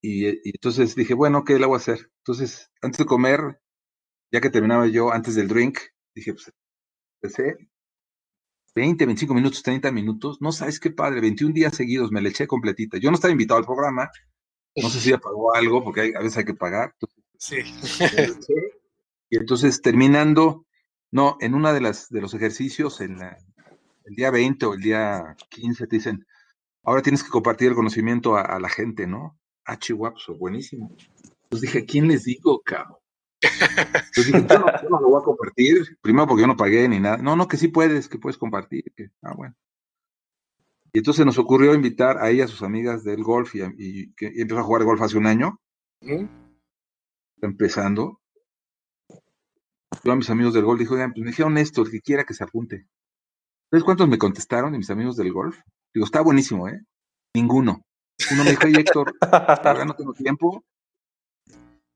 Y, 0.00 0.28
y, 0.28 0.52
entonces 0.54 0.94
dije, 0.94 1.14
bueno, 1.14 1.42
¿qué 1.42 1.58
le 1.58 1.66
voy 1.66 1.74
a 1.74 1.78
hacer? 1.78 2.08
Entonces, 2.18 2.70
antes 2.82 2.98
de 2.98 3.06
comer, 3.06 3.60
ya 4.32 4.40
que 4.40 4.50
terminaba 4.50 4.86
yo, 4.86 5.10
antes 5.10 5.34
del 5.34 5.48
drink, 5.48 5.80
dije, 6.14 6.34
pues, 6.34 6.52
empecé 7.20 7.56
20, 8.74 9.06
25 9.06 9.34
minutos, 9.34 9.62
30 9.62 9.92
minutos, 9.92 10.38
no 10.40 10.52
sabes 10.52 10.80
qué 10.80 10.90
padre, 10.90 11.20
21 11.20 11.54
días 11.54 11.76
seguidos 11.76 12.10
me 12.10 12.20
le 12.20 12.30
eché 12.30 12.46
completita. 12.46 12.98
Yo 12.98 13.10
no 13.10 13.14
estaba 13.14 13.32
invitado 13.32 13.58
al 13.58 13.66
programa, 13.66 14.10
no 14.76 14.88
sé 14.88 15.00
si 15.00 15.10
ya 15.10 15.18
pagó 15.18 15.54
algo, 15.54 15.84
porque 15.84 16.00
hay, 16.00 16.12
a 16.14 16.18
veces 16.18 16.38
hay 16.38 16.44
que 16.44 16.54
pagar. 16.54 16.94
Sí. 17.38 17.58
y 19.30 19.36
entonces 19.36 19.80
terminando, 19.80 20.66
no, 21.12 21.36
en 21.40 21.54
una 21.54 21.72
de 21.72 21.80
las 21.80 22.08
de 22.08 22.20
los 22.20 22.34
ejercicios, 22.34 23.00
en 23.00 23.18
la, 23.18 23.36
el 24.04 24.14
día 24.14 24.30
20 24.30 24.66
o 24.66 24.74
el 24.74 24.80
día 24.80 25.36
15, 25.50 25.86
te 25.86 25.96
dicen, 25.96 26.26
ahora 26.82 27.02
tienes 27.02 27.22
que 27.22 27.30
compartir 27.30 27.68
el 27.68 27.74
conocimiento 27.74 28.36
a, 28.36 28.42
a 28.42 28.58
la 28.58 28.68
gente, 28.68 29.06
¿no? 29.06 29.38
Ah, 29.64 29.78
chihuapso, 29.78 30.36
buenísimo. 30.36 30.94
Entonces 31.44 31.72
dije, 31.72 31.86
¿quién 31.86 32.08
les 32.08 32.24
digo, 32.24 32.60
cabrón? 32.62 33.03
Entonces 33.44 34.26
dije, 34.26 34.46
yo 34.48 34.58
no, 34.58 34.82
yo 34.82 34.88
no, 34.88 35.00
lo 35.00 35.08
voy 35.08 35.20
a 35.20 35.24
compartir, 35.24 35.98
primero 36.00 36.26
porque 36.26 36.42
yo 36.42 36.46
no 36.46 36.56
pagué 36.56 36.88
ni 36.88 37.00
nada. 37.00 37.16
No, 37.18 37.36
no, 37.36 37.48
que 37.48 37.56
sí 37.56 37.68
puedes, 37.68 38.08
que 38.08 38.18
puedes 38.18 38.38
compartir. 38.38 38.84
Que, 38.96 39.10
ah, 39.22 39.34
bueno. 39.34 39.54
Y 40.92 40.98
entonces 40.98 41.26
nos 41.26 41.38
ocurrió 41.38 41.74
invitar 41.74 42.18
a 42.18 42.30
ella, 42.30 42.44
a 42.44 42.48
sus 42.48 42.62
amigas 42.62 43.02
del 43.02 43.22
golf, 43.22 43.54
y, 43.54 43.62
y, 43.78 44.14
que, 44.14 44.30
y 44.34 44.42
empezó 44.42 44.60
a 44.60 44.64
jugar 44.64 44.84
golf 44.84 45.02
hace 45.02 45.18
un 45.18 45.26
año. 45.26 45.60
¿Mm? 46.00 46.26
Empezando. 47.42 48.20
Yo 50.02 50.12
a 50.12 50.16
mis 50.16 50.30
amigos 50.30 50.54
del 50.54 50.64
golf 50.64 50.78
dije, 50.78 50.94
oigan, 50.94 51.12
pues 51.12 51.24
me 51.24 51.30
dijeron 51.30 51.58
esto, 51.58 51.82
el 51.82 51.90
que 51.90 52.00
quiera 52.00 52.24
que 52.24 52.34
se 52.34 52.44
apunte. 52.44 52.86
¿Sabes 53.70 53.84
cuántos 53.84 54.08
me 54.08 54.18
contestaron 54.18 54.72
de 54.72 54.78
mis 54.78 54.90
amigos 54.90 55.16
del 55.16 55.32
golf? 55.32 55.58
Digo, 55.92 56.06
está 56.06 56.20
buenísimo, 56.20 56.68
¿eh? 56.68 56.80
Ninguno. 57.34 57.82
Uno 58.30 58.44
me 58.44 58.50
dijo, 58.50 58.66
Héctor, 58.66 59.14
no 59.86 59.94
tengo 59.94 60.12
tiempo, 60.12 60.64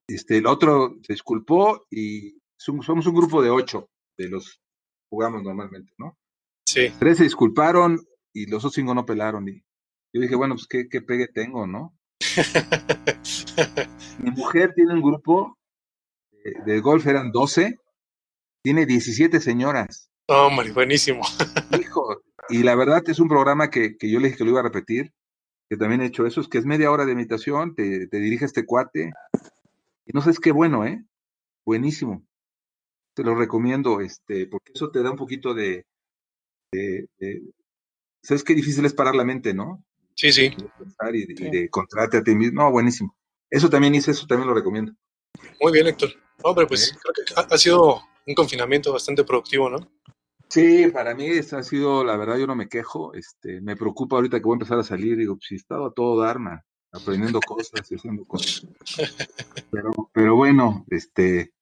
este, 0.09 0.38
el 0.38 0.46
otro 0.46 0.96
se 1.02 1.12
disculpó 1.12 1.86
y 1.90 2.38
somos 2.56 2.88
un 2.88 3.14
grupo 3.14 3.42
de 3.42 3.50
ocho 3.50 3.90
de 4.16 4.28
los 4.28 4.61
jugamos 5.11 5.42
normalmente, 5.42 5.92
¿no? 5.98 6.18
Sí. 6.66 6.92
Tres 6.98 7.18
se 7.18 7.24
disculparon 7.24 7.98
y 8.32 8.46
los 8.46 8.59
otros 8.59 8.74
cinco 8.74 8.94
no 8.94 9.06
pelaron. 9.06 9.48
Y 9.48 9.62
yo 10.12 10.20
dije, 10.20 10.34
bueno, 10.34 10.54
pues 10.54 10.66
qué, 10.66 10.88
qué 10.88 11.00
pegue 11.00 11.28
tengo, 11.28 11.66
¿no? 11.66 11.96
Mi 14.22 14.30
mujer 14.30 14.72
tiene 14.74 14.94
un 14.94 15.02
grupo 15.02 15.59
de, 16.32 16.72
de, 16.72 16.80
golf, 16.80 17.06
eran 17.06 17.30
12, 17.30 17.78
tiene 18.62 18.86
17 18.86 19.40
señoras. 19.40 20.11
Hombre, 20.26 20.72
buenísimo. 20.72 21.22
Hijo, 21.80 22.22
y 22.48 22.62
la 22.62 22.74
verdad 22.74 23.02
es 23.06 23.18
un 23.18 23.28
programa 23.28 23.70
que, 23.70 23.96
que, 23.96 24.11
yo 24.11 24.20
le 24.20 24.26
dije 24.26 24.38
que 24.38 24.44
lo 24.44 24.50
iba 24.50 24.61
a 24.61 24.64
repetir, 24.64 25.12
que 25.70 25.76
también 25.76 26.00
he 26.00 26.06
hecho 26.06 26.26
eso, 26.26 26.40
es 26.40 26.48
que 26.48 26.59
es 26.59 26.66
media 26.66 26.90
hora 26.90 27.06
de 27.06 27.14
meditación, 27.14 27.74
te, 27.74 28.06
te 28.09 28.18
dirige 28.18 28.44
este 28.44 28.64
cuate, 28.64 29.12
y 30.09 30.12
no 30.14 30.22
sabes 30.22 30.40
qué 30.40 30.52
bueno, 30.52 30.86
¿eh? 30.86 31.04
Buenísimo. 31.66 32.26
Te 33.14 33.22
lo 33.22 33.34
recomiendo, 33.34 34.00
este, 34.00 34.46
porque 34.46 34.72
eso 34.74 34.90
te 34.90 35.02
da 35.02 35.11
un 35.11 35.18
poquito 35.18 35.52
de, 35.52 35.84
de, 36.72 37.09
de 37.18 37.42
¿sabes 38.22 38.42
qué 38.42 38.54
difícil 38.54 38.86
es 38.86 38.94
parar 38.94 39.14
la 39.14 39.24
mente, 39.24 39.52
no? 39.52 39.84
Sí, 40.14 40.32
sí. 40.32 40.48
De 40.48 40.70
pensar 40.78 41.14
y 41.14 41.26
de, 41.26 41.36
sí. 41.36 41.46
y 41.46 41.50
de 41.50 41.64
encontrarte 41.64 42.16
a 42.16 42.22
ti 42.22 42.34
mismo. 42.34 42.62
No, 42.62 42.70
buenísimo. 42.70 43.14
Eso 43.50 43.68
también 43.68 43.94
hice, 43.94 44.12
eso 44.12 44.26
también 44.26 44.48
lo 44.48 44.54
recomiendo. 44.54 44.92
Muy 45.61 45.72
bien, 45.72 45.86
Héctor. 45.86 46.11
Hombre, 46.42 46.66
pues 46.66 46.90
¿Eh? 46.90 46.96
creo 47.02 47.26
que 47.26 47.34
ha, 47.36 47.54
ha, 47.54 47.59
sido 47.59 48.00
un 48.26 48.34
confinamiento 48.34 48.92
bastante 48.92 49.24
productivo, 49.24 49.68
¿no? 49.68 49.78
Sí, 50.48 50.86
para 50.90 51.14
mí 51.14 51.28
ha 51.36 51.62
sido, 51.62 52.02
la 52.02 52.16
verdad, 52.16 52.38
yo 52.38 52.46
no 52.46 52.56
me 52.56 52.68
quejo. 52.68 53.12
Este, 53.12 53.61
me 53.61 53.76
preocupa 53.76 54.16
ahorita 54.16 54.38
que 54.38 54.44
voy 54.44 54.54
a 54.54 54.61
empezar 54.61 54.78
a 54.78 54.84
salir. 54.84 55.18
Digo, 55.18 55.34
si 55.34 55.54
pues, 55.54 55.61
estaba 55.61 55.90
todo 55.92 56.22
Dharma, 56.22 56.64
aprendiendo 56.93 57.41
cosas 57.41 57.91
y 57.91 57.95
haciendo 57.95 58.24
cosas. 58.24 58.66
Pero, 59.70 59.91
pero 60.12 60.36
bueno, 60.36 60.84
este, 60.91 61.53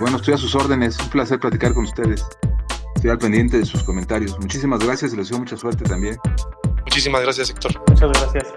bueno, 0.00 0.16
estoy 0.16 0.34
a 0.34 0.38
sus 0.38 0.54
órdenes. 0.54 0.98
Un 1.00 1.10
placer 1.10 1.40
platicar 1.40 1.74
con 1.74 1.84
ustedes. 1.84 2.24
Estoy 2.96 3.10
al 3.10 3.18
pendiente 3.18 3.58
de 3.58 3.64
sus 3.64 3.82
comentarios. 3.82 4.38
Muchísimas 4.38 4.84
gracias 4.84 5.12
y 5.12 5.16
les 5.16 5.26
deseo 5.26 5.38
mucha 5.38 5.56
suerte 5.56 5.84
también. 5.84 6.16
Muchísimas 6.84 7.22
gracias, 7.22 7.50
Héctor. 7.50 7.72
Muchas 7.88 8.10
gracias. 8.12 8.54